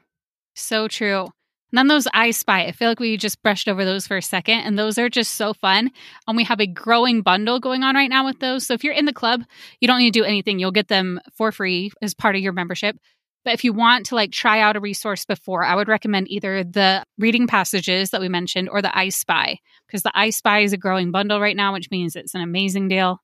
so 0.56 0.88
true. 0.88 1.30
And 1.74 1.80
then 1.80 1.88
those 1.88 2.08
I 2.14 2.30
Spy, 2.30 2.66
I 2.66 2.72
feel 2.72 2.88
like 2.88 3.00
we 3.00 3.18
just 3.18 3.42
brushed 3.42 3.68
over 3.68 3.84
those 3.84 4.06
for 4.06 4.16
a 4.16 4.22
second, 4.22 4.60
and 4.60 4.78
those 4.78 5.00
are 5.00 5.10
just 5.10 5.34
so 5.34 5.56
fun. 5.56 5.90
And 6.28 6.38
we 6.38 6.44
have 6.44 6.60
a 6.60 6.68
growing 6.68 7.24
bundle 7.24 7.60
going 7.60 7.82
on 7.82 7.96
right 7.96 8.12
now 8.12 8.26
with 8.26 8.40
those. 8.40 8.68
So 8.68 8.76
if 8.76 8.84
you're 8.84 8.94
in 8.94 9.06
the 9.06 9.12
club, 9.12 9.42
you 9.80 9.88
don't 9.88 9.98
need 9.98 10.14
to 10.14 10.20
do 10.20 10.24
anything. 10.24 10.60
You'll 10.60 10.70
get 10.70 10.88
them 10.88 11.20
for 11.36 11.52
free 11.52 11.92
as 12.00 12.14
part 12.14 12.36
of 12.36 12.44
your 12.44 12.54
membership. 12.54 12.96
But 13.44 13.56
if 13.56 13.64
you 13.64 13.74
want 13.74 14.06
to 14.06 14.16
like 14.16 14.32
try 14.32 14.60
out 14.60 14.76
a 14.76 14.80
resource 14.80 15.26
before, 15.26 15.66
I 15.66 15.74
would 15.74 15.88
recommend 15.88 16.30
either 16.30 16.64
the 16.64 17.04
reading 17.18 17.48
passages 17.48 18.12
that 18.12 18.22
we 18.22 18.30
mentioned 18.30 18.70
or 18.70 18.84
the 18.84 18.96
I 18.96 19.10
Spy, 19.10 19.58
because 19.88 20.04
the 20.04 20.12
I 20.14 20.30
Spy 20.30 20.60
is 20.60 20.74
a 20.74 20.78
growing 20.78 21.10
bundle 21.10 21.42
right 21.42 21.58
now, 21.58 21.74
which 21.74 21.90
means 21.90 22.16
it's 22.16 22.36
an 22.36 22.42
amazing 22.42 22.88
deal. 22.88 23.20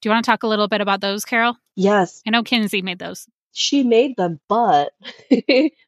Do 0.00 0.08
you 0.08 0.12
want 0.12 0.24
to 0.24 0.30
talk 0.30 0.44
a 0.44 0.46
little 0.46 0.68
bit 0.68 0.80
about 0.80 1.00
those, 1.00 1.24
Karel? 1.24 1.56
Yes, 1.74 2.22
I 2.24 2.30
know 2.30 2.44
Kinsey 2.44 2.80
made 2.80 3.00
those. 3.00 3.26
She 3.58 3.82
made 3.82 4.16
them, 4.16 4.40
but 4.48 4.92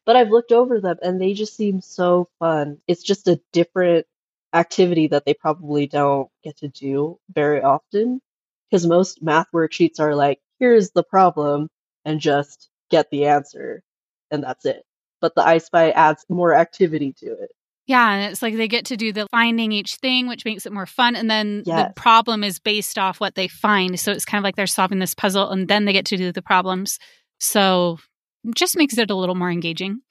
but 0.04 0.16
I've 0.16 0.30
looked 0.30 0.52
over 0.52 0.80
them 0.80 0.98
and 1.02 1.20
they 1.20 1.35
just 1.35 1.56
seem 1.56 1.80
so 1.80 2.28
fun. 2.38 2.78
It's 2.88 3.02
just 3.02 3.28
a 3.28 3.40
different 3.52 4.06
activity 4.52 5.06
that 5.09 5.24
they 5.24 5.35
probably 5.35 5.87
don't 5.87 6.28
get 6.42 6.56
to 6.59 6.68
do 6.68 7.18
very 7.33 7.62
often 7.62 8.20
because 8.68 8.87
most 8.87 9.22
math 9.22 9.46
worksheets 9.54 10.00
are 10.00 10.14
like, 10.14 10.40
here's 10.59 10.90
the 10.90 11.04
problem 11.04 11.68
and 12.04 12.20
just 12.20 12.68
get 12.90 13.11
the 13.11 13.26
answer 13.26 13.83
and 14.30 14.42
that's 14.42 14.64
it. 14.64 14.85
But 15.20 15.35
the 15.35 15.42
I 15.42 15.59
Spy 15.59 15.90
adds 15.90 16.24
more 16.28 16.54
activity 16.54 17.14
to 17.20 17.26
it. 17.26 17.50
Yeah, 17.87 18.12
and 18.12 18.33
it's 18.33 18.42
like 18.42 18.56
they 18.56 18.68
get 18.68 18.87
to 18.87 18.96
do 18.96 19.12
the 19.12 19.26
finding 19.30 19.72
each 19.72 19.96
thing, 19.96 20.28
which 20.28 20.44
makes 20.44 20.64
it 20.64 20.72
more 20.72 20.87
fun. 20.87 21.16
And 21.16 21.30
then 21.30 21.62
Yes. 21.66 21.88
the 21.88 22.00
problem 22.00 22.44
is 22.44 22.59
based 22.59 22.98
off 22.98 23.20
what 23.20 23.35
they 23.35 23.48
find. 23.48 23.98
So 23.98 24.12
it's 24.12 24.24
kind 24.24 24.40
of 24.40 24.44
like 24.44 24.56
they're 24.56 24.66
solving 24.66 24.98
this 25.00 25.14
puzzle 25.14 25.50
and 25.50 25.66
then 25.68 25.85
they 25.85 25.92
get 25.92 26.06
to 26.06 26.16
do 26.16 26.33
the 26.33 26.42
problems. 26.42 26.98
So 27.40 27.98
just 28.55 28.76
makes 28.76 28.96
it 28.96 29.11
a 29.11 29.14
little 29.14 29.35
more 29.35 29.50
engaging. 29.50 30.03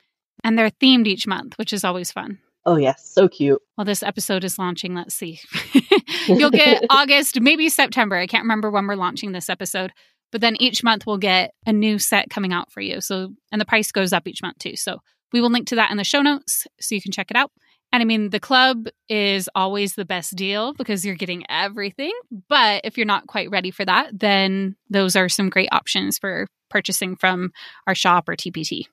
And 0.44 0.58
they're 0.58 0.70
themed 0.70 1.08
each 1.08 1.28
month, 1.28 1.58
which 1.58 1.74
is 1.74 1.84
always 1.84 2.12
fun. 2.12 2.40
Oh 2.66 2.76
yes, 2.76 3.10
so 3.10 3.28
cute. 3.28 3.62
Well, 3.78 3.86
this 3.86 4.04
episode 4.04 4.44
is 4.44 4.60
launching. 4.60 4.94
Let's 4.94 5.16
see. 5.16 5.40
You'll 6.28 6.52
get 6.52 6.86
August, 6.90 7.40
maybe 7.42 7.70
September. 7.70 8.16
I 8.16 8.28
can't 8.28 8.44
remember 8.44 8.70
when 8.70 8.88
we're 8.88 8.96
launching 8.96 9.32
this 9.32 9.50
episode. 9.50 9.92
But 10.32 10.42
then 10.42 10.56
each 10.60 10.84
month 10.84 11.08
we'll 11.08 11.18
get 11.18 11.54
a 11.66 11.74
new 11.74 11.98
set 11.98 12.30
coming 12.30 12.54
out 12.54 12.72
for 12.72 12.82
you. 12.82 13.02
So, 13.02 13.34
and 13.52 13.60
the 13.60 13.66
price 13.66 13.92
goes 13.92 14.14
up 14.14 14.28
each 14.28 14.42
month 14.42 14.60
too. 14.60 14.76
So 14.76 15.00
we 15.34 15.42
will 15.42 15.50
link 15.50 15.68
to 15.70 15.76
that 15.76 15.92
in 15.92 15.98
the 15.98 16.04
show 16.04 16.22
notes 16.22 16.68
so 16.80 16.96
you 16.96 17.02
can 17.02 17.12
check 17.12 17.32
it 17.32 17.38
out. 17.38 17.52
And 17.92 18.02
I 18.02 18.06
mean, 18.06 18.30
the 18.30 18.40
club 18.40 18.88
is 19.08 19.50
always 19.56 19.96
the 19.96 20.06
best 20.06 20.36
deal 20.36 20.74
because 20.74 21.06
you're 21.06 21.16
getting 21.16 21.44
everything. 21.50 22.12
But 22.48 22.82
if 22.84 22.98
you're 22.98 23.06
not 23.06 23.28
quite 23.28 23.50
ready 23.50 23.72
for 23.72 23.84
that, 23.86 24.18
then 24.18 24.76
those 24.90 25.16
are 25.16 25.30
some 25.30 25.50
great 25.50 25.70
options 25.72 26.20
for 26.20 26.48
purchasing 26.70 27.16
from 27.16 27.52
our 27.88 27.96
shop 27.96 28.30
or 28.30 28.36
TPT. 28.36 28.86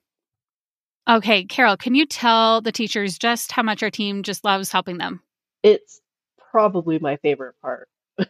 Okay, 1.07 1.45
Karel, 1.45 1.77
can 1.77 1.95
you 1.95 2.05
tell 2.05 2.59
the 2.61 2.71
teachers 2.71 3.17
just 3.17 3.51
how 3.51 3.63
much 3.63 3.81
our 3.81 3.91
team 3.91 4.23
just 4.23 4.43
loves 4.43 4.71
helping 4.71 4.97
them? 4.97 5.21
It's 5.63 6.01
probably 6.51 6.99
my 6.99 7.17
favorite 7.17 7.55
part. 7.61 7.87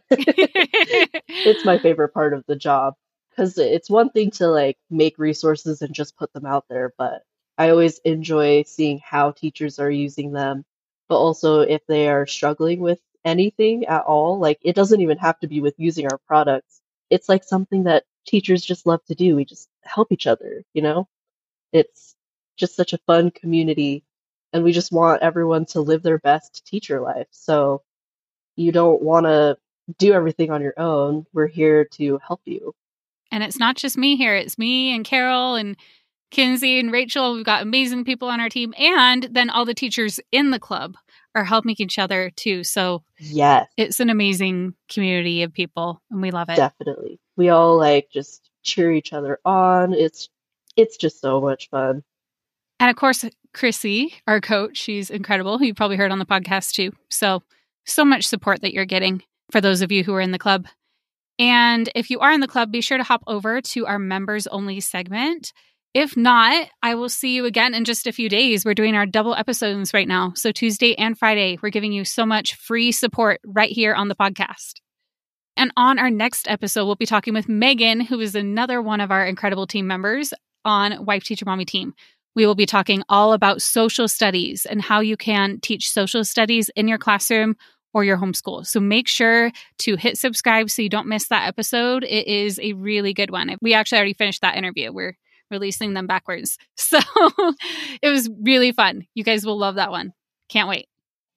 it's 0.09 1.65
my 1.65 1.77
favorite 1.81 2.09
part 2.09 2.33
of 2.33 2.43
the 2.47 2.55
job 2.55 2.93
because 3.29 3.57
it's 3.57 3.89
one 3.89 4.09
thing 4.09 4.31
to 4.31 4.47
like 4.47 4.77
make 4.89 5.17
resources 5.17 5.81
and 5.81 5.93
just 5.93 6.17
put 6.17 6.33
them 6.33 6.45
out 6.45 6.65
there, 6.69 6.93
but 6.97 7.23
I 7.57 7.69
always 7.69 7.99
enjoy 7.99 8.63
seeing 8.63 8.99
how 8.99 9.31
teachers 9.31 9.79
are 9.79 9.89
using 9.89 10.31
them, 10.31 10.65
but 11.09 11.17
also 11.17 11.61
if 11.61 11.85
they 11.87 12.09
are 12.09 12.27
struggling 12.27 12.79
with 12.79 12.99
anything 13.25 13.85
at 13.85 14.03
all. 14.03 14.39
Like 14.39 14.59
it 14.61 14.75
doesn't 14.75 15.01
even 15.01 15.17
have 15.17 15.39
to 15.39 15.47
be 15.47 15.61
with 15.61 15.75
using 15.77 16.05
our 16.05 16.17
products. 16.27 16.81
It's 17.09 17.29
like 17.29 17.43
something 17.43 17.83
that 17.83 18.05
teachers 18.25 18.63
just 18.63 18.85
love 18.85 19.03
to 19.05 19.15
do. 19.15 19.35
We 19.35 19.45
just 19.45 19.69
help 19.83 20.11
each 20.11 20.27
other, 20.27 20.63
you 20.73 20.81
know? 20.81 21.07
It's 21.73 22.15
just 22.57 22.75
such 22.75 22.93
a 22.93 22.99
fun 22.99 23.31
community 23.31 24.03
and 24.53 24.63
we 24.63 24.71
just 24.71 24.91
want 24.91 25.21
everyone 25.21 25.65
to 25.67 25.81
live 25.81 26.03
their 26.03 26.19
best 26.19 26.65
teacher 26.65 27.01
life. 27.01 27.27
So 27.31 27.83
you 28.55 28.71
don't 28.71 29.01
want 29.01 29.25
to 29.25 29.57
do 29.97 30.13
everything 30.13 30.51
on 30.51 30.61
your 30.61 30.73
own. 30.77 31.25
We're 31.33 31.47
here 31.47 31.85
to 31.93 32.19
help 32.25 32.41
you. 32.45 32.73
And 33.31 33.43
it's 33.43 33.59
not 33.59 33.75
just 33.75 33.97
me 33.97 34.15
here, 34.15 34.35
it's 34.35 34.57
me 34.57 34.95
and 34.95 35.03
Karel 35.03 35.55
and 35.55 35.75
Kinsey 36.31 36.79
and 36.79 36.91
Rachel. 36.91 37.33
We've 37.35 37.45
got 37.45 37.61
amazing 37.61 38.03
people 38.05 38.27
on 38.27 38.39
our 38.39 38.49
team. 38.49 38.73
And 38.77 39.23
then 39.31 39.49
all 39.49 39.65
the 39.65 39.73
teachers 39.73 40.19
in 40.31 40.51
the 40.51 40.59
club 40.59 40.95
are 41.35 41.43
helping 41.43 41.75
each 41.77 41.99
other 41.99 42.31
too. 42.35 42.63
So 42.63 43.03
Yes, 43.19 43.67
it's 43.77 43.99
an 43.99 44.09
amazing 44.09 44.73
community 44.89 45.43
of 45.43 45.53
people 45.53 46.01
and 46.11 46.21
we 46.21 46.31
love 46.31 46.49
it. 46.49 46.55
definitely. 46.55 47.19
We 47.35 47.49
all 47.49 47.77
like 47.77 48.09
just 48.11 48.49
cheer 48.63 48.91
each 48.91 49.13
other 49.13 49.39
on. 49.45 49.93
It's 49.93 50.29
it's 50.75 50.97
just 50.97 51.21
so 51.21 51.39
much 51.41 51.69
fun. 51.69 52.03
And 52.79 52.89
of 52.89 52.95
course, 52.95 53.25
Chrissy, 53.53 54.13
our 54.27 54.39
coach, 54.39 54.77
she's 54.77 55.09
incredible. 55.09 55.61
You 55.63 55.73
probably 55.73 55.97
heard 55.97 56.11
on 56.11 56.19
the 56.19 56.25
podcast 56.25 56.73
too. 56.73 56.91
So, 57.09 57.41
so 57.85 58.05
much 58.05 58.27
support 58.27 58.61
that 58.61 58.73
you're 58.73 58.85
getting 58.85 59.23
for 59.51 59.61
those 59.61 59.81
of 59.81 59.91
you 59.91 60.03
who 60.03 60.13
are 60.13 60.21
in 60.21 60.31
the 60.31 60.37
club. 60.37 60.67
And 61.39 61.89
if 61.95 62.09
you 62.11 62.19
are 62.19 62.31
in 62.31 62.41
the 62.41 62.47
club, 62.47 62.71
be 62.71 62.81
sure 62.81 62.97
to 62.97 63.03
hop 63.03 63.23
over 63.25 63.61
to 63.61 63.85
our 63.87 63.97
members 63.97 64.45
only 64.47 64.79
segment. 64.79 65.53
If 65.93 66.15
not, 66.15 66.67
I 66.83 66.95
will 66.95 67.09
see 67.09 67.33
you 67.33 67.45
again 67.45 67.73
in 67.73 67.85
just 67.85 68.07
a 68.07 68.11
few 68.11 68.29
days. 68.29 68.63
We're 68.63 68.73
doing 68.73 68.95
our 68.95 69.05
double 69.05 69.33
episodes 69.33 69.93
right 69.93 70.07
now. 70.07 70.33
So, 70.35 70.51
Tuesday 70.51 70.95
and 70.95 71.17
Friday, 71.17 71.57
we're 71.61 71.69
giving 71.69 71.91
you 71.91 72.05
so 72.05 72.25
much 72.25 72.55
free 72.55 72.91
support 72.91 73.39
right 73.45 73.71
here 73.71 73.93
on 73.93 74.07
the 74.07 74.15
podcast. 74.15 74.73
And 75.55 75.71
on 75.75 75.97
our 75.97 76.11
next 76.11 76.47
episode, 76.47 76.85
we'll 76.85 76.95
be 76.95 77.07
talking 77.07 77.33
with 77.33 77.49
Megan, 77.49 77.99
who 77.99 78.19
is 78.19 78.35
another 78.35 78.81
one 78.81 79.01
of 79.01 79.11
our 79.11 79.25
incredible 79.25 79.65
team 79.65 79.87
members 79.87 80.33
on 80.63 81.03
Wife 81.05 81.23
Teacher 81.23 81.45
Mommy 81.45 81.65
team. 81.65 81.95
We 82.35 82.45
will 82.45 82.53
be 82.53 82.67
talking 82.67 83.01
all 83.09 83.33
about 83.33 83.63
social 83.63 84.07
studies 84.07 84.67
and 84.67 84.79
how 84.79 84.99
you 84.99 85.17
can 85.17 85.59
teach 85.61 85.89
social 85.89 86.23
studies 86.23 86.69
in 86.75 86.87
your 86.87 86.99
classroom 86.99 87.55
or 87.93 88.03
your 88.03 88.17
homeschool. 88.17 88.67
So 88.67 88.79
make 88.79 89.07
sure 89.07 89.51
to 89.79 89.95
hit 89.95 90.19
subscribe 90.19 90.69
so 90.69 90.83
you 90.83 90.89
don't 90.89 91.07
miss 91.07 91.29
that 91.29 91.47
episode. 91.47 92.03
It 92.03 92.27
is 92.27 92.59
a 92.59 92.73
really 92.73 93.15
good 93.15 93.31
one. 93.31 93.55
We 93.59 93.73
actually 93.73 93.97
already 93.97 94.13
finished 94.13 94.41
that 94.41 94.55
interview. 94.55 94.91
We're 94.91 95.17
releasing 95.51 95.93
them 95.93 96.07
backwards. 96.07 96.57
So 96.77 96.99
it 98.01 98.09
was 98.09 98.29
really 98.41 98.71
fun. 98.71 99.07
You 99.13 99.25
guys 99.25 99.45
will 99.45 99.57
love 99.57 99.75
that 99.75 99.91
one. 99.91 100.13
Can't 100.47 100.69
wait. 100.69 100.87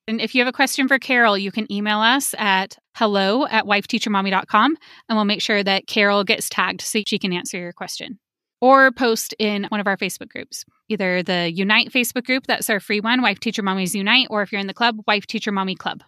And 0.07 0.21
if 0.21 0.35
you 0.35 0.41
have 0.41 0.49
a 0.49 0.53
question 0.53 0.89
for 0.89 0.99
Karel, 0.99 1.37
you 1.37 1.51
can 1.51 1.71
email 1.73 1.99
us 1.99 2.35
at 2.39 2.79
hello 2.95 3.47
at 3.47 3.65
wifeteachermommy.com 3.65 4.77
and 5.09 5.17
we'll 5.17 5.25
make 5.25 5.43
sure 5.43 5.63
that 5.63 5.87
Karel 5.87 6.25
gets 6.25 6.49
tagged 6.49 6.83
so 6.83 7.01
she 7.07 7.19
can 7.19 7.33
answer 7.33 7.59
your 7.59 7.73
question. 7.73 8.19
Or 8.61 8.93
post 8.93 9.35
in 9.39 9.65
one 9.71 9.81
of 9.81 9.87
our 9.87 9.97
Facebook 9.97 10.29
groups, 10.29 10.65
either 10.89 11.23
the 11.23 11.51
Unite 11.51 11.91
Facebook 11.93 12.25
group, 12.25 12.47
that's 12.47 12.69
our 12.69 12.79
free 12.79 13.01
one, 13.01 13.23
Wife 13.23 13.41
Teacher 13.41 13.63
Mommies 13.63 13.95
Unite, 13.95 14.27
or 14.31 14.43
if 14.43 14.53
you're 14.53 14.61
in 14.61 14.67
the 14.67 14.75
club, 14.75 14.97
Wife 15.07 15.27
Teacher 15.27 15.51
Mommy 15.51 15.75
Club. 15.75 16.03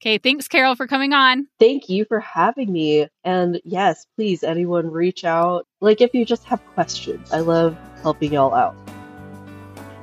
Okay, 0.00 0.16
thanks, 0.16 0.48
Karel, 0.48 0.76
for 0.76 0.86
coming 0.86 1.12
on. 1.12 1.46
Thank 1.58 1.90
you 1.90 2.06
for 2.06 2.20
having 2.20 2.72
me. 2.72 3.06
And 3.22 3.60
yes, 3.64 4.06
please, 4.16 4.42
anyone 4.42 4.90
reach 4.90 5.24
out. 5.24 5.66
Like 5.82 6.00
if 6.00 6.14
you 6.14 6.24
just 6.24 6.44
have 6.44 6.64
questions, 6.72 7.30
I 7.30 7.40
love 7.40 7.76
helping 8.00 8.32
y'all 8.32 8.54
out. 8.54 8.74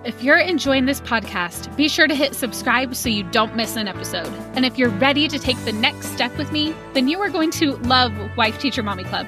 If 0.06 0.22
you're 0.22 0.38
enjoying 0.38 0.86
this 0.86 1.02
podcast, 1.02 1.76
be 1.76 1.90
sure 1.90 2.08
to 2.08 2.14
hit 2.14 2.36
subscribe 2.36 2.96
so 2.96 3.10
you 3.10 3.24
don't 3.24 3.56
miss 3.56 3.76
an 3.76 3.88
episode. 3.88 4.32
And 4.54 4.66
if 4.66 4.78
you're 4.78 4.92
ready 4.92 5.28
to 5.28 5.40
take 5.40 5.58
the 5.66 5.74
next 5.74 6.10
step 6.10 6.38
with 6.38 6.52
me, 6.52 6.76
then 6.94 7.08
you 7.08 7.20
are 7.20 7.30
going 7.30 7.50
to 7.52 7.78
love 7.78 8.14
Wife 8.38 8.60
Teacher 8.60 8.84
Mommy 8.84 9.04
Club. 9.04 9.26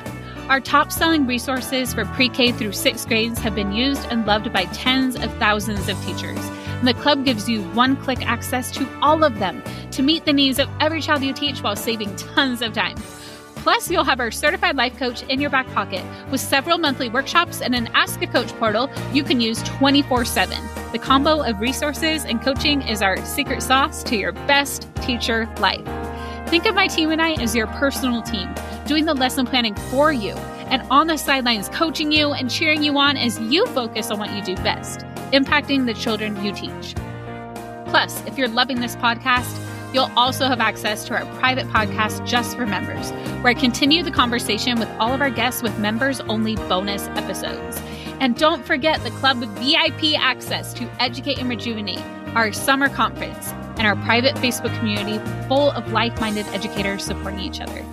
Our 0.50 0.60
top 0.60 0.92
selling 0.92 1.26
resources 1.26 1.96
for 1.96 2.06
pre 2.06 2.30
K 2.30 2.52
through 2.52 2.74
sixth 2.74 3.08
grades 3.08 3.40
have 3.40 3.56
been 3.56 3.72
used 3.72 4.06
and 4.12 4.28
loved 4.28 4.54
by 4.54 4.66
tens 4.66 5.16
of 5.16 5.34
thousands 5.38 5.90
of 5.90 6.00
teachers. 6.06 6.40
The 6.84 6.94
club 6.94 7.26
gives 7.26 7.50
you 7.50 7.64
one 7.72 7.98
click 7.98 8.26
access 8.26 8.72
to 8.72 8.88
all 9.02 9.24
of 9.26 9.38
them 9.38 9.62
to 9.92 10.02
meet 10.02 10.26
the 10.26 10.32
needs 10.32 10.60
of 10.60 10.70
every 10.80 11.02
child 11.02 11.24
you 11.24 11.34
teach 11.34 11.62
while 11.62 11.76
saving 11.76 12.16
tons 12.16 12.62
of 12.62 12.74
time. 12.74 12.96
Plus, 13.58 13.92
you'll 13.92 14.06
have 14.06 14.22
our 14.22 14.32
certified 14.32 14.78
life 14.78 14.98
coach 14.98 15.24
in 15.24 15.42
your 15.42 15.50
back 15.50 15.68
pocket 15.74 16.04
with 16.32 16.40
several 16.40 16.78
monthly 16.78 17.10
workshops 17.10 17.62
and 17.62 17.76
an 17.76 17.88
Ask 17.94 18.22
a 18.22 18.28
Coach 18.28 18.54
portal 18.54 18.90
you 19.12 19.24
can 19.24 19.42
use 19.42 19.62
24 19.64 20.24
7. 20.24 20.58
The 20.94 21.00
combo 21.00 21.42
of 21.42 21.60
resources 21.60 22.24
and 22.24 22.42
coaching 22.42 22.82
is 22.82 23.02
our 23.02 23.24
secret 23.26 23.62
sauce 23.62 24.02
to 24.04 24.16
your 24.16 24.32
best 24.32 24.88
teacher 25.02 25.54
life. 25.60 25.86
Think 26.50 26.66
of 26.66 26.76
my 26.76 26.88
team 26.88 27.12
and 27.12 27.22
I 27.22 27.34
as 27.34 27.54
your 27.54 27.68
personal 27.68 28.22
team, 28.22 28.50
doing 28.88 29.04
the 29.04 29.14
lesson 29.14 29.46
planning 29.46 29.76
for 29.92 30.14
you 30.14 30.34
and 30.70 30.82
on 30.90 31.08
the 31.08 31.18
sidelines 31.18 31.68
coaching 31.70 32.12
you 32.12 32.32
and 32.32 32.50
cheering 32.50 32.84
you 32.84 32.98
on 32.98 33.18
as 33.18 33.40
you 33.40 33.66
focus 33.68 34.10
on 34.12 34.20
what 34.20 34.32
you 34.32 34.42
do 34.42 34.56
best, 34.64 35.06
impacting 35.32 35.86
the 35.86 35.94
children 35.94 36.44
you 36.44 36.54
teach. 36.54 36.96
Plus, 37.88 38.24
if 38.26 38.38
you're 38.38 38.48
loving 38.48 38.80
this 38.80 38.96
podcast, 38.96 39.60
You'll 39.94 40.12
also 40.16 40.46
have 40.48 40.60
access 40.60 41.04
to 41.06 41.16
our 41.16 41.26
private 41.38 41.66
podcast 41.68 42.26
just 42.26 42.56
for 42.56 42.68
members, 42.68 43.10
where 43.42 43.48
I 43.48 43.54
continue 43.56 44.04
the 44.04 44.12
conversation 44.12 44.78
with 44.78 44.90
all 45.00 45.14
of 45.14 45.22
our 45.22 45.32
guests 45.32 45.64
with 45.64 45.80
members 45.80 46.22
only 46.22 46.56
bonus 46.56 47.08
episodes. 47.10 47.82
And 48.20 48.38
don't 48.38 48.64
forget 48.64 49.02
the 49.04 49.10
club 49.12 49.40
with 49.40 49.50
VIP 49.58 50.20
access 50.20 50.74
to 50.74 50.88
Educate 51.00 51.40
and 51.40 51.50
Rejuvenate, 51.50 52.04
our 52.36 52.52
summer 52.52 52.88
conference, 52.88 53.48
and 53.78 53.88
our 53.88 53.96
private 53.96 54.36
Facebook 54.36 54.78
community 54.78 55.18
full 55.48 55.72
of 55.72 55.92
like 55.92 56.20
minded 56.20 56.46
educators 56.48 57.04
supporting 57.04 57.40
each 57.40 57.60
other. 57.60 57.84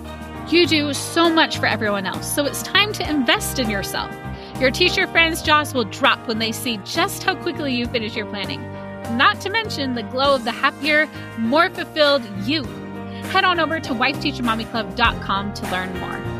You 0.49 0.67
do 0.67 0.93
so 0.93 1.29
much 1.29 1.57
for 1.57 1.65
everyone 1.65 2.05
else, 2.05 2.31
so 2.31 2.45
it's 2.45 2.61
time 2.61 2.93
to 2.93 3.09
invest 3.09 3.57
in 3.57 3.71
yourself. 3.71 4.15
Your 4.59 4.71
teacher 4.71 5.07
friends' 5.07 5.41
jaws 5.41 5.73
will 5.73 5.85
drop 5.85 6.27
when 6.27 6.39
they 6.39 6.51
see 6.51 6.77
just 6.83 7.23
how 7.23 7.35
quickly 7.35 7.75
you 7.75 7.85
finish 7.87 8.15
your 8.15 8.25
planning 8.25 8.61
not 9.11 9.39
to 9.41 9.49
mention 9.49 9.95
the 9.95 10.03
glow 10.03 10.35
of 10.35 10.43
the 10.43 10.51
happier, 10.51 11.07
more 11.37 11.69
fulfilled 11.69 12.23
you. 12.43 12.63
Head 13.31 13.43
on 13.43 13.59
over 13.59 13.79
to 13.79 13.93
wifeteachermommyclub.com 13.93 15.53
to 15.53 15.71
learn 15.71 15.99
more. 15.99 16.36